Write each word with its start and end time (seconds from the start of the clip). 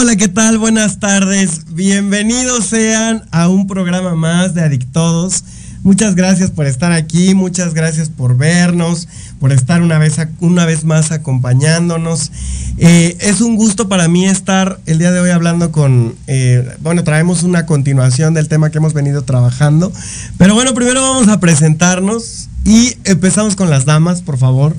Hola, 0.00 0.14
¿qué 0.14 0.28
tal? 0.28 0.58
Buenas 0.58 1.00
tardes. 1.00 1.74
Bienvenidos 1.74 2.66
sean 2.66 3.24
a 3.32 3.48
un 3.48 3.66
programa 3.66 4.14
más 4.14 4.54
de 4.54 4.62
Adictodos. 4.62 5.42
Muchas 5.82 6.14
gracias 6.14 6.52
por 6.52 6.66
estar 6.66 6.92
aquí, 6.92 7.34
muchas 7.34 7.74
gracias 7.74 8.08
por 8.08 8.36
vernos, 8.36 9.08
por 9.40 9.50
estar 9.50 9.82
una 9.82 9.98
vez, 9.98 10.16
una 10.38 10.66
vez 10.66 10.84
más 10.84 11.10
acompañándonos. 11.10 12.30
Eh, 12.76 13.16
es 13.20 13.40
un 13.40 13.56
gusto 13.56 13.88
para 13.88 14.06
mí 14.06 14.24
estar 14.24 14.78
el 14.86 15.00
día 15.00 15.10
de 15.10 15.18
hoy 15.18 15.30
hablando 15.30 15.72
con, 15.72 16.14
eh, 16.28 16.64
bueno, 16.80 17.02
traemos 17.02 17.42
una 17.42 17.66
continuación 17.66 18.34
del 18.34 18.46
tema 18.46 18.70
que 18.70 18.78
hemos 18.78 18.94
venido 18.94 19.22
trabajando. 19.22 19.92
Pero 20.36 20.54
bueno, 20.54 20.74
primero 20.74 21.02
vamos 21.02 21.26
a 21.26 21.40
presentarnos 21.40 22.37
y 22.64 22.94
empezamos 23.04 23.56
con 23.56 23.70
las 23.70 23.84
damas, 23.84 24.22
por 24.22 24.38
favor. 24.38 24.76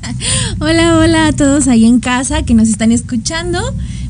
hola, 0.60 0.98
hola 0.98 1.26
a 1.28 1.32
todos 1.32 1.68
ahí 1.68 1.84
en 1.84 2.00
casa 2.00 2.42
que 2.42 2.54
nos 2.54 2.68
están 2.68 2.92
escuchando. 2.92 3.60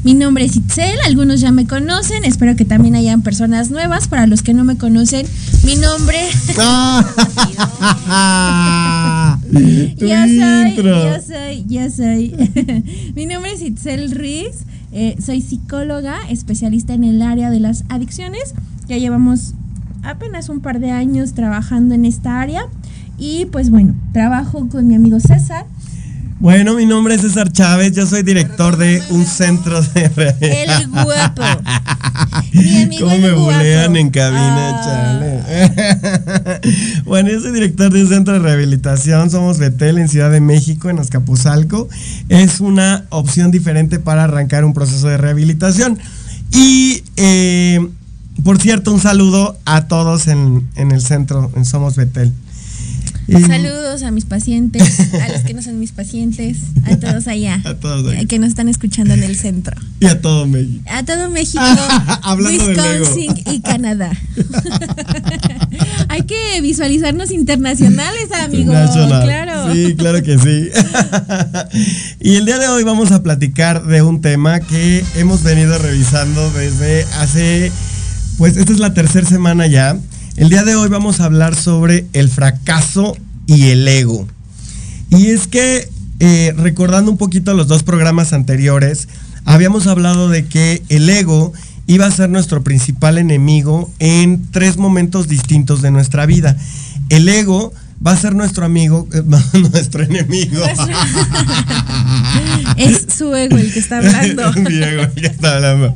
Mi 0.05 0.15
nombre 0.15 0.45
es 0.45 0.55
Itzel, 0.55 0.97
algunos 1.05 1.41
ya 1.41 1.51
me 1.51 1.67
conocen, 1.67 2.25
espero 2.25 2.55
que 2.55 2.65
también 2.65 2.95
hayan 2.95 3.23
personas 3.23 3.71
nuevas. 3.71 4.07
Para 4.07 4.29
los 4.29 4.43
que 4.43 4.55
no 4.55 4.63
me 4.63 4.79
conocen, 4.79 5.27
mi 5.65 5.75
nombre. 5.75 6.19
ya 9.97 10.27
soy, 10.27 10.77
ya 10.77 11.21
soy, 11.21 11.65
ya 11.67 11.91
soy. 11.91 12.35
mi 13.17 13.27
nombre 13.27 13.53
es 13.53 13.63
Itzel 13.63 14.13
Ruiz, 14.13 14.65
eh, 14.93 15.17
soy 15.25 15.41
psicóloga, 15.41 16.21
especialista 16.29 16.95
en 16.95 17.03
el 17.03 17.21
área 17.21 17.51
de 17.51 17.59
las 17.59 17.85
adicciones. 17.89 18.55
Ya 18.87 18.99
llevamos 18.99 19.55
apenas 20.05 20.49
un 20.49 20.61
par 20.61 20.79
de 20.79 20.91
años 20.93 21.35
trabajando 21.35 21.95
en 21.95 22.05
esta 22.05 22.41
área. 22.41 22.67
Y 23.19 23.47
pues 23.47 23.71
bueno, 23.71 23.95
trabajo 24.13 24.69
con 24.69 24.87
mi 24.87 24.95
amigo 24.95 25.21
César 25.21 25.67
bueno, 26.39 26.75
mi 26.75 26.85
nombre 26.85 27.15
es 27.15 27.23
César 27.23 27.51
Chávez, 27.51 27.93
yo 27.93 28.05
soy 28.05 28.23
director 28.23 28.77
de 28.77 29.03
un 29.09 29.25
centro 29.25 29.81
de 29.81 30.35
El 30.43 30.89
guapo. 30.91 31.43
¿Cómo 33.01 33.19
me 33.19 33.33
bulean 33.33 33.97
en 33.97 34.11
cabina, 34.11 34.69
ah. 34.69 34.83
chale? 34.85 36.61
bueno, 37.07 37.31
yo 37.31 37.41
soy 37.41 37.53
director 37.53 37.91
de 37.91 38.03
un 38.03 38.09
centro 38.09 38.35
de 38.35 38.41
rehabilitación, 38.41 39.31
somos 39.31 39.59
Betel 39.59 39.97
en 39.97 40.11
Ciudad 40.11 40.31
de 40.31 40.43
México, 40.43 40.91
en 40.91 40.99
Azcapotzalco. 40.99 41.89
Es 42.29 42.61
una 42.61 43.07
opción 43.09 43.51
diferente 43.51 43.99
para 43.99 44.25
arrancar 44.25 44.67
un 44.67 44.75
proceso 44.75 45.09
de 45.09 45.17
rehabilitación. 45.17 45.99
Y, 46.53 47.03
eh, 47.17 47.81
por 48.45 48.59
cierto, 48.59 48.93
un 48.93 49.01
saludo 49.01 49.57
a 49.65 49.87
todos 49.87 50.29
en, 50.29 50.69
en 50.77 50.93
el 50.93 51.01
centro, 51.01 51.51
en 51.57 51.65
Somos 51.65 51.97
Betel. 51.97 52.35
Saludos 53.29 54.03
a 54.03 54.11
mis 54.13 54.25
pacientes, 54.25 55.13
a 55.15 55.29
los 55.29 55.43
que 55.43 55.53
no 55.53 55.63
son 55.63 55.81
mis 55.81 55.93
pacientes, 55.93 56.59
a 56.85 56.97
todos 56.97 57.27
allá. 57.27 57.61
A 57.65 57.75
todos 57.75 58.13
allá. 58.13 58.25
Que 58.27 58.39
nos 58.39 58.51
están 58.51 58.69
escuchando 58.69 59.15
en 59.15 59.23
el 59.23 59.37
centro. 59.37 59.77
Y 60.01 60.07
a 60.07 60.21
todo 60.21 60.47
México. 60.47 60.83
A 60.87 61.03
todo 61.05 61.29
México, 61.31 61.61
Wisconsin 62.39 63.35
y 63.47 63.61
Canadá. 63.61 64.13
Hay 66.09 66.23
que 66.23 66.61
visualizarnos 66.61 67.31
internacionales, 67.33 68.31
amigos. 68.33 68.75
Claro. 68.93 69.73
Sí, 69.73 69.95
claro 69.97 70.23
que 70.23 70.39
sí. 70.39 70.71
y 72.21 72.37
el 72.37 72.47
día 72.47 72.59
de 72.59 72.69
hoy 72.69 72.85
vamos 72.85 73.11
a 73.11 73.23
platicar 73.23 73.85
de 73.87 74.03
un 74.03 74.21
tema 74.21 74.61
que 74.61 75.05
hemos 75.17 75.43
venido 75.43 75.77
revisando 75.79 76.51
desde 76.53 77.05
hace, 77.15 77.73
pues 78.39 78.57
esta 78.57 78.73
es 78.73 78.79
la 78.79 78.95
tercera 78.95 79.27
semana 79.27 79.67
ya 79.67 79.99
el 80.37 80.51
día 80.51 80.65
de 80.65 80.77
hoy 80.77 80.91
vamos 80.91 81.21
a 81.21 81.25
hablar 81.25 81.55
sobre 81.55 82.07
el 82.13 82.29
fracaso 82.29 83.17
y 83.47 83.69
el 83.69 83.87
ego. 83.87 84.27
Y 85.11 85.27
es 85.29 85.47
que, 85.47 85.89
eh, 86.19 86.55
recordando 86.57 87.11
un 87.11 87.17
poquito 87.17 87.55
los 87.55 87.69
dos 87.69 87.83
programas 87.83 88.33
anteriores, 88.33 89.09
habíamos 89.45 89.87
hablado 89.87 90.29
de 90.29 90.47
que 90.47 90.83
el 90.89 91.09
ego 91.09 91.53
iba 91.87 92.07
a 92.07 92.11
ser 92.11 92.29
nuestro 92.31 92.63
principal 92.63 93.19
enemigo 93.19 93.91
en 93.99 94.51
tres 94.51 94.77
momentos 94.77 95.29
distintos 95.29 95.83
de 95.83 95.93
nuestra 95.93 96.27
vida. 96.27 96.57
El 97.09 97.29
ego 97.29 97.73
va 98.05 98.13
a 98.13 98.17
ser 98.17 98.35
nuestro 98.35 98.65
amigo, 98.65 99.09
eh, 99.13 99.23
nuestro 99.73 100.03
enemigo. 100.03 100.63
es 102.77 103.07
su 103.17 103.35
ego 103.35 103.57
el 103.57 103.73
que 103.73 103.79
está 103.79 103.99
hablando. 103.99 104.49
el 104.55 105.11
que 105.13 105.27
está 105.27 105.57
hablando. 105.57 105.95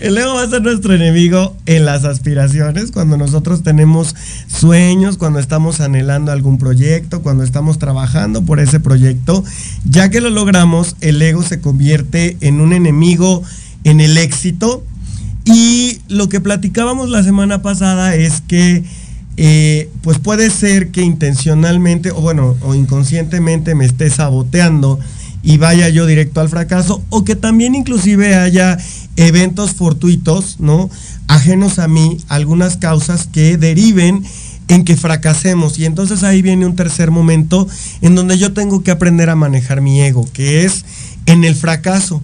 El 0.00 0.16
ego 0.16 0.34
va 0.34 0.42
a 0.42 0.48
ser 0.48 0.62
nuestro 0.62 0.94
enemigo 0.94 1.56
en 1.66 1.84
las 1.84 2.04
aspiraciones, 2.04 2.90
cuando 2.90 3.16
nosotros 3.16 3.62
tenemos 3.62 4.14
sueños, 4.48 5.18
cuando 5.18 5.38
estamos 5.38 5.80
anhelando 5.80 6.32
algún 6.32 6.58
proyecto, 6.58 7.22
cuando 7.22 7.44
estamos 7.44 7.78
trabajando 7.78 8.42
por 8.42 8.60
ese 8.60 8.80
proyecto. 8.80 9.44
Ya 9.84 10.10
que 10.10 10.20
lo 10.20 10.30
logramos, 10.30 10.96
el 11.00 11.20
ego 11.20 11.42
se 11.42 11.60
convierte 11.60 12.36
en 12.40 12.60
un 12.60 12.72
enemigo 12.72 13.42
en 13.84 14.00
el 14.00 14.18
éxito. 14.18 14.84
Y 15.44 15.98
lo 16.08 16.28
que 16.28 16.40
platicábamos 16.40 17.10
la 17.10 17.24
semana 17.24 17.62
pasada 17.62 18.14
es 18.14 18.42
que 18.42 18.84
eh, 19.36 19.90
pues 20.02 20.18
puede 20.18 20.50
ser 20.50 20.90
que 20.90 21.02
intencionalmente 21.02 22.10
o 22.10 22.20
bueno, 22.20 22.56
o 22.62 22.74
inconscientemente 22.74 23.74
me 23.74 23.86
esté 23.86 24.10
saboteando 24.10 24.98
y 25.42 25.56
vaya 25.56 25.88
yo 25.88 26.06
directo 26.06 26.40
al 26.40 26.48
fracaso, 26.48 27.02
o 27.08 27.24
que 27.24 27.34
también 27.34 27.74
inclusive 27.74 28.36
haya 28.36 28.78
eventos 29.16 29.72
fortuitos, 29.72 30.60
¿no? 30.60 30.88
Ajenos 31.26 31.78
a 31.78 31.88
mí, 31.88 32.18
algunas 32.28 32.76
causas 32.76 33.26
que 33.26 33.56
deriven 33.56 34.22
en 34.68 34.84
que 34.84 34.96
fracasemos. 34.96 35.78
Y 35.78 35.84
entonces 35.84 36.22
ahí 36.22 36.42
viene 36.42 36.64
un 36.64 36.76
tercer 36.76 37.10
momento 37.10 37.66
en 38.00 38.14
donde 38.14 38.38
yo 38.38 38.52
tengo 38.52 38.82
que 38.82 38.92
aprender 38.92 39.30
a 39.30 39.36
manejar 39.36 39.80
mi 39.80 40.00
ego, 40.00 40.28
que 40.32 40.64
es 40.64 40.84
en 41.26 41.44
el 41.44 41.56
fracaso. 41.56 42.22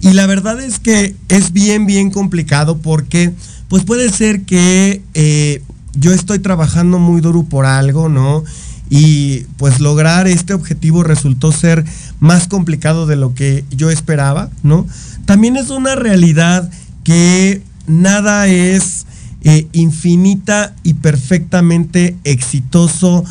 Y 0.00 0.12
la 0.12 0.26
verdad 0.26 0.60
es 0.60 0.78
que 0.78 1.14
es 1.28 1.52
bien, 1.52 1.86
bien 1.86 2.10
complicado 2.10 2.78
porque 2.78 3.32
pues 3.68 3.84
puede 3.84 4.10
ser 4.10 4.42
que 4.42 5.02
eh, 5.14 5.62
yo 5.98 6.12
estoy 6.12 6.38
trabajando 6.38 6.98
muy 6.98 7.20
duro 7.20 7.44
por 7.44 7.66
algo, 7.66 8.08
¿no? 8.08 8.44
Y 8.88 9.40
pues 9.56 9.80
lograr 9.80 10.28
este 10.28 10.54
objetivo 10.54 11.02
resultó 11.02 11.50
ser 11.50 11.84
más 12.20 12.46
complicado 12.46 13.06
de 13.06 13.16
lo 13.16 13.34
que 13.34 13.64
yo 13.70 13.90
esperaba, 13.90 14.50
¿no? 14.62 14.86
También 15.24 15.56
es 15.56 15.70
una 15.70 15.96
realidad 15.96 16.70
que 17.02 17.62
nada 17.86 18.46
es 18.46 19.06
eh, 19.42 19.66
infinita 19.72 20.74
y 20.82 20.94
perfectamente 20.94 22.16
exitoso 22.24 23.24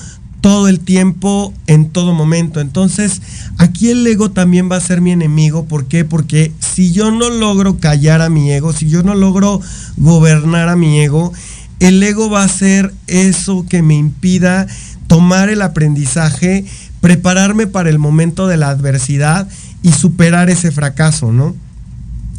todo 0.46 0.68
el 0.68 0.80
tiempo, 0.80 1.54
en 1.66 1.90
todo 1.90 2.14
momento. 2.14 2.60
Entonces, 2.62 3.20
aquí 3.58 3.90
el 3.90 4.06
ego 4.06 4.30
también 4.30 4.70
va 4.72 4.76
a 4.76 4.80
ser 4.80 5.02
mi 5.02 5.12
enemigo. 5.12 5.66
¿Por 5.66 5.88
qué? 5.88 6.06
Porque 6.06 6.52
si 6.60 6.92
yo 6.92 7.10
no 7.10 7.32
logro 7.32 7.80
callar 7.80 8.22
a 8.22 8.30
mi 8.30 8.52
ego, 8.52 8.72
si 8.72 8.88
yo 8.88 9.02
no 9.02 9.16
logro 9.16 9.60
gobernar 9.98 10.70
a 10.70 10.76
mi 10.76 11.00
ego, 11.00 11.34
el 11.80 12.02
ego 12.02 12.30
va 12.30 12.44
a 12.44 12.48
ser 12.48 12.94
eso 13.08 13.66
que 13.68 13.82
me 13.82 13.96
impida 13.96 14.68
tomar 15.08 15.50
el 15.50 15.62
aprendizaje, 15.62 16.66
prepararme 17.02 17.68
para 17.68 17.90
el 17.90 18.00
momento 18.00 18.48
de 18.48 18.58
la 18.58 18.70
adversidad 18.70 19.48
y 19.84 19.92
superar 19.92 20.50
ese 20.50 20.72
fracaso, 20.72 21.32
¿no? 21.32 21.56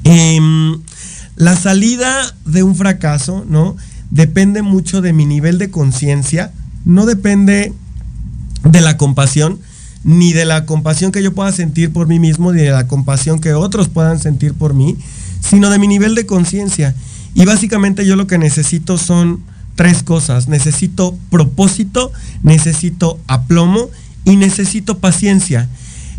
Em, 0.04 0.80
la 1.36 1.56
salida 1.56 2.34
de 2.44 2.62
un 2.62 2.74
fracaso, 2.74 3.44
¿no? 3.48 3.76
Depende 4.10 4.62
mucho 4.62 5.00
de 5.02 5.12
mi 5.12 5.26
nivel 5.26 5.58
de 5.58 5.70
conciencia, 5.70 6.52
no 6.84 7.06
depende 7.06 7.72
de 8.64 8.80
la 8.80 8.96
compasión, 8.96 9.58
ni 10.04 10.32
de 10.32 10.44
la 10.44 10.66
compasión 10.66 11.12
que 11.12 11.22
yo 11.22 11.34
pueda 11.34 11.52
sentir 11.52 11.92
por 11.92 12.06
mí 12.06 12.18
mismo, 12.18 12.52
ni 12.52 12.62
de 12.62 12.70
la 12.70 12.86
compasión 12.86 13.40
que 13.40 13.54
otros 13.54 13.88
puedan 13.88 14.20
sentir 14.20 14.54
por 14.54 14.72
mí, 14.72 14.96
sino 15.40 15.68
de 15.68 15.78
mi 15.78 15.88
nivel 15.88 16.14
de 16.14 16.26
conciencia. 16.26 16.94
Y 17.36 17.44
básicamente 17.44 18.06
yo 18.06 18.16
lo 18.16 18.26
que 18.26 18.38
necesito 18.38 18.96
son 18.96 19.42
tres 19.74 20.02
cosas. 20.02 20.48
Necesito 20.48 21.16
propósito, 21.30 22.10
necesito 22.42 23.20
aplomo 23.28 23.90
y 24.24 24.36
necesito 24.36 24.98
paciencia. 24.98 25.68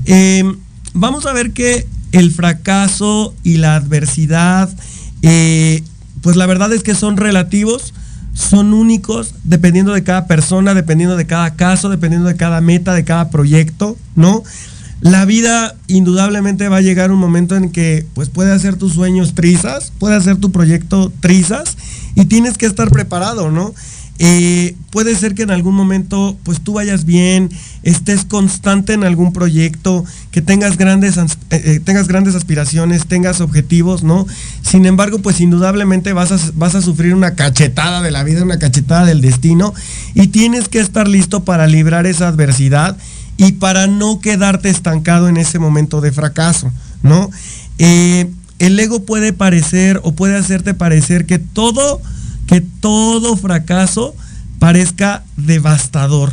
Em, 0.05 0.57
vamos 0.93 1.25
a 1.25 1.33
ver 1.33 1.51
que 1.53 1.87
el 2.11 2.31
fracaso 2.31 3.33
y 3.43 3.57
la 3.57 3.75
adversidad, 3.75 4.69
eh, 5.23 5.83
pues 6.21 6.35
la 6.35 6.45
verdad 6.45 6.71
es 6.71 6.83
que 6.83 6.93
son 6.93 7.17
relativos, 7.17 7.95
son 8.35 8.75
únicos, 8.75 9.33
dependiendo 9.43 9.93
de 9.93 10.03
cada 10.03 10.27
persona, 10.27 10.75
dependiendo 10.75 11.17
de 11.17 11.25
cada 11.25 11.55
caso, 11.55 11.89
dependiendo 11.89 12.29
de 12.29 12.35
cada 12.35 12.61
meta, 12.61 12.93
de 12.93 13.03
cada 13.03 13.31
proyecto, 13.31 13.97
¿no? 14.15 14.43
La 15.01 15.25
vida 15.25 15.75
indudablemente 15.88 16.69
va 16.69 16.77
a 16.77 16.81
llegar 16.81 17.11
un 17.11 17.19
momento 17.19 17.55
en 17.55 17.69
que 17.69 18.05
pues 18.13 18.29
puede 18.29 18.51
hacer 18.51 18.77
tus 18.77 18.94
sueños 18.94 19.35
trizas, 19.35 19.91
puede 19.99 20.15
hacer 20.15 20.38
tu 20.38 20.51
proyecto 20.51 21.11
trizas 21.19 21.77
y 22.15 22.25
tienes 22.25 22.57
que 22.57 22.65
estar 22.65 22.89
preparado, 22.89 23.51
¿no? 23.51 23.73
Eh, 24.19 24.75
puede 24.89 25.15
ser 25.15 25.35
que 25.35 25.44
en 25.44 25.51
algún 25.51 25.75
momento 25.75 26.35
pues 26.41 26.61
tú 26.61 26.73
vayas 26.73 27.05
bien, 27.05 27.51
estés 27.83 28.25
constante 28.25 28.94
en 28.94 29.03
algún 29.03 29.31
proyecto, 29.31 30.03
que 30.31 30.41
tengas 30.41 30.77
grandes, 30.77 31.17
eh, 31.17 31.27
eh, 31.51 31.79
tengas 31.83 32.07
grandes 32.07 32.33
aspiraciones, 32.33 33.05
tengas 33.05 33.41
objetivos, 33.41 34.01
¿no? 34.01 34.25
Sin 34.63 34.88
embargo, 34.88 35.19
pues 35.19 35.39
indudablemente 35.39 36.13
vas 36.13 36.31
a, 36.31 36.39
vas 36.55 36.73
a 36.73 36.81
sufrir 36.81 37.13
una 37.13 37.35
cachetada 37.35 38.01
de 38.01 38.09
la 38.09 38.23
vida, 38.23 38.41
una 38.41 38.57
cachetada 38.57 39.05
del 39.05 39.21
destino 39.21 39.75
y 40.15 40.27
tienes 40.29 40.67
que 40.67 40.79
estar 40.79 41.07
listo 41.07 41.44
para 41.44 41.67
librar 41.67 42.07
esa 42.07 42.27
adversidad 42.27 42.97
y 43.37 43.53
para 43.53 43.87
no 43.87 44.19
quedarte 44.19 44.69
estancado 44.69 45.29
en 45.29 45.37
ese 45.37 45.59
momento 45.59 46.01
de 46.01 46.11
fracaso, 46.11 46.71
¿no? 47.03 47.29
Eh, 47.77 48.29
el 48.59 48.79
ego 48.79 49.03
puede 49.03 49.33
parecer 49.33 50.01
o 50.03 50.13
puede 50.13 50.35
hacerte 50.35 50.73
parecer 50.73 51.25
que 51.27 51.37
todo, 51.37 52.01
que 52.47 52.61
todo 52.61 53.37
fracaso 53.37 54.15
parezca 54.57 55.23
devastador. 55.35 56.31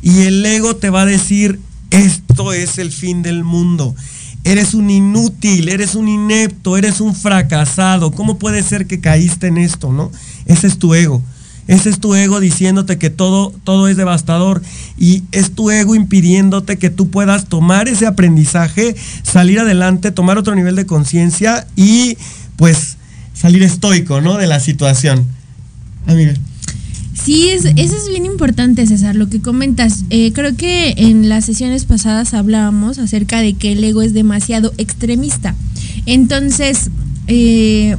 Y 0.00 0.22
el 0.22 0.44
ego 0.46 0.76
te 0.76 0.88
va 0.88 1.02
a 1.02 1.06
decir, 1.06 1.60
esto 1.90 2.52
es 2.52 2.78
el 2.78 2.90
fin 2.90 3.22
del 3.22 3.44
mundo. 3.44 3.94
Eres 4.44 4.74
un 4.74 4.88
inútil, 4.88 5.68
eres 5.68 5.94
un 5.94 6.08
inepto, 6.08 6.76
eres 6.76 7.00
un 7.00 7.14
fracasado. 7.14 8.12
¿Cómo 8.12 8.38
puede 8.38 8.62
ser 8.62 8.86
que 8.86 9.00
caíste 9.00 9.48
en 9.48 9.58
esto, 9.58 9.92
no? 9.92 10.10
Ese 10.46 10.68
es 10.68 10.78
tu 10.78 10.94
ego. 10.94 11.22
Ese 11.66 11.90
es 11.90 11.98
tu 11.98 12.14
ego 12.14 12.38
diciéndote 12.40 12.96
que 12.96 13.10
todo, 13.10 13.52
todo 13.64 13.88
es 13.88 13.96
devastador 13.96 14.62
y 14.98 15.24
es 15.32 15.52
tu 15.52 15.70
ego 15.70 15.94
impidiéndote 15.94 16.78
que 16.78 16.90
tú 16.90 17.10
puedas 17.10 17.46
tomar 17.46 17.88
ese 17.88 18.06
aprendizaje, 18.06 18.94
salir 19.22 19.58
adelante, 19.58 20.12
tomar 20.12 20.38
otro 20.38 20.54
nivel 20.54 20.76
de 20.76 20.86
conciencia 20.86 21.66
y 21.74 22.16
pues 22.56 22.96
salir 23.34 23.62
estoico, 23.62 24.20
¿no? 24.20 24.36
De 24.36 24.46
la 24.46 24.60
situación. 24.60 25.26
Amiga. 26.06 26.34
Sí, 27.14 27.48
es, 27.48 27.64
eso 27.64 27.96
es 27.96 28.08
bien 28.08 28.26
importante, 28.26 28.86
César, 28.86 29.16
lo 29.16 29.28
que 29.28 29.40
comentas. 29.40 30.04
Eh, 30.10 30.32
creo 30.32 30.54
que 30.56 30.94
en 30.96 31.28
las 31.28 31.46
sesiones 31.46 31.84
pasadas 31.84 32.34
hablábamos 32.34 32.98
acerca 32.98 33.40
de 33.40 33.54
que 33.54 33.72
el 33.72 33.82
ego 33.82 34.02
es 34.02 34.12
demasiado 34.12 34.72
extremista. 34.78 35.56
Entonces, 36.04 36.90
eh, 37.26 37.96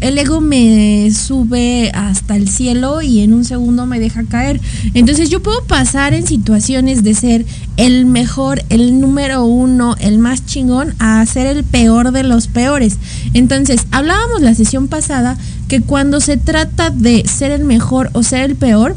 el 0.00 0.18
ego 0.18 0.40
me 0.40 1.10
sube 1.12 1.90
hasta 1.94 2.36
el 2.36 2.48
cielo 2.48 3.02
y 3.02 3.20
en 3.20 3.34
un 3.34 3.44
segundo 3.44 3.86
me 3.86 4.00
deja 4.00 4.24
caer. 4.24 4.60
Entonces 4.94 5.28
yo 5.28 5.42
puedo 5.42 5.62
pasar 5.64 6.14
en 6.14 6.26
situaciones 6.26 7.02
de 7.04 7.14
ser 7.14 7.46
el 7.76 8.06
mejor, 8.06 8.62
el 8.68 9.00
número 9.00 9.44
uno, 9.44 9.96
el 10.00 10.18
más 10.18 10.46
chingón, 10.46 10.94
a 10.98 11.24
ser 11.26 11.46
el 11.46 11.64
peor 11.64 12.12
de 12.12 12.22
los 12.22 12.48
peores. 12.48 12.98
Entonces, 13.34 13.86
hablábamos 13.90 14.42
la 14.42 14.54
sesión 14.54 14.88
pasada 14.88 15.36
que 15.68 15.80
cuando 15.80 16.20
se 16.20 16.36
trata 16.36 16.90
de 16.90 17.24
ser 17.26 17.50
el 17.52 17.64
mejor 17.64 18.10
o 18.12 18.22
ser 18.22 18.42
el 18.42 18.56
peor, 18.56 18.96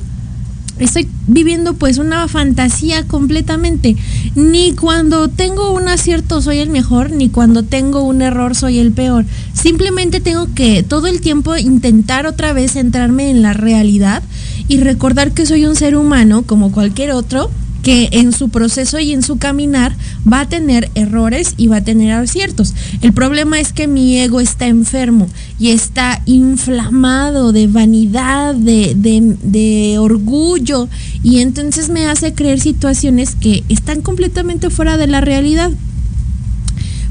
estoy 0.79 1.07
viviendo 1.27 1.73
pues 1.73 1.97
una 1.97 2.27
fantasía 2.27 3.07
completamente. 3.07 3.95
Ni 4.35 4.73
cuando 4.73 5.27
tengo 5.27 5.71
un 5.71 5.87
acierto 5.87 6.41
soy 6.41 6.59
el 6.59 6.69
mejor, 6.69 7.11
ni 7.11 7.29
cuando 7.29 7.63
tengo 7.63 8.01
un 8.03 8.21
error 8.21 8.55
soy 8.55 8.79
el 8.79 8.91
peor. 8.91 9.25
Simplemente 9.53 10.19
tengo 10.19 10.47
que 10.53 10.83
todo 10.83 11.07
el 11.07 11.21
tiempo 11.21 11.55
intentar 11.55 12.25
otra 12.25 12.53
vez 12.53 12.73
centrarme 12.73 13.29
en 13.29 13.41
la 13.41 13.53
realidad 13.53 14.23
y 14.67 14.79
recordar 14.79 15.31
que 15.31 15.45
soy 15.45 15.65
un 15.65 15.75
ser 15.75 15.95
humano 15.95 16.43
como 16.43 16.71
cualquier 16.71 17.11
otro 17.11 17.49
que 17.83 18.07
en 18.13 18.31
su 18.31 18.49
proceso 18.49 18.97
y 18.97 19.11
en 19.11 19.21
su 19.21 19.37
caminar 19.37 19.95
va 20.31 20.41
a 20.41 20.49
tener 20.49 20.89
errores 20.95 21.53
y 21.57 21.67
va 21.67 21.77
a 21.77 21.83
tener 21.83 22.13
aciertos. 22.13 22.73
El 23.01 23.13
problema 23.13 23.59
es 23.59 23.73
que 23.73 23.87
mi 23.87 24.17
ego 24.19 24.39
está 24.39 24.67
enfermo 24.67 25.27
y 25.59 25.69
está 25.69 26.21
inflamado 26.25 27.51
de 27.51 27.67
vanidad, 27.67 28.55
de, 28.55 28.95
de, 28.95 29.97
orgullo, 29.99 30.87
y 31.23 31.39
entonces 31.39 31.89
me 31.89 32.07
hace 32.07 32.33
creer 32.33 32.59
situaciones 32.59 33.35
que 33.35 33.63
están 33.69 34.01
completamente 34.01 34.69
fuera 34.69 34.97
de 34.97 35.07
la 35.07 35.21
realidad. 35.21 35.69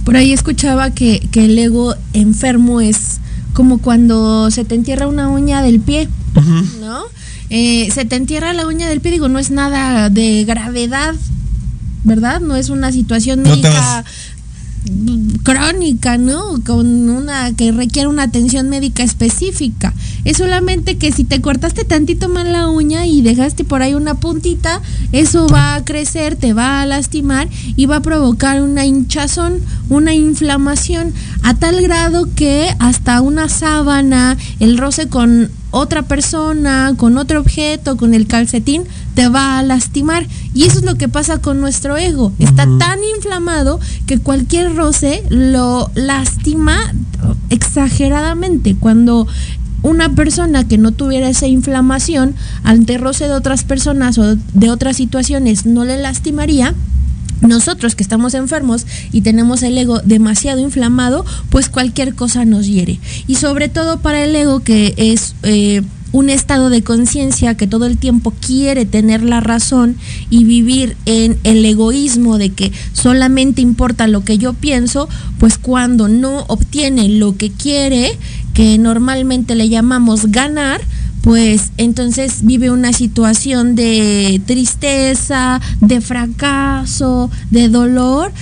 Por 0.05 0.17
ahí 0.17 0.33
escuchaba 0.33 0.91
que, 0.91 1.29
que 1.31 1.45
el 1.45 1.59
ego 1.59 1.95
enfermo 2.15 2.81
es 2.81 3.21
como 3.53 3.79
cuando 3.79 4.51
se 4.51 4.65
te 4.65 4.75
entierra 4.75 5.07
una 5.07 5.29
uña 5.29 5.63
del 5.63 5.81
pie, 5.81 6.09
¿no? 6.81 7.03
Eh, 7.55 7.91
se 7.93 8.07
te 8.07 8.17
entierra 8.17 8.55
la 8.55 8.67
uña 8.67 8.89
del 8.89 9.03
pie, 9.03 9.11
digo, 9.11 9.29
no 9.29 9.39
es 9.39 9.51
nada 9.51 10.09
de 10.09 10.43
gravedad, 10.47 11.15
¿verdad? 12.03 12.41
No 12.41 12.57
es 12.57 12.71
una 12.71 12.91
situación 12.93 13.43
médica 13.43 14.05
crónica, 15.43 16.17
¿no? 16.17 16.65
Con 16.65 17.11
una 17.11 17.53
que 17.55 17.71
requiere 17.73 18.09
una 18.09 18.23
atención 18.23 18.71
médica 18.71 19.03
específica. 19.03 19.93
Es 20.25 20.39
solamente 20.39 20.97
que 20.97 21.13
si 21.13 21.25
te 21.25 21.43
cortaste 21.43 21.85
tantito 21.85 22.31
mal 22.31 22.51
la 22.51 22.69
uña 22.69 23.05
y 23.05 23.21
dejaste 23.21 23.65
por 23.65 23.83
ahí 23.83 23.93
una 23.93 24.15
puntita, 24.15 24.81
eso 25.13 25.47
va 25.47 25.75
a 25.75 25.85
crecer, 25.85 26.37
te 26.37 26.55
va 26.55 26.81
a 26.81 26.87
lastimar 26.87 27.51
y 27.77 27.85
va 27.85 27.97
a 27.97 28.03
provocar 28.03 28.63
una 28.63 28.87
hinchazón, 28.87 29.61
una 29.91 30.15
inflamación 30.15 31.13
a 31.43 31.53
tal 31.53 31.83
grado 31.83 32.29
que 32.35 32.75
hasta 32.79 33.21
una 33.21 33.51
sábana, 33.51 34.39
el 34.59 34.79
roce 34.79 35.09
con 35.09 35.51
otra 35.73 36.03
persona, 36.03 36.93
con 36.97 37.19
otro 37.19 37.41
objeto, 37.41 37.97
con 37.97 38.15
el 38.15 38.29
calcetín, 38.29 38.85
te 39.15 39.29
va 39.29 39.59
a 39.59 39.63
lastimar. 39.63 40.27
Y 40.55 40.65
eso 40.65 40.79
es 40.79 40.85
lo 40.85 40.95
que 40.97 41.09
pasa 41.09 41.39
con 41.39 41.61
nuestro 41.61 41.97
ego. 41.97 42.33
Está 42.39 42.69
tan 42.79 43.01
inflamado 43.17 43.81
que 44.07 44.19
cualquier 44.19 44.77
roce 44.77 45.25
lo 45.31 45.91
lastima 45.95 46.95
exageradamente. 47.51 48.77
Cuando 48.79 49.27
una 49.83 50.15
persona 50.15 50.69
que 50.69 50.79
no 50.79 50.93
tuviera 50.93 51.29
esa 51.29 51.47
inflamación 51.47 52.35
ante 52.63 52.99
roce 52.99 53.27
de 53.27 53.35
otras 53.35 53.65
personas 53.65 54.19
o 54.19 54.37
de 54.37 54.71
otras 54.71 54.97
situaciones 54.97 55.67
no 55.67 55.85
le 55.85 55.97
lastimaría, 55.97 56.75
nosotros 57.43 57.95
que 57.95 58.03
estamos 58.03 58.35
enfermos 58.35 58.87
y 59.13 59.21
tenemos 59.21 59.63
el 59.63 59.77
ego 59.77 60.01
demasiado 60.01 60.61
inflamado, 60.61 61.25
pues 61.51 61.69
cualquier 61.69 62.15
cosa 62.15 62.45
nos 62.45 62.67
hiere. 62.67 62.99
Y 63.27 63.37
sobre 63.37 63.69
todo 63.69 64.01
para 64.01 64.25
el 64.25 64.35
ego 64.35 64.61
que 64.61 64.95
es... 64.97 65.35
Eh, 65.43 65.83
un 66.13 66.29
estado 66.29 66.71
de 66.71 66.83
conciencia 66.83 67.57
que 67.57 67.67
todo 67.67 67.87
el 67.87 67.97
tiempo 67.97 68.33
quiere 68.33 68.85
tener 68.85 69.23
la 69.23 69.41
razón 69.41 69.97
y 70.31 70.45
vivir 70.45 70.97
en 71.07 71.39
el 71.43 71.65
egoísmo 71.65 72.39
de 72.39 72.51
que 72.51 72.71
solamente 72.93 73.63
importa 73.63 74.07
lo 74.07 74.23
que 74.23 74.39
yo 74.39 74.53
pienso, 74.53 75.09
pues 75.39 75.59
cuando 75.59 76.09
no 76.09 76.45
obtiene 76.49 77.09
lo 77.09 77.37
que 77.37 77.51
quiere, 77.51 78.19
que 78.53 78.77
normalmente 78.77 79.55
le 79.55 79.71
llamamos 79.71 80.27
ganar, 80.27 80.83
pues 81.23 81.71
entonces 81.77 82.41
vive 82.43 82.71
una 82.71 82.93
situación 82.93 83.75
de 83.75 84.43
tristeza, 84.45 85.61
de 85.81 86.01
fracaso, 86.01 87.31
de 87.51 87.69
dolor, 87.69 88.33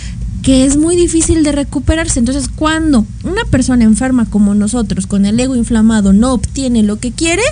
que 0.43 0.65
es 0.65 0.77
muy 0.79 0.97
difícil 0.97 1.43
de 1.45 1.53
recuperarse. 1.53 2.19
Entonces, 2.19 2.49
cuando 2.49 3.07
una 3.25 3.45
persona 3.45 3.85
enferma 3.85 4.25
como 4.25 4.55
nosotros, 4.55 5.07
con 5.07 5.27
el 5.27 5.39
ego 5.39 5.55
inflamado, 5.55 6.13
no 6.15 6.33
obtiene 6.33 6.83
lo 6.83 6.99
que 6.99 7.13
quiere, 7.13 7.43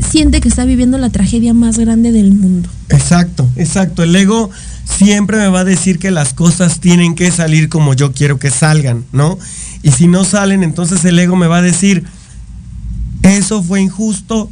siente 0.00 0.40
que 0.40 0.48
está 0.48 0.64
viviendo 0.64 0.96
la 0.96 1.10
tragedia 1.10 1.52
más 1.52 1.78
grande 1.78 2.12
del 2.12 2.32
mundo. 2.32 2.68
Exacto, 2.88 3.48
exacto. 3.56 4.02
El 4.02 4.16
ego 4.16 4.50
siempre 4.84 5.36
me 5.36 5.48
va 5.48 5.60
a 5.60 5.64
decir 5.64 5.98
que 5.98 6.10
las 6.10 6.32
cosas 6.32 6.80
tienen 6.80 7.14
que 7.14 7.30
salir 7.30 7.68
como 7.68 7.92
yo 7.92 8.12
quiero 8.12 8.38
que 8.38 8.50
salgan, 8.50 9.04
¿no? 9.12 9.38
Y 9.82 9.90
si 9.90 10.08
no 10.08 10.24
salen, 10.24 10.62
entonces 10.62 11.04
el 11.04 11.18
ego 11.18 11.36
me 11.36 11.46
va 11.46 11.58
a 11.58 11.62
decir, 11.62 12.04
eso 13.24 13.62
fue 13.62 13.80
injusto, 13.80 14.50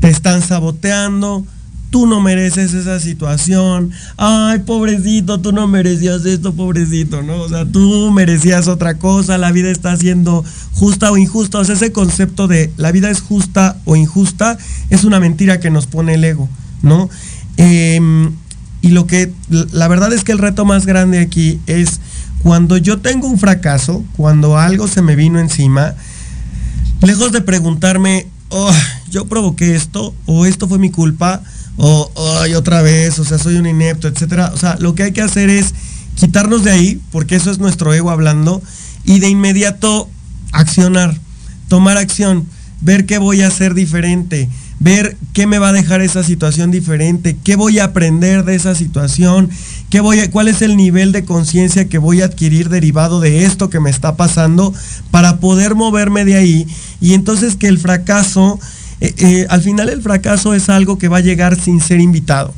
te 0.00 0.08
están 0.08 0.40
saboteando, 0.40 1.44
tú 1.90 2.06
no 2.06 2.20
mereces 2.20 2.72
esa 2.72 3.00
situación, 3.00 3.90
ay, 4.16 4.60
pobrecito, 4.60 5.40
tú 5.40 5.52
no 5.52 5.68
merecías 5.68 6.24
esto, 6.24 6.54
pobrecito, 6.54 7.22
¿no? 7.22 7.42
O 7.42 7.48
sea, 7.48 7.66
tú 7.66 8.10
merecías 8.10 8.66
otra 8.66 8.94
cosa, 8.94 9.36
la 9.36 9.52
vida 9.52 9.70
está 9.70 9.94
siendo 9.96 10.42
justa 10.72 11.10
o 11.10 11.18
injusta, 11.18 11.58
o 11.58 11.64
sea, 11.64 11.74
ese 11.74 11.92
concepto 11.92 12.48
de 12.48 12.72
la 12.78 12.92
vida 12.92 13.10
es 13.10 13.20
justa 13.20 13.76
o 13.84 13.94
injusta 13.94 14.56
es 14.88 15.04
una 15.04 15.20
mentira 15.20 15.60
que 15.60 15.70
nos 15.70 15.86
pone 15.86 16.14
el 16.14 16.24
ego, 16.24 16.48
¿no? 16.82 17.10
Em, 17.58 18.32
y 18.80 18.88
lo 18.88 19.06
que, 19.06 19.32
la 19.72 19.88
verdad 19.88 20.12
es 20.14 20.24
que 20.24 20.32
el 20.32 20.38
reto 20.38 20.64
más 20.64 20.86
grande 20.86 21.18
aquí 21.18 21.60
es 21.66 22.00
cuando 22.42 22.78
yo 22.78 23.00
tengo 23.00 23.26
un 23.28 23.38
fracaso, 23.38 24.02
cuando 24.16 24.56
algo 24.56 24.88
se 24.88 25.02
me 25.02 25.14
vino 25.14 25.40
encima, 25.40 25.94
lejos 27.02 27.32
de 27.32 27.40
preguntarme, 27.40 28.26
oh, 28.48 28.72
yo 29.10 29.26
provoqué 29.26 29.74
esto 29.74 30.14
o 30.26 30.46
esto 30.46 30.68
fue 30.68 30.78
mi 30.78 30.90
culpa 30.90 31.42
o 31.76 32.10
ay 32.42 32.54
otra 32.54 32.82
vez, 32.82 33.18
o 33.18 33.24
sea, 33.24 33.38
soy 33.38 33.56
un 33.56 33.66
inepto, 33.66 34.08
etcétera. 34.08 34.50
O 34.52 34.56
sea, 34.56 34.76
lo 34.80 34.94
que 34.94 35.04
hay 35.04 35.12
que 35.12 35.22
hacer 35.22 35.48
es 35.48 35.74
quitarnos 36.16 36.64
de 36.64 36.72
ahí, 36.72 37.00
porque 37.12 37.36
eso 37.36 37.50
es 37.50 37.58
nuestro 37.58 37.94
ego 37.94 38.10
hablando, 38.10 38.60
y 39.04 39.20
de 39.20 39.28
inmediato 39.28 40.10
accionar, 40.50 41.16
tomar 41.68 41.96
acción, 41.96 42.46
ver 42.80 43.06
qué 43.06 43.18
voy 43.18 43.42
a 43.42 43.46
hacer 43.46 43.74
diferente, 43.74 44.48
ver 44.80 45.16
qué 45.32 45.46
me 45.46 45.58
va 45.58 45.70
a 45.70 45.72
dejar 45.72 46.00
esa 46.00 46.22
situación 46.22 46.70
diferente, 46.70 47.36
qué 47.42 47.56
voy 47.56 47.78
a 47.78 47.84
aprender 47.84 48.44
de 48.44 48.54
esa 48.54 48.74
situación, 48.74 49.50
qué 49.90 50.00
voy 50.00 50.20
a, 50.20 50.30
cuál 50.30 50.48
es 50.48 50.62
el 50.62 50.76
nivel 50.76 51.12
de 51.12 51.24
conciencia 51.24 51.88
que 51.88 51.98
voy 51.98 52.22
a 52.22 52.26
adquirir 52.26 52.68
derivado 52.68 53.20
de 53.20 53.44
esto 53.44 53.70
que 53.70 53.80
me 53.80 53.90
está 53.90 54.16
pasando 54.16 54.72
para 55.10 55.38
poder 55.38 55.74
moverme 55.74 56.24
de 56.24 56.36
ahí 56.36 56.66
y 57.00 57.14
entonces 57.14 57.56
que 57.56 57.66
el 57.66 57.78
fracaso 57.78 58.60
eh, 59.00 59.14
eh, 59.18 59.46
al 59.48 59.62
final 59.62 59.88
el 59.88 60.02
fracaso 60.02 60.54
es 60.54 60.68
algo 60.68 60.98
que 60.98 61.08
va 61.08 61.18
a 61.18 61.22
llegar 61.22 61.58
sin 61.60 61.80
ser 61.80 62.00
invitado. 62.00 62.54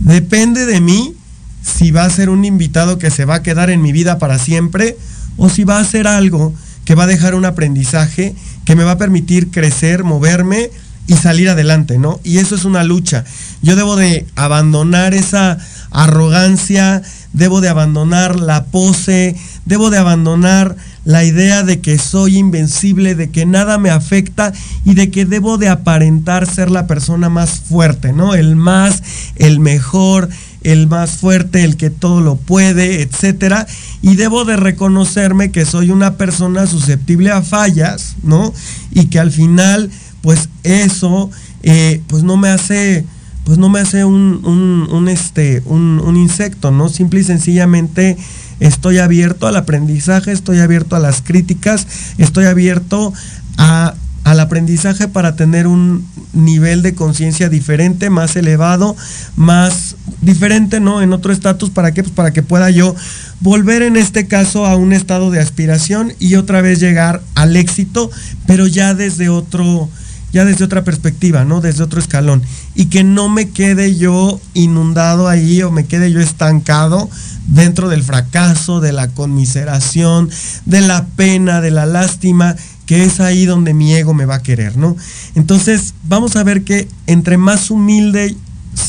Depende 0.00 0.66
de 0.66 0.80
mí 0.80 1.14
si 1.62 1.90
va 1.90 2.04
a 2.04 2.10
ser 2.10 2.30
un 2.30 2.44
invitado 2.44 2.98
que 2.98 3.10
se 3.10 3.24
va 3.24 3.36
a 3.36 3.42
quedar 3.42 3.70
en 3.70 3.82
mi 3.82 3.92
vida 3.92 4.18
para 4.18 4.38
siempre 4.38 4.96
o 5.36 5.48
si 5.48 5.64
va 5.64 5.78
a 5.78 5.84
ser 5.84 6.06
algo 6.06 6.54
que 6.84 6.94
va 6.94 7.04
a 7.04 7.08
dejar 7.08 7.34
un 7.34 7.44
aprendizaje 7.44 8.34
que 8.64 8.76
me 8.76 8.84
va 8.84 8.92
a 8.92 8.98
permitir 8.98 9.50
crecer, 9.50 10.04
moverme 10.04 10.70
y 11.08 11.14
salir 11.14 11.48
adelante, 11.48 11.98
¿no? 11.98 12.20
Y 12.22 12.38
eso 12.38 12.54
es 12.54 12.64
una 12.64 12.84
lucha. 12.84 13.24
Yo 13.62 13.74
debo 13.74 13.96
de 13.96 14.26
abandonar 14.36 15.14
esa 15.14 15.58
arrogancia, 15.90 17.02
debo 17.32 17.60
de 17.60 17.70
abandonar 17.70 18.38
la 18.38 18.66
pose, 18.66 19.34
debo 19.64 19.90
de 19.90 19.98
abandonar 19.98 20.76
la 21.04 21.24
idea 21.24 21.62
de 21.62 21.80
que 21.80 21.96
soy 21.96 22.36
invencible, 22.36 23.14
de 23.14 23.30
que 23.30 23.46
nada 23.46 23.78
me 23.78 23.88
afecta 23.88 24.52
y 24.84 24.94
de 24.94 25.10
que 25.10 25.24
debo 25.24 25.56
de 25.56 25.70
aparentar 25.70 26.46
ser 26.46 26.70
la 26.70 26.86
persona 26.86 27.30
más 27.30 27.60
fuerte, 27.60 28.12
¿no? 28.12 28.34
El 28.34 28.54
más, 28.54 29.02
el 29.36 29.60
mejor, 29.60 30.28
el 30.62 30.88
más 30.88 31.12
fuerte, 31.12 31.64
el 31.64 31.78
que 31.78 31.88
todo 31.88 32.20
lo 32.20 32.36
puede, 32.36 33.00
etcétera, 33.00 33.66
y 34.02 34.16
debo 34.16 34.44
de 34.44 34.56
reconocerme 34.56 35.50
que 35.50 35.64
soy 35.64 35.90
una 35.90 36.16
persona 36.16 36.66
susceptible 36.66 37.30
a 37.30 37.40
fallas, 37.40 38.16
¿no? 38.22 38.52
Y 38.90 39.06
que 39.06 39.18
al 39.18 39.30
final, 39.30 39.90
pues 40.22 40.48
eso, 40.62 41.30
eh, 41.62 42.02
pues 42.08 42.22
no 42.22 42.36
me 42.36 42.48
hace, 42.48 43.04
pues 43.44 43.58
no 43.58 43.68
me 43.68 43.80
hace 43.80 44.04
un, 44.04 44.88
un, 44.90 45.08
este, 45.08 45.62
un, 45.64 46.00
un 46.04 46.16
insecto, 46.16 46.70
¿no? 46.70 46.88
Simple 46.88 47.20
y 47.20 47.24
sencillamente 47.24 48.16
estoy 48.60 48.98
abierto 48.98 49.46
al 49.46 49.56
aprendizaje, 49.56 50.32
estoy 50.32 50.58
abierto 50.58 50.96
a 50.96 50.98
las 50.98 51.22
críticas, 51.22 51.86
estoy 52.18 52.46
abierto 52.46 53.12
a, 53.56 53.94
al 54.24 54.40
aprendizaje 54.40 55.08
para 55.08 55.36
tener 55.36 55.66
un 55.66 56.06
nivel 56.32 56.82
de 56.82 56.94
conciencia 56.94 57.48
diferente, 57.48 58.10
más 58.10 58.36
elevado, 58.36 58.94
más 59.36 59.96
diferente, 60.20 60.80
¿no? 60.80 61.00
En 61.00 61.12
otro 61.12 61.32
estatus, 61.32 61.70
¿para 61.70 61.92
qué? 61.92 62.02
Pues 62.02 62.14
para 62.14 62.32
que 62.32 62.42
pueda 62.42 62.70
yo 62.70 62.94
volver 63.40 63.82
en 63.82 63.96
este 63.96 64.26
caso 64.26 64.66
a 64.66 64.76
un 64.76 64.92
estado 64.92 65.30
de 65.30 65.40
aspiración 65.40 66.12
y 66.18 66.34
otra 66.34 66.60
vez 66.60 66.80
llegar 66.80 67.22
al 67.34 67.56
éxito, 67.56 68.10
pero 68.46 68.66
ya 68.66 68.94
desde 68.94 69.28
otro, 69.28 69.88
ya 70.32 70.44
desde 70.44 70.64
otra 70.64 70.84
perspectiva, 70.84 71.44
¿no? 71.44 71.60
Desde 71.60 71.82
otro 71.82 72.00
escalón. 72.00 72.42
Y 72.74 72.86
que 72.86 73.04
no 73.04 73.28
me 73.28 73.48
quede 73.50 73.96
yo 73.96 74.40
inundado 74.54 75.28
ahí 75.28 75.62
o 75.62 75.70
me 75.70 75.86
quede 75.86 76.12
yo 76.12 76.20
estancado 76.20 77.08
dentro 77.46 77.88
del 77.88 78.02
fracaso, 78.02 78.80
de 78.80 78.92
la 78.92 79.08
conmiseración, 79.08 80.28
de 80.66 80.82
la 80.82 81.06
pena, 81.06 81.60
de 81.60 81.70
la 81.70 81.86
lástima, 81.86 82.56
que 82.86 83.04
es 83.04 83.20
ahí 83.20 83.46
donde 83.46 83.74
mi 83.74 83.94
ego 83.94 84.14
me 84.14 84.26
va 84.26 84.36
a 84.36 84.42
querer, 84.42 84.76
¿no? 84.76 84.96
Entonces, 85.34 85.94
vamos 86.04 86.36
a 86.36 86.44
ver 86.44 86.62
que 86.62 86.88
entre 87.06 87.36
más 87.36 87.70
humilde, 87.70 88.36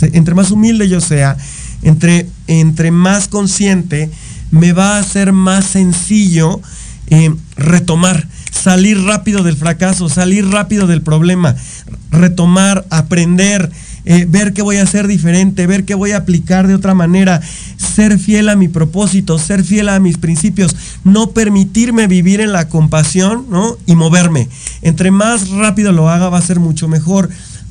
entre 0.01 0.35
más 0.35 0.51
humilde 0.51 0.87
yo 0.89 1.01
sea, 1.01 1.37
entre, 1.81 2.27
entre 2.47 2.91
más 2.91 3.27
consciente, 3.27 4.09
me 4.51 4.73
va 4.73 4.97
a 4.97 5.03
ser 5.03 5.31
más 5.33 5.65
sencillo 5.65 6.61
eh, 7.07 7.33
retomar, 7.55 8.27
salir 8.51 9.01
rápido 9.03 9.43
del 9.43 9.57
fracaso, 9.57 10.09
salir 10.09 10.47
rápido 10.47 10.87
del 10.87 11.01
problema, 11.01 11.55
retomar, 12.11 12.85
aprender, 12.89 13.71
eh, 14.05 14.25
ver 14.27 14.53
qué 14.53 14.61
voy 14.61 14.77
a 14.77 14.83
hacer 14.83 15.07
diferente, 15.07 15.67
ver 15.67 15.85
qué 15.85 15.93
voy 15.93 16.11
a 16.11 16.17
aplicar 16.17 16.67
de 16.67 16.75
otra 16.75 16.93
manera, 16.93 17.41
ser 17.77 18.17
fiel 18.17 18.49
a 18.49 18.55
mi 18.55 18.67
propósito, 18.67 19.37
ser 19.37 19.63
fiel 19.63 19.89
a 19.89 19.99
mis 19.99 20.17
principios, 20.17 20.75
no 21.03 21.31
permitirme 21.31 22.07
vivir 22.07 22.41
en 22.41 22.51
la 22.51 22.69
compasión, 22.69 23.45
¿no? 23.49 23.77
Y 23.85 23.95
moverme. 23.95 24.47
Entre 24.81 25.11
más 25.11 25.49
rápido 25.49 25.91
lo 25.91 26.09
haga 26.09 26.29
va 26.29 26.37
a 26.37 26.41
ser 26.41 26.59
mucho 26.59 26.87
mejor. 26.87 27.29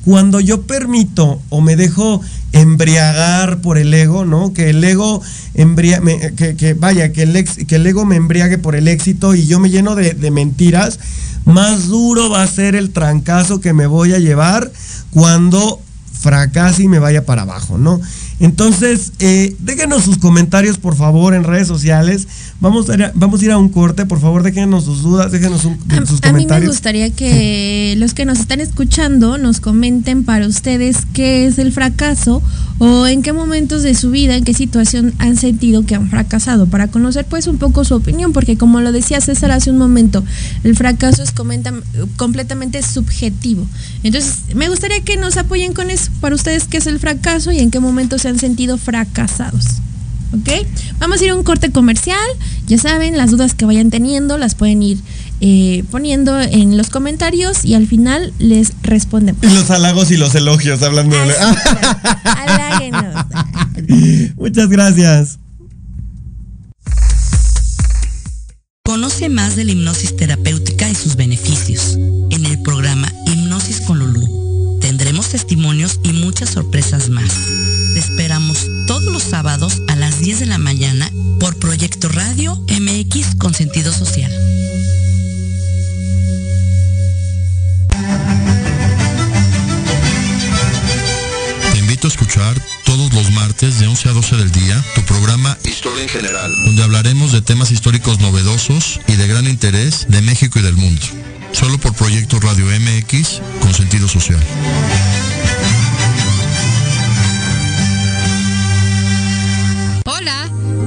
Cuando 0.09 0.39
yo 0.39 0.63
permito 0.63 1.39
o 1.49 1.61
me 1.61 1.75
dejo 1.75 2.19
embriagar 2.51 3.61
por 3.61 3.77
el 3.77 3.93
ego, 3.93 4.25
¿no? 4.25 4.53
Que 4.53 4.71
el 4.71 4.83
ego 4.83 5.21
que, 5.53 6.75
vaya, 6.79 7.13
que 7.13 7.21
el, 7.21 7.45
que 7.45 7.75
el 7.75 7.85
ego 7.85 8.05
me 8.05 8.15
embriague 8.15 8.57
por 8.57 8.75
el 8.75 8.87
éxito 8.87 9.35
y 9.35 9.45
yo 9.45 9.59
me 9.59 9.69
lleno 9.69 9.93
de, 9.93 10.15
de 10.15 10.31
mentiras, 10.31 10.97
más 11.45 11.89
duro 11.89 12.27
va 12.27 12.41
a 12.41 12.47
ser 12.47 12.73
el 12.73 12.89
trancazo 12.89 13.61
que 13.61 13.73
me 13.73 13.85
voy 13.85 14.15
a 14.15 14.17
llevar 14.17 14.71
cuando 15.11 15.79
fracase 16.19 16.83
y 16.83 16.87
me 16.87 16.97
vaya 16.97 17.23
para 17.23 17.43
abajo, 17.43 17.77
¿no? 17.77 18.01
Entonces, 18.39 19.13
eh, 19.19 19.55
déjenos 19.59 20.03
sus 20.03 20.17
comentarios, 20.17 20.77
por 20.77 20.95
favor, 20.95 21.33
en 21.33 21.43
redes 21.43 21.67
sociales. 21.67 22.27
Vamos 22.61 22.89
a, 22.89 22.95
ir 22.95 23.03
a, 23.05 23.11
vamos 23.15 23.41
a 23.41 23.45
ir 23.45 23.51
a 23.51 23.57
un 23.57 23.69
corte, 23.69 24.05
por 24.05 24.19
favor, 24.19 24.43
déjenos 24.43 24.83
sus 24.83 25.01
dudas, 25.01 25.31
déjenos 25.31 25.61
sus 25.61 25.71
comentarios. 25.77 26.23
A 26.23 26.33
mí 26.33 26.45
me 26.45 26.67
gustaría 26.67 27.09
que 27.09 27.95
los 27.97 28.13
que 28.13 28.25
nos 28.25 28.39
están 28.39 28.59
escuchando 28.59 29.37
nos 29.37 29.61
comenten 29.61 30.25
para 30.25 30.45
ustedes 30.45 30.97
qué 31.13 31.45
es 31.47 31.57
el 31.57 31.71
fracaso 31.71 32.41
o 32.77 33.07
en 33.07 33.21
qué 33.21 33.31
momentos 33.31 33.81
de 33.83 33.95
su 33.95 34.11
vida, 34.11 34.35
en 34.35 34.43
qué 34.43 34.53
situación 34.53 35.13
han 35.19 35.37
sentido 35.37 35.85
que 35.85 35.95
han 35.95 36.09
fracasado, 36.09 36.65
para 36.65 36.87
conocer 36.87 37.25
pues 37.25 37.47
un 37.47 37.57
poco 37.59 37.85
su 37.85 37.95
opinión, 37.95 38.33
porque 38.33 38.57
como 38.57 38.81
lo 38.81 38.91
decía 38.91 39.21
César 39.21 39.51
hace 39.51 39.71
un 39.71 39.77
momento, 39.77 40.23
el 40.65 40.75
fracaso 40.75 41.23
es 41.23 41.33
completamente 42.17 42.81
subjetivo. 42.83 43.65
Entonces, 44.03 44.53
me 44.53 44.67
gustaría 44.67 44.99
que 45.01 45.15
nos 45.15 45.37
apoyen 45.37 45.71
con 45.73 45.89
eso, 45.89 46.11
para 46.19 46.35
ustedes 46.35 46.67
qué 46.67 46.77
es 46.77 46.87
el 46.87 46.99
fracaso 46.99 47.53
y 47.53 47.59
en 47.59 47.71
qué 47.71 47.79
momentos 47.79 48.23
se 48.23 48.27
han 48.27 48.37
sentido 48.37 48.77
fracasados. 48.77 49.65
¿Ok? 50.33 50.67
Vamos 50.99 51.21
a 51.21 51.25
ir 51.25 51.31
a 51.31 51.35
un 51.35 51.43
corte 51.43 51.71
comercial. 51.71 52.19
Ya 52.67 52.77
saben, 52.77 53.17
las 53.17 53.31
dudas 53.31 53.53
que 53.53 53.65
vayan 53.65 53.89
teniendo 53.89 54.37
las 54.37 54.55
pueden 54.55 54.83
ir 54.83 54.99
eh, 55.41 55.85
poniendo 55.89 56.37
en 56.39 56.77
los 56.77 56.89
comentarios 56.89 57.63
y 57.63 57.73
al 57.73 57.87
final 57.87 58.33
les 58.39 58.73
respondemos. 58.83 59.41
Los 59.41 59.71
halagos 59.71 60.11
y 60.11 60.17
los 60.17 60.35
elogios, 60.35 60.83
hablando 60.83 61.15
de... 61.15 61.33
Muchas 64.35 64.67
gracias. 64.67 65.39
Conoce 68.83 69.29
más 69.29 69.55
de 69.55 69.63
la 69.63 69.71
hipnosis 69.71 70.17
terapéutica 70.17 70.88
en 96.13 96.21
General, 96.21 96.51
donde 96.65 96.83
hablaremos 96.83 97.31
de 97.31 97.41
temas 97.41 97.71
históricos 97.71 98.19
novedosos 98.19 98.99
y 99.07 99.15
de 99.15 99.27
gran 99.27 99.47
interés 99.47 100.07
de 100.09 100.21
México 100.21 100.59
y 100.59 100.61
del 100.61 100.75
mundo. 100.75 101.05
Solo 101.51 101.77
por 101.77 101.93
Proyecto 101.93 102.39
Radio 102.39 102.65
MX 102.65 103.41
con 103.61 103.73
sentido 103.73 104.07
social. 104.07 104.39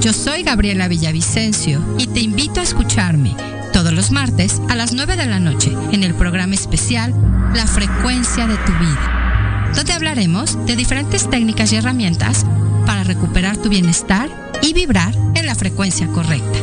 Yo 0.03 0.11
soy 0.11 0.43
Gabriela 0.43 0.89
Villavicencio 0.89 1.81
y 1.97 2.07
te 2.07 2.19
invito 2.19 2.59
a 2.59 2.63
escucharme 2.63 3.37
todos 3.71 3.93
los 3.93 4.11
martes 4.11 4.61
a 4.67 4.75
las 4.75 4.91
9 4.91 5.15
de 5.15 5.27
la 5.27 5.39
noche 5.39 5.71
en 5.93 6.03
el 6.03 6.13
programa 6.13 6.55
especial 6.55 7.13
La 7.55 7.65
frecuencia 7.65 8.45
de 8.45 8.57
tu 8.57 8.73
vida, 8.73 9.71
donde 9.73 9.93
hablaremos 9.93 10.65
de 10.65 10.75
diferentes 10.75 11.29
técnicas 11.29 11.71
y 11.71 11.77
herramientas 11.77 12.45
para 12.85 13.05
recuperar 13.05 13.55
tu 13.55 13.69
bienestar 13.69 14.29
y 14.73 14.85
vibrar 14.85 15.13
en 15.35 15.45
la 15.45 15.55
frecuencia 15.55 16.07
correcta. 16.07 16.59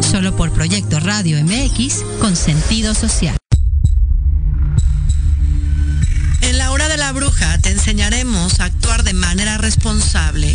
Solo 0.00 0.36
por 0.36 0.52
Proyecto 0.52 1.00
Radio 1.00 1.42
MX 1.42 2.02
con 2.20 2.36
sentido 2.36 2.94
social. 2.94 3.36
En 6.40 6.58
la 6.58 6.70
hora 6.70 6.88
de 6.88 6.96
la 6.96 7.12
bruja 7.12 7.58
te 7.58 7.70
enseñaremos 7.70 8.60
a 8.60 8.64
actuar 8.64 9.02
de 9.02 9.12
manera 9.12 9.58
responsable 9.58 10.54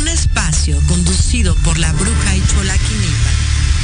un 0.00 0.08
espacio 0.08 0.78
conducido 0.88 1.54
por 1.56 1.78
la 1.78 1.92
bruja 1.92 2.36
Ichola 2.36 2.74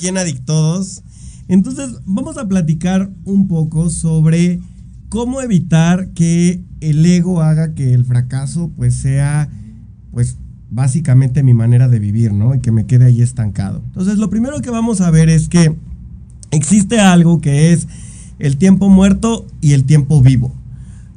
Aquí 0.00 0.08
en. 0.08 1.02
Entonces, 1.48 1.90
vamos 2.06 2.38
a 2.38 2.48
platicar 2.48 3.10
un 3.24 3.48
poco 3.48 3.90
sobre 3.90 4.60
cómo 5.08 5.40
evitar 5.42 6.10
que 6.10 6.62
el 6.80 7.04
ego 7.04 7.42
haga 7.42 7.74
que 7.74 7.92
el 7.92 8.04
fracaso 8.04 8.70
pues 8.76 8.94
sea 8.96 9.48
pues 10.12 10.36
básicamente 10.70 11.42
mi 11.42 11.52
manera 11.52 11.88
de 11.88 11.98
vivir, 11.98 12.32
¿no? 12.32 12.54
Y 12.54 12.60
que 12.60 12.70
me 12.70 12.86
quede 12.86 13.06
ahí 13.06 13.20
estancado. 13.20 13.82
Entonces, 13.86 14.18
lo 14.18 14.30
primero 14.30 14.60
que 14.60 14.70
vamos 14.70 15.00
a 15.00 15.10
ver 15.10 15.28
es 15.28 15.48
que 15.48 15.76
existe 16.52 17.00
algo 17.00 17.40
que 17.40 17.72
es 17.72 17.88
el 18.38 18.56
tiempo 18.56 18.88
muerto 18.88 19.46
y 19.60 19.72
el 19.72 19.84
tiempo 19.84 20.22
vivo. 20.22 20.54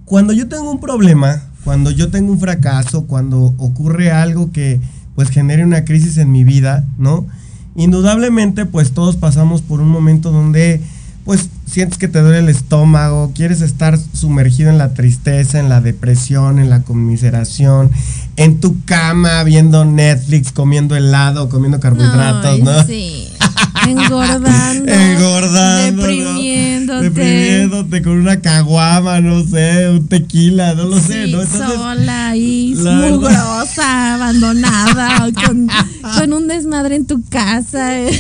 Cuando 0.06 0.34
yo 0.34 0.48
tengo 0.48 0.72
un 0.72 0.80
problema, 0.80 1.44
cuando 1.64 1.92
yo 1.92 2.10
tengo 2.10 2.32
un 2.32 2.40
fracaso, 2.40 3.06
cuando 3.06 3.54
ocurre 3.58 4.12
algo 4.12 4.52
que 4.52 4.82
pues 5.16 5.30
genere 5.30 5.64
una 5.64 5.86
crisis 5.86 6.18
en 6.18 6.32
mi 6.32 6.44
vida, 6.44 6.86
¿no? 6.98 7.28
Indudablemente 7.76 8.66
pues 8.66 8.92
todos 8.92 9.16
pasamos 9.16 9.62
por 9.62 9.80
un 9.80 9.90
momento 9.90 10.32
donde 10.32 10.82
pues 11.26 11.50
sientes 11.66 11.98
que 11.98 12.08
te 12.08 12.22
duele 12.22 12.40
el 12.40 12.50
estómago, 12.50 13.32
quieres 13.34 13.62
estar 13.62 13.98
sumergido 13.98 14.70
en 14.70 14.78
la 14.78 14.94
tristeza, 14.94 15.60
en 15.60 15.70
la 15.70 15.80
depresión, 15.80 16.60
en 16.60 16.70
la 16.70 16.82
conmiseración, 16.82 17.92
en 18.36 18.60
tu 18.60 18.84
cama 18.84 19.44
viendo 19.44 19.86
Netflix, 19.86 20.52
comiendo 20.52 20.96
helado, 20.96 21.48
comiendo 21.50 21.80
carbohidratos, 21.80 22.60
¿no? 22.60 22.84
Sí. 22.84 23.30
Engordando. 23.88 24.92
Engordando. 24.92 26.02
Deprimiéndote. 26.04 27.04
Deprimiéndote 27.10 28.02
con 28.02 28.14
una 28.14 28.40
caguama, 28.42 29.20
no 29.22 29.44
sé, 29.46 29.90
un 29.90 30.08
tequila, 30.08 30.74
no 30.76 30.86
lo 30.86 31.00
sé, 31.00 31.28
¿no? 31.28 31.42
Entonces, 31.42 31.62
sola 31.76 32.30
ahí, 32.30 32.76
mugrosa, 32.78 34.16
abandonada, 34.16 35.30
con, 35.46 35.70
con 36.18 36.34
un 36.34 36.48
desmadre 36.48 36.96
en 36.96 37.06
tu 37.06 37.24
casa. 37.30 37.98
el- 38.00 38.20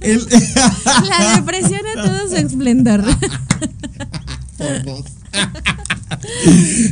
La 1.08 1.36
depresión 1.36 1.80
a 1.96 2.02
todo 2.02 2.28
su 2.28 2.36
esplendor. 2.36 3.04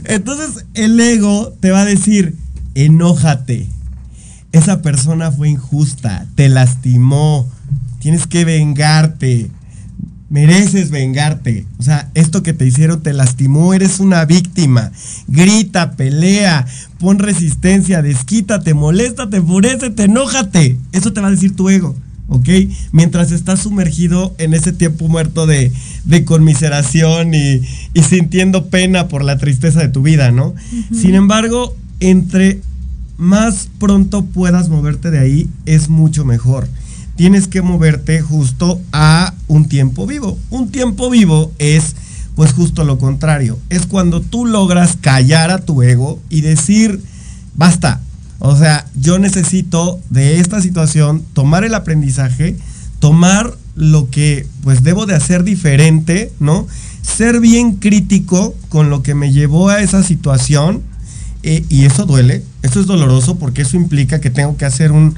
Entonces 0.05 0.65
el 0.75 0.99
ego 1.01 1.55
te 1.61 1.71
va 1.71 1.81
a 1.83 1.85
decir, 1.85 2.37
enójate. 2.75 3.67
Esa 4.53 4.81
persona 4.81 5.31
fue 5.31 5.51
injusta, 5.51 6.27
te 6.35 6.49
lastimó, 6.49 7.47
tienes 7.99 8.27
que 8.27 8.45
vengarte, 8.45 9.51
mereces 10.31 10.91
vengarte. 10.91 11.67
O 11.79 11.83
sea, 11.83 12.11
esto 12.15 12.43
que 12.43 12.53
te 12.53 12.67
hicieron 12.67 13.03
te 13.03 13.13
lastimó, 13.13 13.75
eres 13.75 14.01
una 14.01 14.25
víctima. 14.25 14.93
Grita, 15.27 15.93
pelea, 15.93 16.67
pon 16.99 17.19
resistencia, 17.19 18.03
desquítate, 18.03 18.75
moléstate, 18.75 19.39
enfurécete, 19.39 20.05
enójate. 20.05 20.77
Eso 20.93 21.13
te 21.13 21.21
va 21.21 21.29
a 21.29 21.33
decir 21.33 21.57
tu 21.57 21.69
ego. 21.69 21.97
¿ok? 22.29 22.49
Mientras 22.93 23.33
estás 23.33 23.61
sumergido 23.61 24.35
en 24.39 24.55
ese 24.55 24.73
tiempo 24.73 25.09
muerto 25.09 25.47
de, 25.47 25.73
de 26.05 26.25
conmiseración 26.25 27.35
y, 27.35 27.63
y 27.95 28.03
sintiendo 28.03 28.67
pena 28.67 29.09
por 29.09 29.25
la 29.25 29.39
tristeza 29.39 29.81
de 29.81 29.89
tu 29.89 30.03
vida, 30.03 30.31
¿no? 30.31 30.55
Sin 30.93 31.15
embargo, 31.15 31.75
entre 32.01 32.61
más 33.17 33.69
pronto 33.79 34.25
puedas 34.27 34.69
moverte 34.69 35.11
de 35.11 35.19
ahí, 35.19 35.49
es 35.67 35.89
mucho 35.89 36.25
mejor. 36.25 36.69
Tienes 37.19 37.49
que 37.49 37.63
moverte 37.63 38.21
justo 38.21 38.81
a 38.93 39.35
un 39.49 39.67
tiempo 39.67 40.07
vivo. 40.07 40.39
Un 40.51 40.71
tiempo 40.71 41.11
vivo 41.11 41.51
es, 41.59 41.97
pues 42.37 42.53
justo 42.53 42.85
lo 42.85 42.97
contrario. 42.99 43.59
Es 43.71 43.87
cuando 43.87 44.21
tú 44.21 44.47
logras 44.47 44.97
callar 45.01 45.51
a 45.51 45.59
tu 45.59 45.83
ego 45.83 46.21
y 46.31 46.43
decir, 46.43 47.03
basta, 47.57 48.01
o 48.39 48.57
sea, 48.57 48.87
yo 48.95 49.19
necesito 49.19 49.99
de 50.11 50.39
esta 50.39 50.63
situación 50.63 51.25
tomar 51.33 51.65
el 51.65 51.75
aprendizaje, 51.75 52.57
tomar 53.01 53.53
lo 53.75 54.11
que 54.11 54.47
pues 54.63 54.85
debo 54.85 55.05
de 55.05 55.17
hacer 55.17 55.43
diferente, 55.43 56.31
¿no? 56.39 56.69
Ser 57.03 57.41
bien 57.41 57.79
crítico 57.79 58.55
con 58.69 58.91
lo 58.91 59.03
que 59.03 59.17
me 59.17 59.33
llevó 59.33 59.71
a 59.71 59.83
esa 59.83 60.05
situación 60.05 60.83
eh, 61.43 61.65
y 61.69 61.85
eso 61.85 62.07
duele, 62.07 62.45
eso 62.63 62.79
es 62.79 62.87
doloroso 62.87 63.41
porque 63.41 63.63
eso 63.63 63.77
implica 63.77 64.21
que 64.21 64.31
tengo 64.31 64.57
que 64.57 64.67
hacer 64.67 64.93
un, 64.93 65.17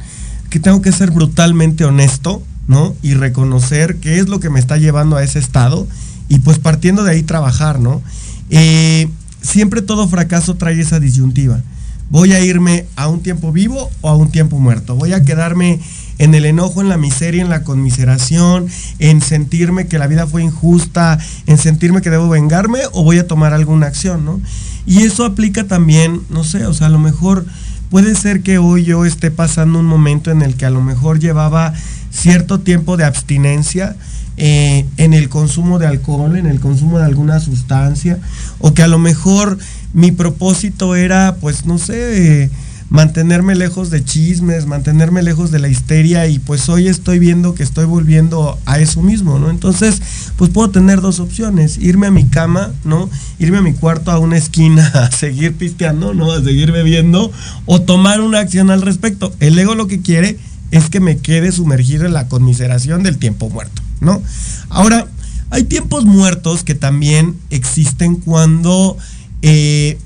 que 0.50 0.60
tengo 0.60 0.82
que 0.82 0.92
ser 0.92 1.10
brutalmente 1.10 1.84
honesto, 1.84 2.42
¿no? 2.68 2.94
Y 3.02 3.14
reconocer 3.14 3.96
qué 3.96 4.18
es 4.18 4.28
lo 4.28 4.40
que 4.40 4.50
me 4.50 4.60
está 4.60 4.76
llevando 4.76 5.16
a 5.16 5.22
ese 5.22 5.38
estado 5.38 5.86
y 6.28 6.40
pues 6.40 6.58
partiendo 6.58 7.04
de 7.04 7.12
ahí 7.12 7.22
trabajar, 7.22 7.80
¿no? 7.80 8.02
Eh, 8.50 9.08
siempre 9.40 9.80
todo 9.80 10.08
fracaso 10.08 10.56
trae 10.56 10.78
esa 10.80 11.00
disyuntiva 11.00 11.62
voy 12.10 12.32
a 12.32 12.40
irme 12.40 12.86
a 12.96 13.08
un 13.08 13.22
tiempo 13.22 13.52
vivo 13.52 13.88
o 14.00 14.08
a 14.08 14.16
un 14.16 14.30
tiempo 14.30 14.58
muerto. 14.58 14.96
Voy 14.96 15.12
a 15.12 15.24
quedarme 15.24 15.80
en 16.18 16.34
el 16.34 16.44
enojo, 16.44 16.82
en 16.82 16.88
la 16.88 16.98
miseria, 16.98 17.40
en 17.40 17.48
la 17.48 17.62
conmiseración, 17.62 18.66
en 18.98 19.22
sentirme 19.22 19.86
que 19.86 19.98
la 19.98 20.08
vida 20.08 20.26
fue 20.26 20.42
injusta, 20.42 21.18
en 21.46 21.56
sentirme 21.56 22.02
que 22.02 22.10
debo 22.10 22.28
vengarme 22.28 22.80
o 22.92 23.04
voy 23.04 23.18
a 23.18 23.26
tomar 23.26 23.54
alguna 23.54 23.86
acción, 23.86 24.24
¿no? 24.24 24.40
Y 24.86 25.04
eso 25.04 25.24
aplica 25.24 25.64
también, 25.64 26.20
no 26.28 26.42
sé, 26.44 26.66
o 26.66 26.74
sea, 26.74 26.88
a 26.88 26.90
lo 26.90 26.98
mejor 26.98 27.46
puede 27.90 28.14
ser 28.14 28.42
que 28.42 28.58
hoy 28.58 28.84
yo 28.84 29.04
esté 29.04 29.30
pasando 29.30 29.78
un 29.78 29.86
momento 29.86 30.30
en 30.30 30.42
el 30.42 30.54
que 30.54 30.64
a 30.64 30.70
lo 30.70 30.80
mejor 30.80 31.18
llevaba 31.18 31.74
cierto 32.10 32.60
tiempo 32.60 32.96
de 32.96 33.04
abstinencia, 33.04 33.96
eh, 34.36 34.86
en 34.96 35.12
el 35.12 35.28
consumo 35.28 35.78
de 35.78 35.86
alcohol, 35.86 36.36
en 36.36 36.46
el 36.46 36.60
consumo 36.60 36.98
de 36.98 37.04
alguna 37.04 37.40
sustancia, 37.40 38.18
o 38.58 38.72
que 38.72 38.82
a 38.82 38.86
lo 38.86 38.98
mejor 38.98 39.58
mi 39.92 40.12
propósito 40.12 40.94
era, 40.94 41.36
pues 41.40 41.66
no 41.66 41.78
sé, 41.78 42.48
mantenerme 42.90 43.54
lejos 43.54 43.90
de 43.90 44.04
chismes, 44.04 44.66
mantenerme 44.66 45.22
lejos 45.22 45.52
de 45.52 45.60
la 45.60 45.68
histeria 45.68 46.26
y 46.26 46.40
pues 46.40 46.68
hoy 46.68 46.88
estoy 46.88 47.20
viendo 47.20 47.54
que 47.54 47.62
estoy 47.62 47.84
volviendo 47.84 48.58
a 48.66 48.80
eso 48.80 49.00
mismo, 49.00 49.38
¿no? 49.38 49.48
Entonces, 49.48 50.02
pues 50.36 50.50
puedo 50.50 50.70
tener 50.70 51.00
dos 51.00 51.20
opciones, 51.20 51.78
irme 51.78 52.08
a 52.08 52.10
mi 52.10 52.26
cama, 52.26 52.72
¿no? 52.84 53.08
Irme 53.38 53.58
a 53.58 53.62
mi 53.62 53.74
cuarto 53.74 54.10
a 54.10 54.18
una 54.18 54.36
esquina 54.36 54.86
a 54.94 55.10
seguir 55.12 55.54
pisteando, 55.54 56.14
¿no? 56.14 56.32
A 56.32 56.42
seguir 56.42 56.72
bebiendo 56.72 57.30
o 57.64 57.80
tomar 57.80 58.20
una 58.20 58.40
acción 58.40 58.70
al 58.70 58.82
respecto. 58.82 59.32
El 59.38 59.56
ego 59.58 59.76
lo 59.76 59.86
que 59.86 60.02
quiere 60.02 60.36
es 60.72 60.90
que 60.90 60.98
me 60.98 61.18
quede 61.18 61.52
sumergido 61.52 62.06
en 62.06 62.12
la 62.12 62.26
conmiseración 62.26 63.04
del 63.04 63.18
tiempo 63.18 63.48
muerto, 63.48 63.82
¿no? 64.00 64.20
Ahora, 64.68 65.06
hay 65.50 65.64
tiempos 65.64 66.04
muertos 66.04 66.64
que 66.64 66.74
también 66.74 67.36
existen 67.50 68.16
cuando, 68.16 68.96
eh, 69.42 69.96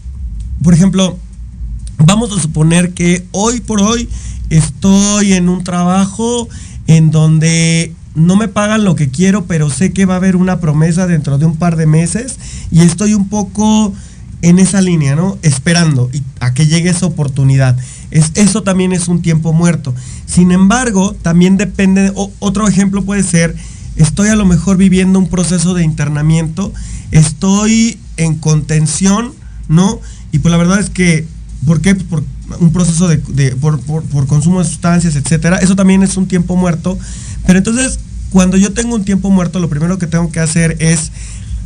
por 0.63 0.75
ejemplo, 0.75 1.19
vamos 2.07 2.37
a 2.37 2.41
suponer 2.41 2.93
que 2.93 3.27
hoy 3.33 3.61
por 3.61 3.81
hoy 3.81 4.09
estoy 4.51 5.33
en 5.33 5.49
un 5.49 5.65
trabajo 5.65 6.49
en 6.87 7.11
donde 7.11 7.93
no 8.15 8.37
me 8.37 8.49
pagan 8.49 8.85
lo 8.85 8.95
que 8.95 9.09
quiero, 9.09 9.47
pero 9.47 9.71
sé 9.71 9.93
que 9.93 10.07
va 10.07 10.15
a 10.15 10.17
haber 10.19 10.37
una 10.37 10.61
promesa 10.61 11.07
dentro 11.07 11.39
de 11.39 11.47
un 11.47 11.57
par 11.57 11.77
de 11.77 11.87
meses 11.87 12.39
y 12.71 12.81
estoy 12.81 13.15
un 13.15 13.29
poco 13.29 13.93
en 14.43 14.59
esa 14.59 14.81
línea, 14.81 15.17
¿no? 15.17 15.39
Esperando 15.43 16.11
a 16.41 16.53
que 16.53 16.67
llegue 16.67 16.91
esa 16.91 17.07
oportunidad. 17.07 17.77
Es, 18.11 18.33
eso 18.35 18.63
también 18.63 18.93
es 18.93 19.09
un 19.09 19.23
tiempo 19.23 19.53
muerto. 19.53 19.95
Sin 20.27 20.53
embargo, 20.53 21.17
también 21.23 21.57
depende, 21.57 22.13
otro 22.39 22.69
ejemplo 22.69 23.03
puede 23.03 23.23
ser, 23.23 23.57
estoy 23.97 24.29
a 24.29 24.37
lo 24.37 24.45
mejor 24.45 24.77
viviendo 24.77 25.19
un 25.19 25.29
proceso 25.29 25.73
de 25.75 25.83
internamiento, 25.83 26.73
estoy 27.11 27.99
en 28.17 28.35
contención, 28.35 29.33
¿no? 29.69 30.01
Y 30.31 30.41
pues 30.41 30.53
la 30.53 30.59
verdad 30.59 30.81
es 30.81 30.91
que, 30.91 31.27
¿por 31.67 31.81
qué? 31.81 31.95
Por 31.95 32.23
un 32.61 32.73
proceso 32.73 33.09
de, 33.09 33.19
por- 33.57 33.81
por 33.81 34.27
consumo 34.27 34.61
de 34.63 34.69
sustancias, 34.69 35.17
etcétera. 35.17 35.57
Eso 35.59 35.77
también 35.77 36.03
es 36.03 36.17
un 36.17 36.27
tiempo 36.27 36.57
muerto. 36.57 36.99
Pero 37.47 37.59
entonces, 37.59 37.99
cuando 38.31 38.57
yo 38.57 38.73
tengo 38.73 38.95
un 38.95 39.05
tiempo 39.05 39.31
muerto, 39.31 39.61
lo 39.61 39.69
primero 39.69 39.99
que 39.99 40.07
tengo 40.07 40.31
que 40.33 40.41
hacer 40.41 40.77
es, 40.81 41.11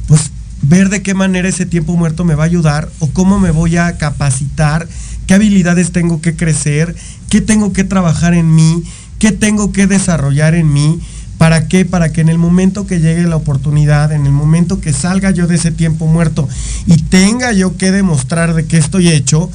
pues, 0.07 0.31
ver 0.63 0.89
de 0.89 1.03
qué 1.03 1.15
manera 1.15 1.49
ese 1.49 1.67
tiempo 1.67 1.97
muerto 1.97 2.25
me 2.25 2.35
va 2.35 2.43
a 2.45 2.47
ayudar 2.47 2.91
o 2.99 3.09
cómo 3.11 3.39
me 3.39 3.51
voy 3.51 3.77
a 3.77 3.97
capacitar, 3.97 4.89
qué 5.27 5.35
habilidades 5.35 5.93
tengo 5.93 6.21
que 6.21 6.35
crecer, 6.35 6.97
qué 7.29 7.41
tengo 7.41 7.73
que 7.73 7.85
trabajar 7.85 8.35
en 8.35 8.55
mí, 8.55 8.83
qué 9.19 9.31
tengo 9.33 9.73
que 9.73 9.87
desarrollar 9.87 10.55
en 10.55 10.73
mí. 10.73 11.01
¿Para 11.39 11.69
qué? 11.69 11.85
Para 11.85 12.11
que 12.13 12.21
en 12.21 12.29
el 12.29 12.39
momento 12.39 12.87
que 12.89 12.99
llegue 12.99 13.23
la 13.23 13.37
oportunidad, 13.37 14.11
en 14.11 14.27
el 14.27 14.33
momento 14.33 14.81
que 14.81 14.93
salga 14.93 15.31
yo 15.31 15.47
de 15.47 15.55
ese 15.55 15.71
tiempo 15.71 16.07
muerto 16.09 16.49
y 16.87 16.97
tenga 16.97 17.53
yo 17.53 17.77
que 17.77 17.93
demostrar 17.93 18.55
de 18.55 18.67
qué 18.67 18.77
estoy 18.79 19.09
hecho, 19.09 19.49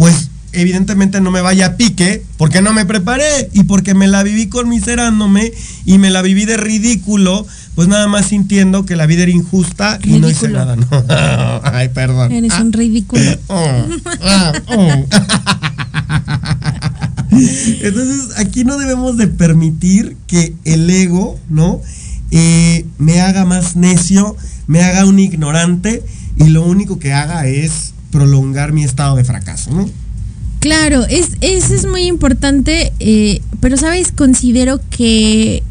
pues 0.00 0.30
evidentemente 0.52 1.20
no 1.20 1.30
me 1.30 1.42
vaya 1.42 1.66
a 1.66 1.76
pique 1.76 2.24
porque 2.38 2.62
no 2.62 2.72
me 2.72 2.86
preparé 2.86 3.50
y 3.52 3.64
porque 3.64 3.92
me 3.92 4.08
la 4.08 4.22
viví 4.22 4.46
conmiserándome 4.46 5.52
y 5.84 5.98
me 5.98 6.08
la 6.08 6.22
viví 6.22 6.46
de 6.46 6.56
ridículo, 6.56 7.46
pues 7.74 7.86
nada 7.86 8.08
más 8.08 8.28
sintiendo 8.28 8.86
que 8.86 8.96
la 8.96 9.04
vida 9.04 9.24
era 9.24 9.30
injusta 9.30 9.98
y 10.02 10.12
no 10.12 10.30
hice 10.30 10.48
nada. 10.48 10.74
¿no? 10.74 10.86
Ay, 11.64 11.90
perdón. 11.90 12.32
Eres 12.32 12.52
Ah, 12.54 12.62
un 12.62 12.72
ridículo. 12.72 13.22
oh, 13.48 13.86
ah, 14.22 14.52
oh. 14.68 15.06
Entonces, 17.82 18.38
aquí 18.38 18.64
no 18.64 18.78
debemos 18.78 19.18
de 19.18 19.26
permitir 19.26 20.16
que 20.26 20.54
el 20.64 20.88
ego, 20.88 21.38
¿no? 21.50 21.82
Eh, 22.30 22.86
me 22.96 23.20
haga 23.20 23.44
más 23.44 23.76
necio, 23.76 24.34
me 24.66 24.82
haga 24.82 25.04
un 25.04 25.18
ignorante 25.18 26.02
y 26.36 26.44
lo 26.48 26.64
único 26.64 26.98
que 26.98 27.12
haga 27.12 27.46
es 27.46 27.92
prolongar 28.10 28.72
mi 28.72 28.84
estado 28.84 29.16
de 29.16 29.24
fracaso, 29.24 29.70
¿no? 29.70 29.88
Claro, 30.60 31.04
es, 31.08 31.30
eso 31.40 31.74
es 31.74 31.86
muy 31.86 32.02
importante, 32.02 32.92
eh, 33.00 33.40
pero 33.60 33.76
sabes, 33.78 34.12
considero 34.12 34.80
que 34.90 35.62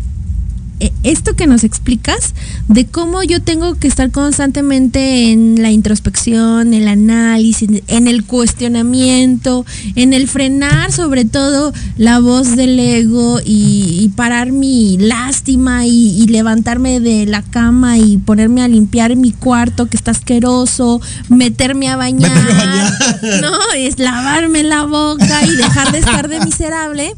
esto 1.04 1.36
que 1.36 1.48
nos 1.48 1.64
explicas 1.64 2.34
de 2.68 2.86
cómo 2.86 3.24
yo 3.24 3.42
tengo 3.42 3.76
que 3.76 3.88
estar 3.88 4.12
constantemente 4.12 5.32
en 5.32 5.62
la 5.62 5.72
introspección, 5.72 6.74
el 6.74 6.88
análisis, 6.88 7.84
en 7.88 8.08
el 8.08 8.24
cuestionamiento, 8.26 9.66
en 9.96 10.14
el 10.14 10.28
frenar 10.28 10.92
sobre 10.92 11.26
todo 11.26 11.74
la 11.98 12.20
voz 12.20 12.56
del 12.56 12.80
ego 12.80 13.40
y, 13.44 14.12
parar 14.16 14.52
mi 14.52 14.98
lástima 14.98 15.86
y, 15.86 16.26
levantarme 16.28 17.00
de 17.00 17.26
la 17.26 17.42
cama 17.42 17.98
y 17.98 18.18
ponerme 18.18 18.62
a 18.62 18.68
limpiar 18.68 19.16
mi 19.16 19.32
cuarto 19.32 19.88
que 19.88 19.98
está 19.98 20.12
asqueroso, 20.12 21.02
meterme 21.30 21.90
a 21.90 21.96
bañar, 21.96 22.32
no, 23.42 23.52
es 23.78 24.00
lavarme 24.00 24.64
la 24.64 24.84
boca 24.84 25.46
y 25.46 25.56
dejar 25.56 25.92
de 25.92 26.00
estar 26.00 26.28
de 26.28 26.40
miserable 26.42 27.16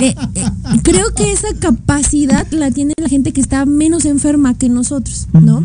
eh, 0.00 0.14
eh, 0.34 0.44
creo 0.82 1.12
que 1.14 1.32
esa 1.32 1.48
capacidad 1.58 2.46
la 2.50 2.70
tiene 2.70 2.94
la 2.96 3.08
gente 3.08 3.32
que 3.32 3.40
está 3.40 3.66
menos 3.66 4.04
enferma 4.04 4.54
que 4.54 4.68
nosotros, 4.68 5.28
¿no? 5.32 5.62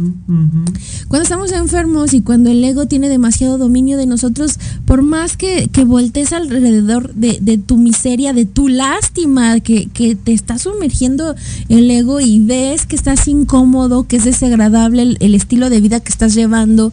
Cuando 1.07 1.23
estamos 1.23 1.51
enfermos 1.51 2.13
y 2.13 2.21
cuando 2.21 2.49
el 2.49 2.63
ego 2.63 2.87
tiene 2.87 3.09
demasiado 3.09 3.57
dominio 3.57 3.97
de 3.97 4.05
nosotros, 4.05 4.59
por 4.85 5.01
más 5.01 5.37
que, 5.37 5.69
que 5.69 5.85
voltees 5.85 6.33
alrededor 6.33 7.13
de, 7.15 7.57
tu 7.65 7.77
miseria, 7.77 8.33
de 8.33 8.45
tu 8.45 8.67
lástima, 8.67 9.59
que, 9.59 9.87
te 10.23 10.33
está 10.33 10.57
sumergiendo 10.57 11.35
el 11.69 11.89
ego 11.89 12.19
y 12.19 12.39
ves 12.39 12.85
que 12.85 12.95
estás 12.95 13.27
incómodo, 13.27 14.07
que 14.07 14.17
es 14.17 14.25
desagradable 14.25 15.01
el, 15.01 15.17
el 15.19 15.35
estilo 15.35 15.69
de 15.69 15.81
vida 15.81 15.99
que 15.99 16.11
estás 16.11 16.35
llevando 16.35 16.91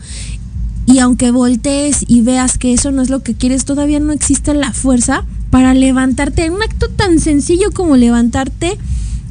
y 0.87 0.99
aunque 0.99 1.31
voltees 1.31 2.05
y 2.07 2.21
veas 2.21 2.59
que 2.59 2.75
eso 2.75 2.91
no 2.91 3.03
es 3.03 3.11
lo 3.11 3.23
que 3.23 3.35
quieres, 3.35 3.65
todavía 3.65 4.01
no 4.01 4.13
existe 4.13 4.53
la 4.55 4.73
fuerza 4.73 5.25
para 5.55 5.73
levantarte. 5.73 6.51
Un 6.51 6.61
acto 6.65 6.89
tan 6.89 7.21
sencillo 7.21 7.71
como 7.71 7.97
levantarte 7.97 8.77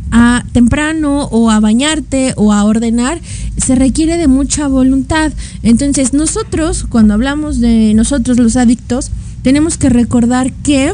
a 0.10 0.46
temprano 0.54 1.26
o 1.26 1.52
a 1.52 1.60
bañarte 1.60 2.32
o 2.38 2.54
a 2.54 2.64
ordenar 2.64 3.20
se 3.58 3.76
requiere 3.76 4.16
de 4.16 4.30
mucha 4.30 4.70
voluntad. 4.70 5.34
Entonces 5.64 6.14
nosotros, 6.14 6.86
cuando 6.88 7.14
hablamos 7.14 7.60
de 7.60 7.94
nosotros 7.94 8.40
los 8.40 8.56
adictos, 8.56 9.12
tenemos 9.42 9.78
que 9.78 9.90
recordar 9.90 10.54
que 10.54 10.94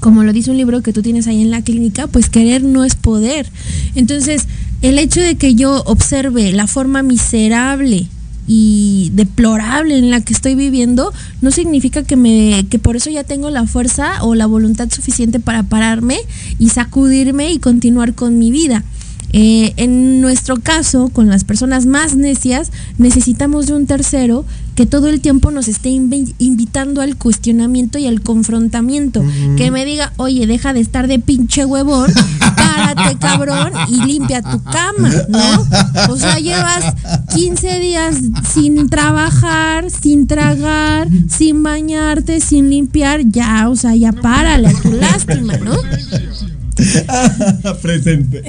como 0.00 0.24
lo 0.24 0.32
dice 0.32 0.50
un 0.50 0.56
libro 0.56 0.82
que 0.82 0.92
tú 0.92 1.00
tienes 1.00 1.28
ahí 1.28 1.40
en 1.40 1.52
la 1.52 1.62
clínica, 1.62 2.08
pues 2.08 2.28
querer 2.28 2.64
no 2.64 2.82
es 2.82 2.96
poder. 2.96 3.46
Entonces, 3.94 4.48
el 4.82 4.98
hecho 4.98 5.20
de 5.20 5.36
que 5.36 5.54
yo 5.54 5.84
observe 5.86 6.50
la 6.50 6.66
forma 6.66 7.04
miserable 7.04 8.08
y 8.46 9.10
deplorable 9.14 9.96
en 9.98 10.10
la 10.10 10.20
que 10.20 10.32
estoy 10.32 10.54
viviendo 10.54 11.12
no 11.40 11.50
significa 11.50 12.02
que 12.02 12.16
me 12.16 12.66
que 12.68 12.78
por 12.78 12.96
eso 12.96 13.10
ya 13.10 13.24
tengo 13.24 13.50
la 13.50 13.66
fuerza 13.66 14.22
o 14.22 14.34
la 14.34 14.46
voluntad 14.46 14.90
suficiente 14.90 15.40
para 15.40 15.62
pararme 15.62 16.18
y 16.58 16.68
sacudirme 16.68 17.52
y 17.52 17.58
continuar 17.58 18.14
con 18.14 18.38
mi 18.38 18.50
vida. 18.50 18.84
Eh, 19.36 19.74
en 19.78 20.20
nuestro 20.20 20.60
caso, 20.60 21.08
con 21.08 21.28
las 21.28 21.42
personas 21.42 21.86
más 21.86 22.14
necias, 22.14 22.70
necesitamos 22.98 23.66
de 23.66 23.72
un 23.72 23.86
tercero 23.86 24.44
que 24.76 24.86
todo 24.86 25.08
el 25.08 25.20
tiempo 25.20 25.50
nos 25.50 25.66
esté 25.66 25.88
invitando 25.88 27.00
al 27.00 27.16
cuestionamiento 27.16 27.98
y 27.98 28.06
al 28.06 28.20
confrontamiento. 28.20 29.24
Que 29.56 29.72
me 29.72 29.84
diga, 29.84 30.12
oye, 30.18 30.46
deja 30.46 30.72
de 30.72 30.78
estar 30.78 31.08
de 31.08 31.18
pinche 31.18 31.64
huevón, 31.64 32.12
párate 32.38 33.02
cabrón 33.24 33.72
y 33.88 34.04
limpia 34.04 34.42
tu 34.42 34.62
cama, 34.62 35.10
¿no? 35.28 36.12
O 36.12 36.16
sea, 36.16 36.38
llevas 36.38 36.94
15 37.34 37.78
días 37.80 38.16
sin 38.52 38.88
trabajar, 38.88 39.90
sin 39.90 40.26
tragar, 40.26 41.08
sin 41.28 41.62
bañarte, 41.62 42.40
sin 42.40 42.70
limpiar, 42.70 43.22
ya, 43.24 43.68
o 43.68 43.76
sea, 43.76 43.94
ya 43.94 44.12
párale 44.12 44.72
tu 44.82 44.92
lástima, 44.92 45.56
¿no? 45.56 45.74
Presente. 47.82 48.42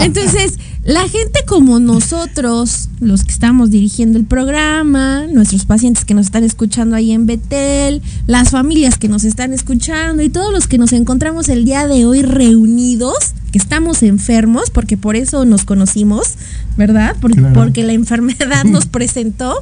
Entonces, 0.00 0.58
la 0.84 1.08
gente 1.08 1.44
como 1.46 1.78
nosotros, 1.78 2.88
los 3.00 3.24
que 3.24 3.32
estamos 3.32 3.70
dirigiendo 3.70 4.18
el 4.18 4.24
programa, 4.24 5.26
nuestros 5.28 5.64
pacientes 5.64 6.04
que 6.04 6.14
nos 6.14 6.26
están 6.26 6.44
escuchando 6.44 6.96
ahí 6.96 7.12
en 7.12 7.26
Betel, 7.26 8.02
las 8.26 8.50
familias 8.50 8.98
que 8.98 9.08
nos 9.08 9.24
están 9.24 9.52
escuchando 9.52 10.22
y 10.22 10.28
todos 10.28 10.52
los 10.52 10.66
que 10.66 10.78
nos 10.78 10.92
encontramos 10.92 11.48
el 11.48 11.64
día 11.64 11.86
de 11.86 12.04
hoy 12.04 12.22
reunidos, 12.22 13.34
estamos 13.58 14.02
enfermos, 14.02 14.70
porque 14.70 14.96
por 14.96 15.16
eso 15.16 15.44
nos 15.44 15.64
conocimos, 15.64 16.34
¿verdad? 16.76 17.16
Porque 17.20 17.82
la 17.82 17.92
enfermedad 17.92 18.64
nos 18.64 18.86
presentó. 18.92 19.58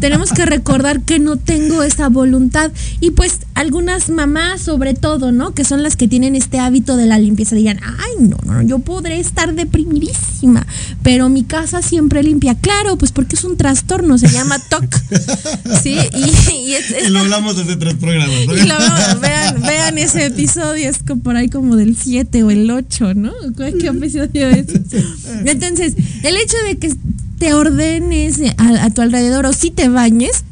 Tenemos 0.00 0.32
que 0.32 0.46
recordar 0.46 1.02
que 1.02 1.18
no 1.18 1.36
tengo 1.36 1.82
esa 1.82 2.08
voluntad. 2.08 2.70
Y 3.00 3.12
pues 3.12 3.40
algunas 3.54 4.08
mamás, 4.08 4.62
sobre 4.62 4.94
todo, 4.94 5.32
¿no? 5.32 5.52
Que 5.52 5.64
son 5.64 5.82
las 5.82 5.96
que 5.96 6.08
tienen 6.08 6.34
este 6.34 6.58
hábito 6.58 6.96
de 6.96 7.06
la 7.06 7.18
limpieza, 7.18 7.54
digan, 7.54 7.80
ay, 7.82 8.26
no, 8.26 8.36
no, 8.44 8.62
yo 8.62 8.78
podré 8.78 9.18
estar 9.20 9.54
deprimidísima, 9.54 10.66
pero 11.02 11.28
mi 11.28 11.44
casa 11.44 11.82
siempre 11.82 12.22
limpia. 12.22 12.54
Claro, 12.54 12.96
pues 12.96 13.12
porque 13.12 13.36
es 13.36 13.44
un 13.44 13.56
trastorno, 13.56 14.18
se 14.18 14.28
llama 14.28 14.58
TOC. 14.58 14.84
¿Sí? 15.82 15.98
Y, 15.98 17.10
lo 17.10 17.20
hablamos 17.20 17.56
desde 17.56 17.76
tres 17.76 17.94
programas. 17.94 19.20
vean, 19.20 19.62
vean 19.62 19.98
ese 19.98 20.26
episodio, 20.26 20.88
es 20.88 20.98
por 21.22 21.36
ahí 21.36 21.48
como 21.48 21.76
del 21.76 21.96
7 21.96 22.42
o 22.42 22.50
el 22.50 22.70
8, 22.70 23.14
¿no? 23.18 23.32
¿Qué 23.56 23.86
episodio 23.86 24.48
es? 24.48 24.66
Entonces, 25.44 25.94
el 26.22 26.36
hecho 26.36 26.56
de 26.66 26.78
que 26.78 26.94
te 27.38 27.54
ordenes 27.54 28.40
a, 28.56 28.90
tu 28.90 29.02
alrededor 29.02 29.46
o 29.46 29.52
si 29.52 29.70
te 29.70 29.88
bañes, 29.88 30.44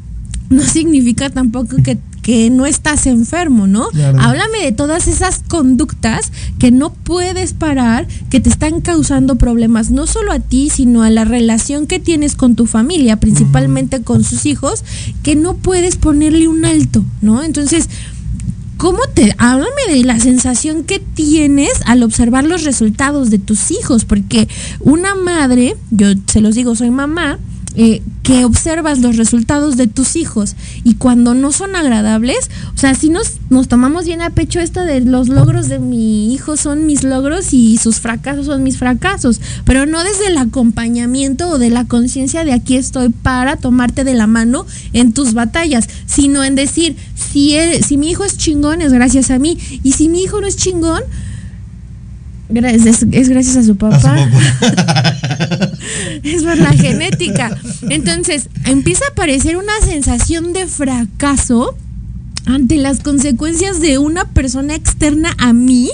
no 0.50 0.62
significa 0.62 1.30
tampoco 1.30 1.76
que, 1.82 1.98
que 2.22 2.50
no 2.50 2.66
estás 2.66 3.06
enfermo, 3.06 3.66
¿no? 3.66 3.88
Háblame 4.18 4.60
de 4.62 4.72
todas 4.72 5.08
esas 5.08 5.42
conductas 5.48 6.30
que 6.58 6.70
no 6.70 6.92
puedes 6.92 7.52
parar, 7.52 8.06
que 8.30 8.40
te 8.40 8.48
están 8.48 8.80
causando 8.80 9.36
problemas, 9.36 9.90
no 9.90 10.06
solo 10.06 10.32
a 10.32 10.38
ti, 10.38 10.70
sino 10.70 11.02
a 11.02 11.10
la 11.10 11.24
relación 11.24 11.86
que 11.88 11.98
tienes 11.98 12.36
con 12.36 12.54
tu 12.54 12.66
familia, 12.66 13.18
principalmente 13.18 14.02
con 14.02 14.22
sus 14.22 14.46
hijos, 14.46 14.84
que 15.24 15.34
no 15.34 15.56
puedes 15.56 15.96
ponerle 15.96 16.46
un 16.46 16.64
alto, 16.64 17.04
¿no? 17.20 17.42
Entonces, 17.42 17.88
¿Cómo 18.76 18.98
te, 19.14 19.34
háblame 19.38 19.70
de 19.88 20.04
la 20.04 20.20
sensación 20.20 20.84
que 20.84 20.98
tienes 20.98 21.72
al 21.86 22.02
observar 22.02 22.44
los 22.44 22.64
resultados 22.64 23.30
de 23.30 23.38
tus 23.38 23.70
hijos? 23.70 24.04
Porque 24.04 24.48
una 24.80 25.14
madre, 25.14 25.76
yo 25.90 26.08
se 26.26 26.42
los 26.42 26.54
digo, 26.54 26.76
soy 26.76 26.90
mamá, 26.90 27.38
eh, 27.78 28.02
que 28.22 28.44
observas 28.46 29.00
los 29.00 29.18
resultados 29.18 29.76
de 29.76 29.86
tus 29.86 30.16
hijos 30.16 30.56
y 30.82 30.94
cuando 30.94 31.34
no 31.34 31.52
son 31.52 31.76
agradables, 31.76 32.50
o 32.74 32.78
sea, 32.78 32.94
si 32.94 33.10
nos, 33.10 33.34
nos 33.50 33.68
tomamos 33.68 34.06
bien 34.06 34.22
a 34.22 34.30
pecho 34.30 34.60
esto 34.60 34.80
de 34.80 35.02
los 35.02 35.28
logros 35.28 35.68
de 35.68 35.78
mi 35.78 36.34
hijo 36.34 36.56
son 36.56 36.86
mis 36.86 37.04
logros 37.04 37.52
y 37.52 37.76
sus 37.76 38.00
fracasos 38.00 38.46
son 38.46 38.62
mis 38.62 38.78
fracasos, 38.78 39.42
pero 39.64 39.84
no 39.84 40.02
desde 40.02 40.28
el 40.28 40.38
acompañamiento 40.38 41.50
o 41.50 41.58
de 41.58 41.68
la 41.68 41.84
conciencia 41.84 42.44
de 42.44 42.52
aquí 42.54 42.76
estoy 42.76 43.10
para 43.10 43.56
tomarte 43.56 44.04
de 44.04 44.14
la 44.14 44.26
mano 44.26 44.66
en 44.94 45.12
tus 45.12 45.34
batallas, 45.34 45.86
sino 46.06 46.44
en 46.44 46.54
decir, 46.54 46.96
si, 47.36 47.82
si 47.82 47.98
mi 47.98 48.10
hijo 48.10 48.24
es 48.24 48.38
chingón 48.38 48.80
es 48.80 48.94
gracias 48.94 49.30
a 49.30 49.38
mí 49.38 49.58
y 49.82 49.92
si 49.92 50.08
mi 50.08 50.22
hijo 50.22 50.40
no 50.40 50.46
es 50.46 50.56
chingón, 50.56 51.02
es, 52.48 53.28
gracias 53.28 53.56
a 53.56 53.62
su 53.62 53.76
papá. 53.76 54.16
es 56.22 56.42
por 56.42 56.56
la 56.56 56.72
genética. 56.72 57.54
Entonces, 57.90 58.48
empieza 58.64 59.04
a 59.04 59.08
aparecer 59.08 59.58
una 59.58 59.78
sensación 59.84 60.54
de 60.54 60.66
fracaso 60.66 61.76
ante 62.46 62.76
las 62.76 63.00
consecuencias 63.00 63.80
de 63.80 63.98
una 63.98 64.24
persona 64.24 64.74
externa 64.74 65.34
a 65.36 65.52
mí 65.52 65.90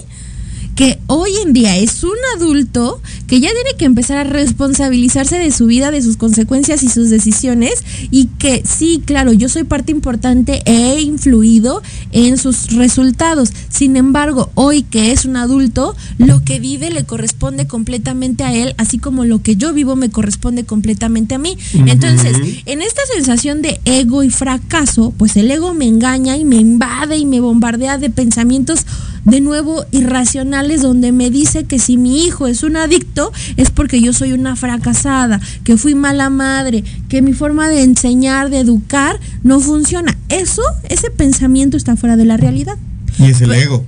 que 0.82 0.98
hoy 1.06 1.30
en 1.44 1.52
día 1.52 1.76
es 1.76 2.02
un 2.02 2.16
adulto 2.34 3.00
que 3.28 3.38
ya 3.38 3.50
tiene 3.50 3.78
que 3.78 3.84
empezar 3.84 4.18
a 4.18 4.24
responsabilizarse 4.24 5.38
de 5.38 5.52
su 5.52 5.66
vida, 5.66 5.92
de 5.92 6.02
sus 6.02 6.16
consecuencias 6.16 6.82
y 6.82 6.88
sus 6.88 7.08
decisiones 7.08 7.84
y 8.10 8.26
que 8.26 8.64
sí, 8.66 9.00
claro, 9.06 9.32
yo 9.32 9.48
soy 9.48 9.62
parte 9.62 9.92
importante, 9.92 10.60
he 10.64 11.00
influido 11.00 11.82
en 12.10 12.36
sus 12.36 12.72
resultados. 12.72 13.52
Sin 13.68 13.96
embargo, 13.96 14.50
hoy 14.56 14.82
que 14.82 15.12
es 15.12 15.24
un 15.24 15.36
adulto, 15.36 15.94
lo 16.18 16.42
que 16.42 16.58
vive 16.58 16.90
le 16.90 17.04
corresponde 17.04 17.68
completamente 17.68 18.42
a 18.42 18.52
él, 18.52 18.74
así 18.76 18.98
como 18.98 19.24
lo 19.24 19.40
que 19.40 19.54
yo 19.54 19.72
vivo 19.72 19.94
me 19.94 20.10
corresponde 20.10 20.64
completamente 20.64 21.36
a 21.36 21.38
mí. 21.38 21.56
Entonces, 21.86 22.36
en 22.66 22.82
esta 22.82 23.02
sensación 23.14 23.62
de 23.62 23.80
ego 23.84 24.24
y 24.24 24.30
fracaso, 24.30 25.14
pues 25.16 25.36
el 25.36 25.48
ego 25.48 25.74
me 25.74 25.86
engaña 25.86 26.36
y 26.36 26.44
me 26.44 26.56
invade 26.56 27.18
y 27.18 27.24
me 27.24 27.38
bombardea 27.38 27.98
de 27.98 28.10
pensamientos 28.10 28.84
de 29.24 29.40
nuevo 29.40 29.84
irracionales 29.92 30.82
donde 30.82 31.12
me 31.12 31.30
dice 31.30 31.64
que 31.64 31.78
si 31.78 31.96
mi 31.96 32.24
hijo 32.24 32.46
es 32.46 32.62
un 32.62 32.76
adicto 32.76 33.32
es 33.56 33.70
porque 33.70 34.00
yo 34.00 34.12
soy 34.12 34.32
una 34.32 34.56
fracasada, 34.56 35.40
que 35.64 35.76
fui 35.76 35.94
mala 35.94 36.30
madre, 36.30 36.84
que 37.08 37.22
mi 37.22 37.32
forma 37.32 37.68
de 37.68 37.82
enseñar, 37.82 38.50
de 38.50 38.60
educar 38.60 39.20
no 39.42 39.60
funciona. 39.60 40.16
Eso, 40.28 40.62
ese 40.88 41.10
pensamiento 41.10 41.76
está 41.76 41.96
fuera 41.96 42.16
de 42.16 42.24
la 42.24 42.36
realidad. 42.36 42.76
Y 43.18 43.26
es 43.26 43.40
el 43.40 43.52
ego 43.52 43.84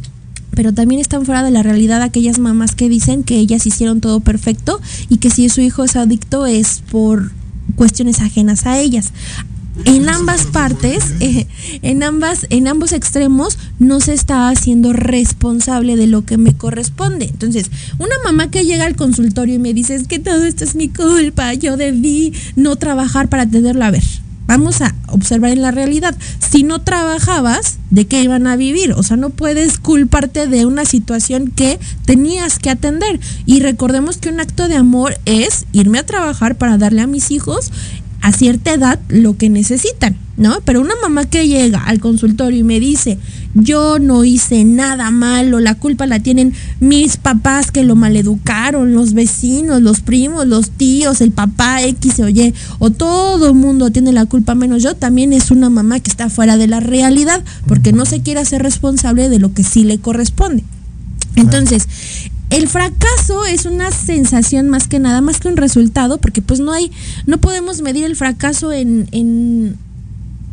pero 0.54 0.72
también 0.72 1.00
están 1.00 1.24
fuera 1.24 1.42
de 1.42 1.50
la 1.50 1.64
realidad 1.64 2.00
aquellas 2.00 2.38
mamás 2.38 2.76
que 2.76 2.88
dicen 2.88 3.24
que 3.24 3.38
ellas 3.38 3.66
hicieron 3.66 4.00
todo 4.00 4.20
perfecto 4.20 4.80
y 5.08 5.16
que 5.16 5.30
si 5.30 5.48
su 5.48 5.60
hijo 5.60 5.82
es 5.82 5.96
adicto 5.96 6.46
es 6.46 6.82
por 6.90 7.32
cuestiones 7.74 8.20
ajenas 8.20 8.66
a 8.66 8.78
ellas 8.78 9.12
en 9.84 10.08
ambas 10.08 10.46
partes, 10.46 11.14
eh, 11.20 11.46
en 11.82 12.02
ambas, 12.02 12.46
en 12.50 12.68
ambos 12.68 12.92
extremos, 12.92 13.58
no 13.78 14.00
se 14.00 14.12
está 14.14 14.48
haciendo 14.48 14.92
responsable 14.92 15.96
de 15.96 16.06
lo 16.06 16.24
que 16.24 16.38
me 16.38 16.54
corresponde. 16.54 17.26
Entonces, 17.26 17.70
una 17.98 18.14
mamá 18.24 18.50
que 18.50 18.64
llega 18.64 18.86
al 18.86 18.96
consultorio 18.96 19.56
y 19.56 19.58
me 19.58 19.74
dice 19.74 19.94
es 19.94 20.06
que 20.06 20.18
todo 20.18 20.44
esto 20.44 20.64
es 20.64 20.74
mi 20.74 20.88
culpa, 20.88 21.54
yo 21.54 21.76
debí 21.76 22.32
no 22.56 22.76
trabajar 22.76 23.28
para 23.28 23.46
tenerlo 23.46 23.84
a 23.84 23.90
ver. 23.90 24.04
Vamos 24.46 24.82
a 24.82 24.94
observar 25.08 25.52
en 25.52 25.62
la 25.62 25.70
realidad. 25.70 26.14
Si 26.38 26.64
no 26.64 26.82
trabajabas, 26.82 27.78
¿de 27.90 28.06
qué 28.06 28.22
iban 28.22 28.46
a 28.46 28.56
vivir? 28.56 28.92
O 28.92 29.02
sea, 29.02 29.16
no 29.16 29.30
puedes 29.30 29.78
culparte 29.78 30.46
de 30.48 30.66
una 30.66 30.84
situación 30.84 31.50
que 31.50 31.80
tenías 32.04 32.58
que 32.58 32.68
atender. 32.68 33.20
Y 33.46 33.60
recordemos 33.60 34.18
que 34.18 34.28
un 34.28 34.40
acto 34.40 34.68
de 34.68 34.76
amor 34.76 35.18
es 35.24 35.64
irme 35.72 35.98
a 35.98 36.06
trabajar 36.06 36.56
para 36.56 36.76
darle 36.76 37.00
a 37.00 37.06
mis 37.06 37.30
hijos 37.30 37.72
a 38.24 38.32
cierta 38.32 38.72
edad 38.72 38.98
lo 39.08 39.36
que 39.36 39.50
necesitan, 39.50 40.16
¿no? 40.38 40.62
Pero 40.64 40.80
una 40.80 40.94
mamá 41.02 41.26
que 41.26 41.46
llega 41.46 41.84
al 41.84 42.00
consultorio 42.00 42.60
y 42.60 42.64
me 42.64 42.80
dice, 42.80 43.18
yo 43.52 43.98
no 43.98 44.24
hice 44.24 44.64
nada 44.64 45.10
malo, 45.10 45.60
la 45.60 45.74
culpa 45.74 46.06
la 46.06 46.20
tienen 46.20 46.54
mis 46.80 47.18
papás 47.18 47.70
que 47.70 47.84
lo 47.84 47.96
maleducaron, 47.96 48.94
los 48.94 49.12
vecinos, 49.12 49.82
los 49.82 50.00
primos, 50.00 50.46
los 50.46 50.70
tíos, 50.70 51.20
el 51.20 51.32
papá 51.32 51.82
X 51.82 52.18
o 52.20 52.30
Y, 52.30 52.54
o 52.78 52.88
todo 52.88 53.48
el 53.48 53.54
mundo 53.54 53.90
tiene 53.90 54.10
la 54.10 54.24
culpa 54.24 54.54
menos 54.54 54.82
yo, 54.82 54.96
también 54.96 55.34
es 55.34 55.50
una 55.50 55.68
mamá 55.68 56.00
que 56.00 56.10
está 56.10 56.30
fuera 56.30 56.56
de 56.56 56.66
la 56.66 56.80
realidad 56.80 57.44
porque 57.66 57.92
no 57.92 58.06
se 58.06 58.22
quiere 58.22 58.40
hacer 58.40 58.62
responsable 58.62 59.28
de 59.28 59.38
lo 59.38 59.52
que 59.52 59.64
sí 59.64 59.84
le 59.84 59.98
corresponde. 59.98 60.64
Entonces, 61.36 61.88
el 62.54 62.68
fracaso 62.68 63.44
es 63.44 63.66
una 63.66 63.90
sensación 63.90 64.68
más 64.68 64.86
que 64.86 65.00
nada, 65.00 65.20
más 65.20 65.40
que 65.40 65.48
un 65.48 65.56
resultado, 65.56 66.18
porque 66.18 66.40
pues 66.40 66.60
no 66.60 66.72
hay, 66.72 66.92
no 67.26 67.38
podemos 67.38 67.82
medir 67.82 68.04
el 68.04 68.14
fracaso 68.14 68.72
en, 68.72 69.08
en 69.10 69.76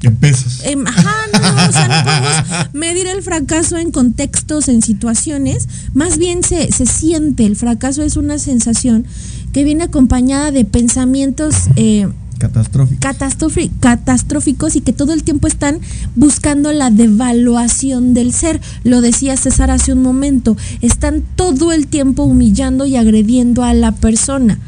en 0.03 0.15
pesos. 0.15 0.63
ajá, 0.87 1.15
no, 1.31 1.39
no, 1.39 1.69
o 1.69 1.71
sea, 1.71 1.87
no 1.87 2.03
podemos 2.03 2.73
medir 2.73 3.05
el 3.05 3.21
fracaso 3.21 3.77
en 3.77 3.91
contextos, 3.91 4.67
en 4.67 4.81
situaciones. 4.81 5.67
Más 5.93 6.17
bien 6.17 6.41
se, 6.41 6.71
se 6.71 6.87
siente, 6.87 7.45
el 7.45 7.55
fracaso 7.55 8.01
es 8.01 8.17
una 8.17 8.39
sensación 8.39 9.05
que 9.53 9.63
viene 9.63 9.83
acompañada 9.83 10.51
de 10.51 10.65
pensamientos 10.65 11.55
eh, 11.75 12.07
catastróficos. 12.41 13.79
catastróficos 13.79 14.75
y 14.75 14.81
que 14.81 14.93
todo 14.93 15.13
el 15.13 15.23
tiempo 15.23 15.47
están 15.47 15.79
buscando 16.15 16.71
la 16.71 16.89
devaluación 16.89 18.13
del 18.13 18.33
ser. 18.33 18.59
Lo 18.83 19.01
decía 19.01 19.37
César 19.37 19.69
hace 19.69 19.93
un 19.93 20.01
momento, 20.01 20.57
están 20.81 21.23
todo 21.35 21.71
el 21.71 21.87
tiempo 21.87 22.23
humillando 22.23 22.85
y 22.85 22.95
agrediendo 22.95 23.63
a 23.63 23.73
la 23.73 23.91
persona 23.91 24.59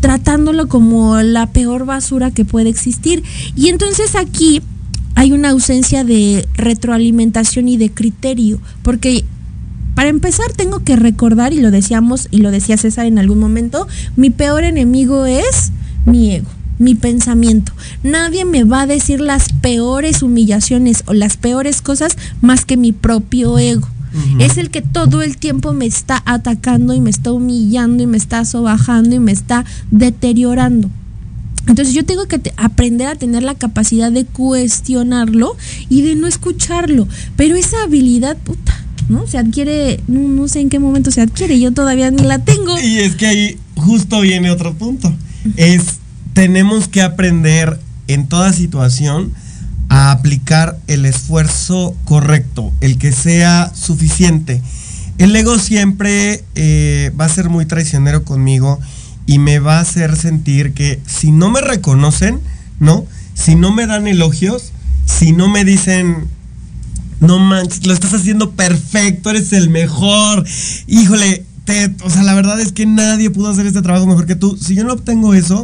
tratándolo 0.00 0.68
como 0.68 1.22
la 1.22 1.46
peor 1.46 1.86
basura 1.86 2.30
que 2.30 2.44
puede 2.44 2.68
existir. 2.68 3.22
Y 3.56 3.68
entonces 3.68 4.16
aquí 4.16 4.60
hay 5.14 5.32
una 5.32 5.48
ausencia 5.48 6.04
de 6.04 6.46
retroalimentación 6.56 7.68
y 7.68 7.78
de 7.78 7.90
criterio, 7.90 8.60
porque 8.82 9.24
para 9.94 10.10
empezar 10.10 10.52
tengo 10.52 10.80
que 10.80 10.96
recordar, 10.96 11.54
y 11.54 11.60
lo 11.60 11.70
decíamos, 11.70 12.28
y 12.30 12.38
lo 12.38 12.50
decía 12.50 12.76
César 12.76 13.06
en 13.06 13.18
algún 13.18 13.38
momento, 13.38 13.88
mi 14.14 14.28
peor 14.28 14.64
enemigo 14.64 15.24
es 15.24 15.72
mi 16.04 16.32
ego 16.32 16.50
mi 16.78 16.94
pensamiento. 16.94 17.72
Nadie 18.02 18.44
me 18.44 18.64
va 18.64 18.82
a 18.82 18.86
decir 18.86 19.20
las 19.20 19.52
peores 19.52 20.22
humillaciones 20.22 21.04
o 21.06 21.12
las 21.12 21.36
peores 21.36 21.82
cosas 21.82 22.16
más 22.40 22.64
que 22.64 22.76
mi 22.76 22.92
propio 22.92 23.58
ego. 23.58 23.88
Es 24.38 24.58
el 24.58 24.70
que 24.70 24.80
todo 24.80 25.22
el 25.22 25.36
tiempo 25.38 25.72
me 25.72 25.86
está 25.86 26.22
atacando 26.24 26.94
y 26.94 27.00
me 27.00 27.10
está 27.10 27.32
humillando 27.32 28.00
y 28.04 28.06
me 28.06 28.16
está 28.16 28.44
sobajando 28.44 29.16
y 29.16 29.18
me 29.18 29.32
está 29.32 29.64
deteriorando. 29.90 30.88
Entonces 31.66 31.94
yo 31.94 32.04
tengo 32.04 32.26
que 32.26 32.40
aprender 32.56 33.08
a 33.08 33.16
tener 33.16 33.42
la 33.42 33.56
capacidad 33.56 34.12
de 34.12 34.24
cuestionarlo 34.24 35.56
y 35.88 36.02
de 36.02 36.14
no 36.14 36.28
escucharlo. 36.28 37.08
Pero 37.36 37.56
esa 37.56 37.82
habilidad, 37.82 38.36
puta, 38.36 38.84
¿no? 39.08 39.26
Se 39.26 39.38
adquiere, 39.38 40.00
no, 40.06 40.20
no 40.20 40.46
sé 40.46 40.60
en 40.60 40.70
qué 40.70 40.78
momento 40.78 41.10
se 41.10 41.20
adquiere, 41.20 41.58
yo 41.58 41.72
todavía 41.72 42.10
ni 42.12 42.22
la 42.22 42.38
tengo. 42.38 42.78
Y 42.78 42.98
es 42.98 43.16
que 43.16 43.26
ahí 43.26 43.58
justo 43.74 44.20
viene 44.20 44.50
otro 44.50 44.74
punto. 44.74 45.12
Es 45.56 45.98
tenemos 46.34 46.88
que 46.88 47.00
aprender 47.00 47.80
en 48.08 48.26
toda 48.26 48.52
situación 48.52 49.32
a 49.88 50.10
aplicar 50.10 50.78
el 50.88 51.06
esfuerzo 51.06 51.96
correcto, 52.04 52.72
el 52.80 52.98
que 52.98 53.12
sea 53.12 53.72
suficiente. 53.74 54.60
El 55.18 55.34
ego 55.34 55.58
siempre 55.58 56.44
eh, 56.56 57.12
va 57.18 57.26
a 57.26 57.28
ser 57.28 57.48
muy 57.48 57.66
traicionero 57.66 58.24
conmigo 58.24 58.80
y 59.26 59.38
me 59.38 59.60
va 59.60 59.78
a 59.78 59.82
hacer 59.82 60.16
sentir 60.16 60.74
que 60.74 61.00
si 61.06 61.30
no 61.30 61.50
me 61.50 61.60
reconocen, 61.60 62.40
¿no? 62.80 63.06
Si 63.34 63.54
no 63.54 63.72
me 63.72 63.86
dan 63.86 64.08
elogios, 64.08 64.72
si 65.06 65.32
no 65.32 65.48
me 65.48 65.64
dicen, 65.64 66.26
no 67.20 67.38
manches, 67.38 67.86
lo 67.86 67.94
estás 67.94 68.12
haciendo 68.12 68.50
perfecto, 68.52 69.30
eres 69.30 69.52
el 69.52 69.70
mejor, 69.70 70.44
híjole, 70.88 71.44
o 72.02 72.10
sea, 72.10 72.22
la 72.24 72.34
verdad 72.34 72.60
es 72.60 72.72
que 72.72 72.84
nadie 72.84 73.30
pudo 73.30 73.50
hacer 73.50 73.66
este 73.66 73.80
trabajo 73.82 74.06
mejor 74.06 74.26
que 74.26 74.36
tú. 74.36 74.58
Si 74.60 74.74
yo 74.74 74.84
no 74.84 74.92
obtengo 74.92 75.32
eso, 75.32 75.62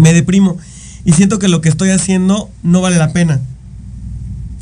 me 0.00 0.12
deprimo 0.12 0.56
y 1.04 1.12
siento 1.12 1.38
que 1.38 1.48
lo 1.48 1.60
que 1.60 1.68
estoy 1.68 1.90
haciendo 1.90 2.50
no 2.62 2.80
vale 2.80 2.96
la 2.96 3.12
pena. 3.12 3.40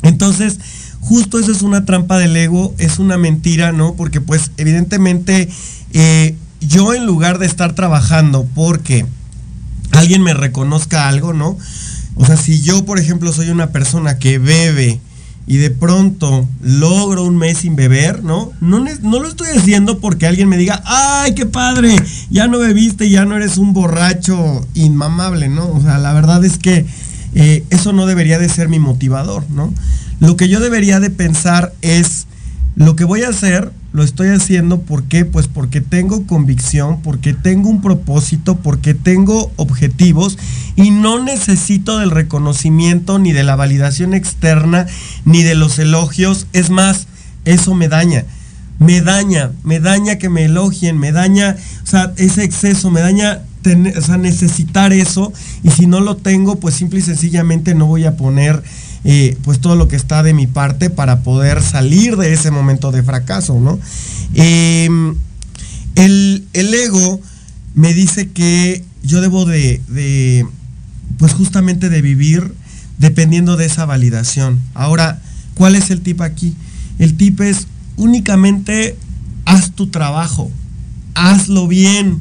Entonces, 0.03 0.59
justo 0.99 1.39
eso 1.39 1.51
es 1.51 1.61
una 1.61 1.85
trampa 1.85 2.17
del 2.17 2.35
ego, 2.35 2.73
es 2.77 2.99
una 2.99 3.17
mentira, 3.17 3.71
¿no? 3.71 3.95
Porque 3.95 4.21
pues 4.21 4.51
evidentemente 4.57 5.49
eh, 5.93 6.35
yo 6.61 6.93
en 6.93 7.05
lugar 7.05 7.39
de 7.39 7.45
estar 7.45 7.73
trabajando 7.73 8.47
porque 8.55 9.05
alguien 9.91 10.21
me 10.21 10.33
reconozca 10.33 11.07
algo, 11.07 11.33
¿no? 11.33 11.57
O 12.15 12.25
sea, 12.25 12.37
si 12.37 12.61
yo, 12.61 12.85
por 12.85 12.99
ejemplo, 12.99 13.31
soy 13.31 13.49
una 13.49 13.71
persona 13.71 14.17
que 14.17 14.39
bebe 14.39 14.99
y 15.47 15.57
de 15.57 15.71
pronto 15.71 16.45
logro 16.61 17.23
un 17.23 17.37
mes 17.37 17.59
sin 17.59 17.77
beber, 17.77 18.21
¿no? 18.21 18.51
No, 18.59 18.79
lo 18.79 19.27
estoy 19.27 19.47
haciendo 19.57 19.99
porque 19.99 20.27
alguien 20.27 20.49
me 20.49 20.57
diga, 20.57 20.83
ay, 20.85 21.33
qué 21.35 21.45
padre, 21.45 21.95
ya 22.29 22.47
no 22.47 22.59
bebiste, 22.59 23.09
ya 23.09 23.23
no 23.23 23.37
eres 23.37 23.57
un 23.57 23.73
borracho 23.73 24.67
inmamable, 24.73 25.47
¿no? 25.47 25.69
O 25.71 25.81
sea, 25.81 25.99
la 25.99 26.13
verdad 26.13 26.43
es 26.43 26.57
que 26.57 26.85
eh, 27.33 27.63
eso 27.69 27.93
no 27.93 28.05
debería 28.05 28.39
de 28.39 28.49
ser 28.49 28.67
mi 28.67 28.79
motivador, 28.79 29.49
¿no? 29.49 29.73
Lo 30.19 30.35
que 30.35 30.49
yo 30.49 30.59
debería 30.59 30.99
de 30.99 31.11
pensar 31.11 31.73
es, 31.81 32.27
lo 32.75 32.97
que 32.97 33.05
voy 33.05 33.23
a 33.23 33.29
hacer, 33.29 33.71
lo 33.91 34.03
estoy 34.03 34.29
haciendo. 34.29 34.79
Pues 34.81 35.47
porque 35.47 35.81
tengo 35.81 36.25
convicción, 36.25 37.01
porque 37.01 37.33
tengo 37.33 37.69
un 37.69 37.81
propósito, 37.81 38.57
porque 38.57 38.93
tengo 38.93 39.51
objetivos 39.55 40.37
y 40.75 40.91
no 40.91 41.23
necesito 41.23 41.99
del 41.99 42.11
reconocimiento 42.11 43.19
ni 43.19 43.33
de 43.33 43.43
la 43.43 43.55
validación 43.55 44.13
externa 44.13 44.85
ni 45.25 45.43
de 45.43 45.55
los 45.55 45.79
elogios. 45.79 46.47
Es 46.53 46.69
más, 46.69 47.07
eso 47.45 47.73
me 47.73 47.87
daña. 47.87 48.25
Me 48.79 49.01
daña, 49.01 49.51
me 49.63 49.79
daña 49.79 50.19
que 50.19 50.29
me 50.29 50.45
elogien, 50.45 50.99
me 50.99 51.11
daña, 51.11 51.55
o 51.83 51.87
sea, 51.87 52.13
ese 52.17 52.43
exceso, 52.43 52.91
me 52.91 53.01
daña 53.01 53.41
o 53.97 54.01
sea, 54.01 54.17
necesitar 54.17 54.93
eso 54.93 55.33
y 55.63 55.71
si 55.71 55.87
no 55.87 55.99
lo 55.99 56.15
tengo, 56.15 56.59
pues 56.59 56.75
simple 56.75 56.99
y 56.99 57.01
sencillamente 57.01 57.75
no 57.75 57.87
voy 57.87 58.05
a 58.05 58.15
poner 58.15 58.63
eh, 59.09 59.37
pues 59.43 59.61
todo 59.61 59.77
lo 59.77 59.87
que 59.87 59.95
está 59.95 60.21
de 60.21 60.33
mi 60.33 60.47
parte 60.47 60.89
para 60.89 61.21
poder 61.21 61.61
salir 61.63 62.17
de 62.17 62.33
ese 62.33 62.51
momento 62.51 62.91
de 62.91 63.03
fracaso, 63.03 63.57
¿no? 63.57 63.79
Em, 64.33 65.15
el, 65.95 66.43
ego 66.53 67.21
me 67.73 67.93
dice 67.93 68.27
que 68.27 68.83
yo 69.03 69.21
debo 69.21 69.45
de, 69.45 69.81
de, 69.87 70.45
pues 71.19 71.31
justamente 71.31 71.87
de 71.87 72.01
vivir 72.01 72.53
dependiendo 72.97 73.55
de 73.55 73.67
esa 73.67 73.85
validación. 73.85 74.59
Ahora, 74.73 75.21
¿cuál 75.53 75.77
es 75.77 75.89
el 75.89 76.01
tip 76.01 76.19
aquí? 76.19 76.53
El 76.99 77.15
tip 77.15 77.39
es 77.39 77.67
únicamente 77.95 78.97
haz 79.45 79.71
tu 79.71 79.87
trabajo, 79.87 80.51
hazlo 81.13 81.69
bien, 81.69 82.19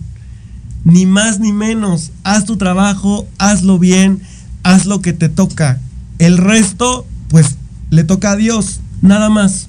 ni 0.85 1.05
más 1.05 1.41
ni 1.41 1.53
menos, 1.53 2.13
haz 2.23 2.45
tu 2.45 2.57
trabajo, 2.59 3.27
hazlo 3.39 3.81
bien, 3.81 4.21
haz 4.63 4.87
lo 4.87 5.03
que 5.03 5.13
te 5.13 5.29
toca. 5.29 5.81
El 6.19 6.39
resto, 6.39 7.07
pues, 7.29 7.57
le 7.91 8.05
toca 8.05 8.33
a 8.33 8.37
Dios, 8.37 8.81
nada 9.03 9.29
más. 9.31 9.69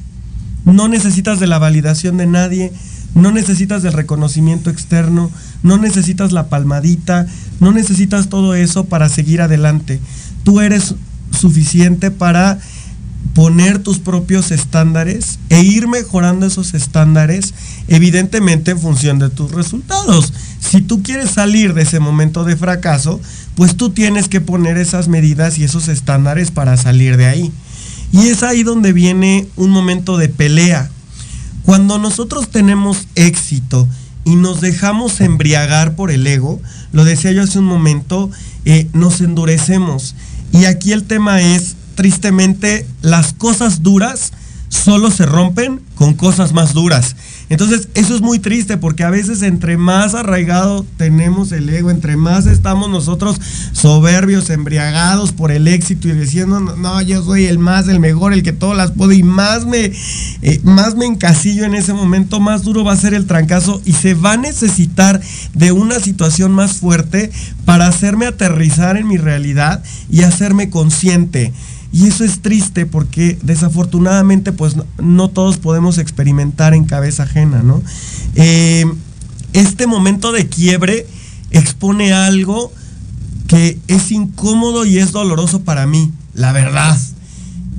No 0.66 0.88
necesitas 0.88 1.40
de 1.40 1.48
la 1.48 1.60
validación 1.60 2.18
de 2.18 2.28
nadie, 2.28 2.74
no 3.16 3.32
necesitas 3.32 3.84
del 3.84 3.94
reconocimiento 3.94 4.70
externo, 4.70 5.32
no 5.64 5.78
necesitas 5.78 6.32
la 6.32 6.50
palmadita, 6.50 7.26
no 7.60 7.72
necesitas 7.72 8.30
todo 8.30 8.54
eso 8.54 8.86
para 8.86 9.10
seguir 9.10 9.42
adelante. 9.42 10.00
Tú 10.44 10.62
eres 10.62 10.96
suficiente 11.32 12.12
para 12.12 12.60
poner 13.34 13.80
tus 13.80 14.00
propios 14.00 14.52
estándares 14.52 15.38
e 15.50 15.62
ir 15.62 15.88
mejorando 15.88 16.46
esos 16.48 16.74
estándares, 16.74 17.54
evidentemente 17.88 18.72
en 18.72 18.80
función 18.80 19.20
de 19.20 19.30
tus 19.30 19.52
resultados. 19.52 20.34
Si 20.60 20.82
tú 20.82 21.04
quieres 21.04 21.32
salir 21.32 21.74
de 21.74 21.84
ese 21.84 22.00
momento 22.00 22.44
de 22.44 22.58
fracaso, 22.58 23.22
pues 23.56 23.78
tú 23.78 23.92
tienes 23.92 24.28
que 24.28 24.42
poner 24.42 24.78
esas 24.78 25.08
medidas 25.08 25.60
y 25.60 25.64
esos 25.64 25.88
estándares 25.88 26.52
para 26.52 26.78
salir 26.78 27.16
de 27.16 27.28
ahí. 27.28 27.52
Y 28.12 28.28
es 28.28 28.44
ahí 28.44 28.64
donde 28.64 28.92
viene 28.92 29.48
un 29.56 29.70
momento 29.70 30.18
de 30.18 30.30
pelea. 30.30 30.90
Cuando 31.64 32.00
nosotros 32.00 32.50
tenemos 32.50 33.08
éxito 33.16 33.88
y 34.26 34.36
nos 34.36 34.62
dejamos 34.62 35.22
embriagar 35.22 35.96
por 35.96 36.12
el 36.12 36.26
ego, 36.28 36.60
lo 36.92 37.06
decía 37.06 37.32
yo 37.32 37.44
hace 37.44 37.60
un 37.60 37.66
momento, 37.66 38.30
eh, 38.66 38.90
nos 38.94 39.22
endurecemos. 39.22 40.16
Y 40.52 40.66
aquí 40.66 40.92
el 40.92 41.04
tema 41.04 41.42
es, 41.42 41.77
tristemente, 41.98 42.86
las 43.02 43.34
cosas 43.34 43.82
duras 43.82 44.32
solo 44.70 45.12
se 45.12 45.26
rompen 45.26 45.82
con 45.96 46.14
cosas 46.14 46.54
más 46.54 46.74
duras. 46.74 47.16
Entonces, 47.50 47.88
eso 47.96 48.14
es 48.14 48.22
muy 48.22 48.40
triste 48.40 48.78
porque 48.78 49.04
a 49.04 49.10
veces 49.10 49.42
entre 49.42 49.78
más 49.78 50.14
arraigado 50.14 50.86
tenemos 50.98 51.52
el 51.54 51.70
ego, 51.70 51.90
entre 51.90 52.18
más 52.18 52.46
estamos 52.46 52.90
nosotros 52.90 53.40
soberbios, 53.72 54.50
embriagados 54.50 55.32
por 55.32 55.52
el 55.52 55.68
éxito 55.68 56.10
y 56.10 56.12
diciendo, 56.12 56.60
no, 56.60 57.02
yo 57.02 57.24
soy 57.24 57.46
el 57.46 57.58
más, 57.58 57.88
el 57.88 58.02
mejor, 58.02 58.34
el 58.34 58.44
que 58.44 58.52
todas 58.52 58.78
las 58.78 58.92
puedo 58.92 59.14
y 59.14 59.24
más 59.24 59.66
me, 59.66 59.92
eh, 60.42 60.60
más 60.64 60.96
me 60.96 61.06
encasillo 61.06 61.64
en 61.64 61.74
ese 61.74 61.94
momento, 61.94 62.42
más 62.42 62.64
duro 62.64 62.84
va 62.84 62.94
a 62.94 62.98
ser 62.98 63.14
el 63.14 63.26
trancazo 63.26 63.82
y 63.86 63.94
se 63.94 64.14
va 64.14 64.34
a 64.34 64.38
necesitar 64.38 65.22
de 65.54 65.72
una 65.72 66.02
situación 66.02 66.52
más 66.52 66.74
fuerte 66.74 67.32
para 67.64 67.88
hacerme 67.88 68.26
aterrizar 68.26 68.98
en 68.98 69.08
mi 69.08 69.18
realidad 69.18 69.84
y 70.12 70.24
hacerme 70.24 70.70
consciente. 70.70 71.54
Y 71.98 72.06
eso 72.06 72.24
es 72.24 72.44
triste 72.44 72.86
porque 72.86 73.40
desafortunadamente 73.42 74.52
pues 74.52 74.76
no, 75.00 75.30
todos 75.30 75.58
podemos 75.58 75.98
experimentar 75.98 76.76
en 76.76 76.84
cabeza 76.84 77.24
ajena, 77.24 77.64
¿no? 77.64 77.82
Eh, 78.36 78.86
este 79.54 79.88
momento 79.88 80.32
de 80.32 80.48
quiebre 80.48 81.08
expone 81.50 82.14
algo 82.14 82.72
que 83.48 83.80
es 83.88 84.12
incómodo 84.12 84.86
y 84.86 85.00
es 85.00 85.12
doloroso 85.12 85.64
para 85.64 85.88
mí, 85.88 86.12
la 86.36 86.52
verdad. 86.52 86.96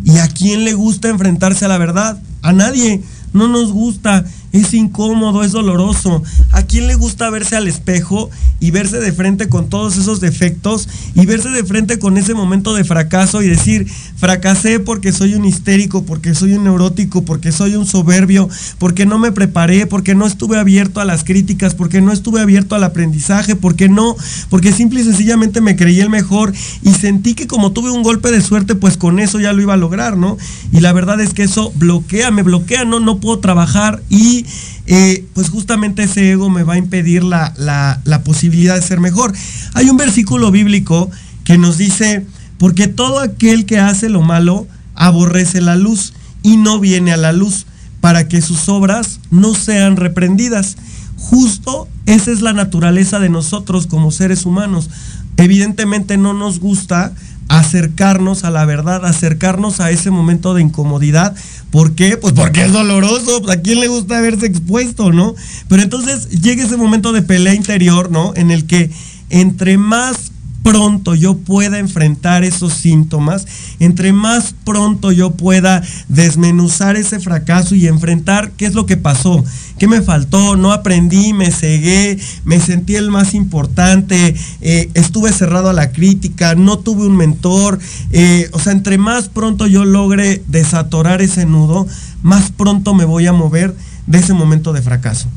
¿Y 0.02 0.18
a 0.18 0.26
quién 0.26 0.64
le 0.64 0.74
gusta 0.74 1.08
enfrentarse 1.08 1.66
a 1.66 1.68
la 1.68 1.78
verdad? 1.78 2.20
A 2.42 2.52
nadie. 2.52 3.00
No 3.32 3.46
nos 3.46 3.70
gusta 3.70 4.24
es 4.52 4.74
incómodo, 4.74 5.44
es 5.44 5.52
doloroso. 5.52 6.22
¿A 6.52 6.62
quién 6.62 6.86
le 6.86 6.94
gusta 6.94 7.30
verse 7.30 7.56
al 7.56 7.68
espejo 7.68 8.30
y 8.60 8.70
verse 8.70 8.98
de 8.98 9.12
frente 9.12 9.48
con 9.48 9.68
todos 9.68 9.96
esos 9.96 10.20
defectos 10.20 10.88
y 11.14 11.26
verse 11.26 11.50
de 11.50 11.64
frente 11.64 11.98
con 11.98 12.16
ese 12.16 12.34
momento 12.34 12.74
de 12.74 12.84
fracaso 12.84 13.42
y 13.42 13.48
decir, 13.48 13.86
fracasé 14.16 14.80
porque 14.80 15.12
soy 15.12 15.34
un 15.34 15.44
histérico, 15.44 16.04
porque 16.04 16.34
soy 16.34 16.54
un 16.54 16.64
neurótico, 16.64 17.22
porque 17.22 17.52
soy 17.52 17.76
un 17.76 17.86
soberbio, 17.86 18.48
porque 18.78 19.06
no 19.06 19.18
me 19.18 19.32
preparé, 19.32 19.86
porque 19.86 20.14
no 20.14 20.26
estuve 20.26 20.58
abierto 20.58 21.00
a 21.00 21.04
las 21.04 21.24
críticas, 21.24 21.74
porque 21.74 22.00
no 22.00 22.12
estuve 22.12 22.40
abierto 22.40 22.74
al 22.74 22.84
aprendizaje, 22.84 23.54
porque 23.54 23.88
no, 23.88 24.16
porque 24.50 24.72
simple 24.72 25.00
y 25.00 25.04
sencillamente 25.04 25.60
me 25.60 25.76
creí 25.76 26.00
el 26.00 26.10
mejor 26.10 26.52
y 26.82 26.90
sentí 26.90 27.34
que 27.34 27.46
como 27.46 27.72
tuve 27.72 27.90
un 27.90 28.02
golpe 28.02 28.30
de 28.30 28.40
suerte, 28.40 28.74
pues 28.74 28.96
con 28.96 29.20
eso 29.20 29.38
ya 29.38 29.52
lo 29.52 29.62
iba 29.62 29.74
a 29.74 29.78
lograr, 29.78 30.16
¿no? 30.16 30.36
Y 30.72 30.80
la 30.80 30.92
verdad 30.92 31.20
es 31.20 31.34
que 31.34 31.44
eso 31.44 31.72
bloquea, 31.76 32.30
me 32.30 32.42
bloquea, 32.42 32.84
no, 32.84 33.00
no 33.00 33.18
puedo 33.18 33.38
trabajar 33.38 34.02
y 34.08 34.37
eh, 34.86 35.24
pues 35.34 35.50
justamente 35.50 36.02
ese 36.04 36.30
ego 36.32 36.50
me 36.50 36.62
va 36.62 36.74
a 36.74 36.78
impedir 36.78 37.24
la, 37.24 37.52
la 37.56 38.22
posibilidad 38.24 38.74
de 38.74 38.82
ser 38.82 39.00
mejor. 39.00 39.32
Hay 39.74 39.88
un 39.88 39.96
versículo 39.96 40.50
bíblico 40.50 41.10
que 41.44 41.58
nos 41.58 41.78
dice, 41.78 42.26
porque 42.58 42.88
todo 42.88 43.20
aquel 43.20 43.64
que 43.64 43.78
hace 43.78 44.08
lo 44.08 44.22
malo 44.22 44.66
aborrece 44.94 45.60
la 45.60 45.76
luz 45.76 46.12
y 46.42 46.56
no 46.56 46.80
viene 46.80 47.12
a 47.12 47.16
la 47.16 47.32
luz 47.32 47.66
para 48.00 48.28
que 48.28 48.42
sus 48.42 48.68
obras 48.68 49.20
no 49.30 49.54
sean 49.54 49.96
reprendidas. 49.96 50.76
Justo 51.16 51.88
esa 52.06 52.30
es 52.30 52.40
la 52.40 52.52
naturaleza 52.52 53.18
de 53.18 53.28
nosotros 53.28 53.86
como 53.86 54.10
seres 54.10 54.46
humanos. 54.46 54.88
Evidentemente 55.36 56.16
no 56.16 56.32
nos 56.32 56.58
gusta 56.60 57.12
acercarnos 57.48 58.44
a 58.44 58.50
la 58.50 58.64
verdad, 58.64 59.04
acercarnos 59.04 59.80
a 59.80 59.90
ese 59.90 60.10
momento 60.10 60.54
de 60.54 60.62
incomodidad. 60.62 61.34
¿Por 61.70 61.94
qué? 61.94 62.16
Pues 62.16 62.34
porque 62.34 62.64
es 62.64 62.72
doloroso. 62.72 63.50
¿A 63.50 63.56
quién 63.56 63.80
le 63.80 63.88
gusta 63.88 64.20
verse 64.20 64.46
expuesto, 64.46 65.12
no? 65.12 65.34
Pero 65.68 65.82
entonces 65.82 66.28
llega 66.42 66.64
ese 66.64 66.76
momento 66.76 67.12
de 67.12 67.22
pelea 67.22 67.54
interior, 67.54 68.10
¿no? 68.10 68.32
En 68.36 68.50
el 68.50 68.66
que 68.66 68.90
entre 69.30 69.78
más 69.78 70.32
pronto 70.68 71.14
yo 71.14 71.38
pueda 71.38 71.78
enfrentar 71.78 72.44
esos 72.44 72.74
síntomas, 72.74 73.46
entre 73.80 74.12
más 74.12 74.54
pronto 74.64 75.12
yo 75.12 75.30
pueda 75.30 75.82
desmenuzar 76.08 76.96
ese 76.96 77.20
fracaso 77.20 77.74
y 77.74 77.86
enfrentar 77.86 78.50
qué 78.50 78.66
es 78.66 78.74
lo 78.74 78.84
que 78.84 78.98
pasó, 78.98 79.42
qué 79.78 79.88
me 79.88 80.02
faltó, 80.02 80.56
no 80.56 80.72
aprendí, 80.72 81.32
me 81.32 81.50
cegué, 81.50 82.18
me 82.44 82.60
sentí 82.60 82.96
el 82.96 83.10
más 83.10 83.32
importante, 83.32 84.34
eh, 84.60 84.90
estuve 84.92 85.32
cerrado 85.32 85.70
a 85.70 85.72
la 85.72 85.90
crítica, 85.90 86.54
no 86.54 86.78
tuve 86.80 87.06
un 87.06 87.16
mentor, 87.16 87.78
eh, 88.10 88.50
o 88.52 88.58
sea, 88.58 88.74
entre 88.74 88.98
más 88.98 89.30
pronto 89.30 89.66
yo 89.66 89.86
logre 89.86 90.42
desatorar 90.48 91.22
ese 91.22 91.46
nudo, 91.46 91.86
más 92.22 92.52
pronto 92.52 92.92
me 92.92 93.06
voy 93.06 93.26
a 93.26 93.32
mover 93.32 93.74
de 94.06 94.18
ese 94.18 94.34
momento 94.34 94.74
de 94.74 94.82
fracaso. 94.82 95.28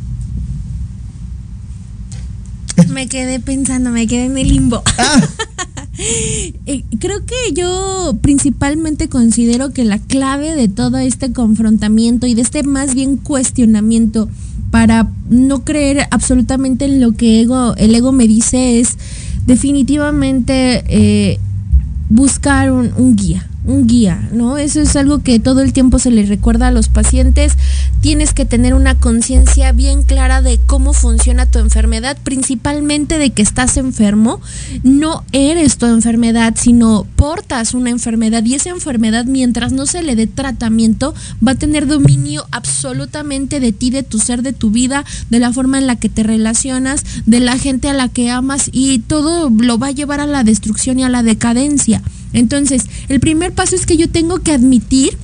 Me 2.90 3.08
quedé 3.08 3.40
pensando, 3.40 3.90
me 3.90 4.08
quedé 4.08 4.26
en 4.26 4.38
el 4.38 4.48
limbo. 4.48 4.84
Ah. 4.98 5.22
Eh, 6.66 6.84
creo 7.00 7.26
que 7.28 7.36
yo 7.54 8.18
principalmente 8.22 9.08
considero 9.08 9.72
que 9.72 9.84
la 9.84 10.00
clave 10.00 10.56
de 10.56 10.68
todo 10.68 10.98
este 10.98 11.32
confrontamiento 11.32 12.26
y 12.26 12.34
de 12.34 12.42
este 12.42 12.64
más 12.64 12.96
bien 12.96 13.18
cuestionamiento 13.18 14.28
para 14.72 15.12
no 15.30 15.64
creer 15.64 16.08
absolutamente 16.10 16.86
en 16.86 17.02
lo 17.02 17.12
que 17.12 17.42
ego, 17.42 17.76
el 17.76 17.94
ego 17.94 18.14
me 18.14 18.28
dice 18.28 18.80
es 18.80 18.98
definitivamente 19.46 20.84
eh, 20.88 21.40
buscar 22.10 22.72
un 22.72 23.16
guía 23.16 23.51
un 23.66 23.88
guía, 23.88 24.30
¿no? 24.32 24.58
Eso 24.58 24.82
es 24.82 24.96
algo 24.96 25.20
que 25.20 25.40
todo 25.40 25.62
el 25.62 25.74
tiempo 25.74 26.00
se 26.00 26.10
le 26.10 26.26
recuerda 26.26 26.68
a 26.68 26.72
los 26.72 26.90
pacientes. 26.90 27.54
Tienes 28.02 28.34
que 28.34 28.46
tener 28.46 28.74
una 28.74 28.96
conciencia 28.96 29.72
bien 29.72 30.04
clara 30.04 30.42
de 30.42 30.60
cómo 30.66 30.94
funciona 30.94 31.46
tu 31.46 31.60
enfermedad, 31.60 32.18
principalmente 32.24 33.20
de 33.20 33.30
que 33.30 33.42
estás 33.42 33.78
enfermo. 33.78 34.42
No 34.84 35.24
eres 35.32 35.78
tu 35.78 35.86
enfermedad, 35.86 36.56
sino 36.58 37.06
portas 37.16 37.74
una 37.74 37.92
enfermedad 37.92 38.44
y 38.46 38.56
esa 38.56 38.70
enfermedad 38.70 39.26
mientras 39.26 39.72
no 39.74 39.86
se 39.86 40.02
le 40.02 40.16
dé 40.16 40.28
tratamiento 40.28 41.14
va 41.46 41.52
a 41.52 41.56
tener 41.56 41.88
dominio 41.88 42.46
absolutamente 42.52 43.60
de 43.60 43.72
ti, 43.72 43.92
de 43.92 44.04
tu 44.04 44.20
ser, 44.20 44.42
de 44.42 44.54
tu 44.54 44.72
vida, 44.72 45.06
de 45.30 45.40
la 45.40 45.54
forma 45.54 45.78
en 45.78 45.88
la 45.88 45.98
que 45.98 46.10
te 46.10 46.24
relacionas, 46.24 47.04
de 47.26 47.40
la 47.40 47.58
gente 47.58 47.90
a 47.90 47.94
la 47.94 48.10
que 48.10 48.32
amas 48.32 48.70
y 48.72 49.00
todo 49.00 49.50
lo 49.50 49.78
va 49.78 49.88
a 49.88 49.92
llevar 49.92 50.20
a 50.20 50.26
la 50.26 50.44
destrucción 50.44 51.00
y 51.00 51.04
a 51.04 51.10
la 51.10 51.24
decadencia. 51.24 52.02
Entonces, 52.34 52.86
el 53.10 53.20
primer 53.20 53.54
paso 53.54 53.76
es 53.76 53.86
que 53.86 53.98
yo 53.98 54.10
tengo 54.10 54.40
que 54.40 54.52
admitir 54.52 55.18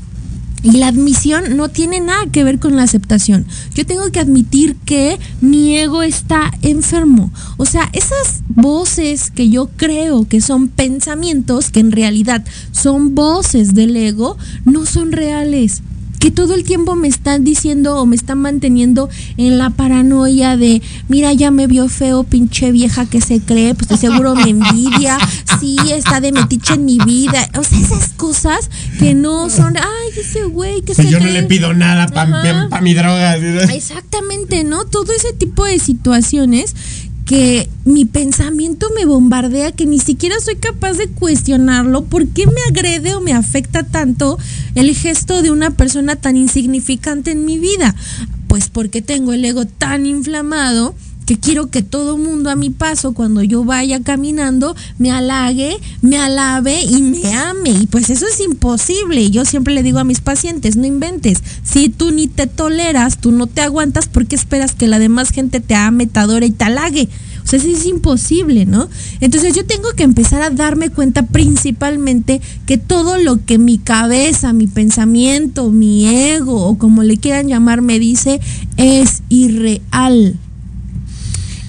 y 0.63 0.72
la 0.72 0.88
admisión 0.88 1.56
no 1.56 1.70
tiene 1.70 2.00
nada 2.00 2.26
que 2.32 2.43
ver 2.43 2.60
con 2.60 2.76
la 2.76 2.84
aceptación. 2.84 3.46
Yo 3.74 3.86
tengo 3.86 4.12
que 4.12 4.20
admitir 4.20 4.76
que 4.86 5.20
mi 5.39 5.78
ego 5.78 6.02
está 6.02 6.52
enfermo. 6.62 7.32
O 7.58 7.65
sea, 7.65 7.89
esas 7.93 8.41
voces 8.50 9.32
que 9.32 9.50
yo 9.50 9.70
creo 9.78 10.28
que 10.28 10.41
son 10.41 10.67
pensamientos, 10.67 11.70
que 11.70 11.80
en 11.80 11.91
realidad 11.91 12.43
son 12.72 13.15
voces 13.15 13.75
del 13.75 13.96
ego, 13.96 14.38
no 14.65 14.86
son 14.86 15.12
reales 15.12 15.84
que 16.20 16.32
todo 16.32 16.54
el 16.54 16.63
tiempo 16.63 16.96
me 16.96 17.08
están 17.08 17.44
diciendo 17.44 17.98
o 17.98 18.06
me 18.06 18.15
están 18.15 18.40
manteniendo 18.40 19.10
en 19.38 19.58
la 19.58 19.70
paranoia 19.70 20.58
de, 20.58 20.82
mira, 21.08 21.34
ya 21.34 21.52
me 21.52 21.68
vio 21.68 21.90
feo, 21.90 22.24
pinche 22.24 22.72
vieja 22.72 23.06
que 23.06 23.22
se 23.22 23.40
cree, 23.40 23.76
pues 23.76 23.90
de 23.90 23.98
seguro 23.98 24.36
me 24.36 24.50
envidia, 24.50 25.18
sí, 25.60 25.78
está 25.92 26.20
de 26.20 26.32
metiche 26.32 26.74
en 26.74 26.86
mi 26.86 26.98
vida. 27.00 27.50
O 27.58 27.63
sea, 27.63 27.80
esas 27.80 28.10
cosas 28.10 28.70
que 29.00 29.13
no 29.13 29.50
son, 29.50 29.78
ay, 29.78 30.20
ese 30.20 30.46
güey 30.46 30.82
que 30.82 30.96
se 30.96 31.10
Yo 31.10 31.20
no 31.20 31.28
le 31.28 31.44
pido 31.44 31.74
nada 31.74 32.08
para 32.08 32.82
mi 32.82 32.94
droga. 32.94 33.36
Exactamente, 33.36 34.63
¿no? 34.63 34.86
Todo 34.86 35.13
ese 35.13 35.34
tipo 35.34 35.65
de 35.65 35.80
situaciones 35.80 36.76
que 37.28 37.69
mi 37.84 38.06
pensamiento 38.06 38.88
me 38.96 39.06
bombardea 39.06 39.73
que 39.73 39.86
ni 39.86 40.00
siquiera 40.00 40.40
soy 40.40 40.56
capaz 40.56 40.94
de 40.94 41.10
cuestionarlo. 41.10 42.06
¿Por 42.06 42.25
qué 42.30 42.48
me 42.48 42.62
agrede 42.69 43.15
o 43.15 43.21
me 43.21 43.34
afecta 43.34 43.84
tanto 43.84 44.40
el 44.75 44.96
gesto 44.96 45.42
de 45.42 45.52
una 45.52 45.71
persona 45.71 46.15
tan 46.15 46.38
insignificante 46.38 47.32
en 47.32 47.44
mi 47.44 47.60
vida? 47.60 47.96
Pues 48.48 48.69
porque 48.69 49.02
tengo 49.02 49.34
el 49.34 49.44
ego 49.44 49.65
tan 49.65 50.06
inflamado 50.06 50.96
que 51.28 51.38
quiero 51.38 51.67
que 51.67 51.84
todo 51.84 52.17
mundo 52.17 52.50
a 52.50 52.56
mi 52.56 52.69
paso, 52.69 53.13
cuando 53.13 53.44
yo 53.44 53.65
vaya 53.65 54.02
caminando, 54.02 54.78
me 54.98 55.12
halague, 55.12 55.78
me 56.02 56.17
alabe 56.17 56.82
y 56.82 57.02
me 57.02 57.34
ame. 57.34 57.71
Y 57.71 57.88
pues 57.88 58.10
eso 58.10 58.25
es 58.25 58.40
imposible. 58.40 59.30
Yo 59.30 59.44
siempre 59.44 59.73
le 59.73 59.84
digo 59.84 60.00
a 60.00 60.06
mis 60.06 60.21
pacientes, 60.21 60.78
no 60.78 60.88
inventes. 60.88 61.44
Si 61.63 61.90
tú 61.90 62.12
ni 62.12 62.30
te 62.30 62.48
toleras, 62.48 63.19
tú 63.19 63.34
no 63.34 63.46
te 63.46 63.60
aguantas, 63.60 64.08
¿por 64.08 64.25
qué 64.25 64.38
esperas 64.38 64.73
que 64.73 64.88
la 64.88 65.00
demás 65.00 65.32
gente 65.32 65.60
te 65.60 65.75
ame, 65.75 66.08
te 66.08 66.17
adore 66.17 66.46
y 66.46 66.52
te 66.52 66.63
halague? 66.63 67.10
O 67.44 67.50
sea, 67.50 67.60
eso 67.60 67.67
es 67.67 67.86
imposible, 67.86 68.65
¿no? 68.65 68.88
Entonces 69.19 69.54
yo 69.54 69.65
tengo 69.65 69.90
que 69.98 70.04
empezar 70.04 70.42
a 70.42 70.50
darme 70.50 70.92
cuenta 70.92 71.23
principalmente 71.23 72.40
que 72.65 72.78
todo 72.78 73.17
lo 73.17 73.44
que 73.44 73.58
mi 73.58 73.80
cabeza, 73.80 74.54
mi 74.54 74.67
pensamiento, 74.67 75.71
mi 75.71 76.08
ego 76.08 76.67
o 76.67 76.78
como 76.78 77.04
le 77.04 77.17
quieran 77.17 77.50
llamar 77.50 77.82
me 77.82 78.00
dice 78.00 78.40
es 78.78 79.23
irreal 79.28 80.38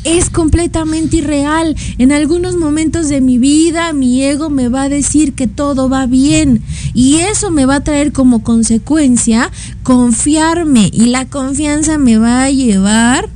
es 0.04 0.30
completamente 0.30 1.18
irreal. 1.18 1.76
En 1.98 2.12
algunos 2.12 2.56
momentos 2.56 3.08
de 3.08 3.20
mi 3.20 3.38
vida 3.38 3.92
mi 3.92 4.22
ego 4.22 4.50
me 4.50 4.68
va 4.68 4.82
a 4.82 4.88
decir 4.88 5.34
que 5.34 5.46
todo 5.46 5.88
va 5.88 6.06
bien 6.06 6.62
y 6.94 7.16
eso 7.16 7.50
me 7.50 7.66
va 7.66 7.76
a 7.76 7.84
traer 7.84 8.12
como 8.12 8.42
consecuencia 8.42 9.50
confiarme 9.82 10.90
y 10.92 11.06
la 11.06 11.26
confianza 11.26 11.98
me 11.98 12.18
va 12.18 12.44
a 12.44 12.50
llevar 12.50 13.28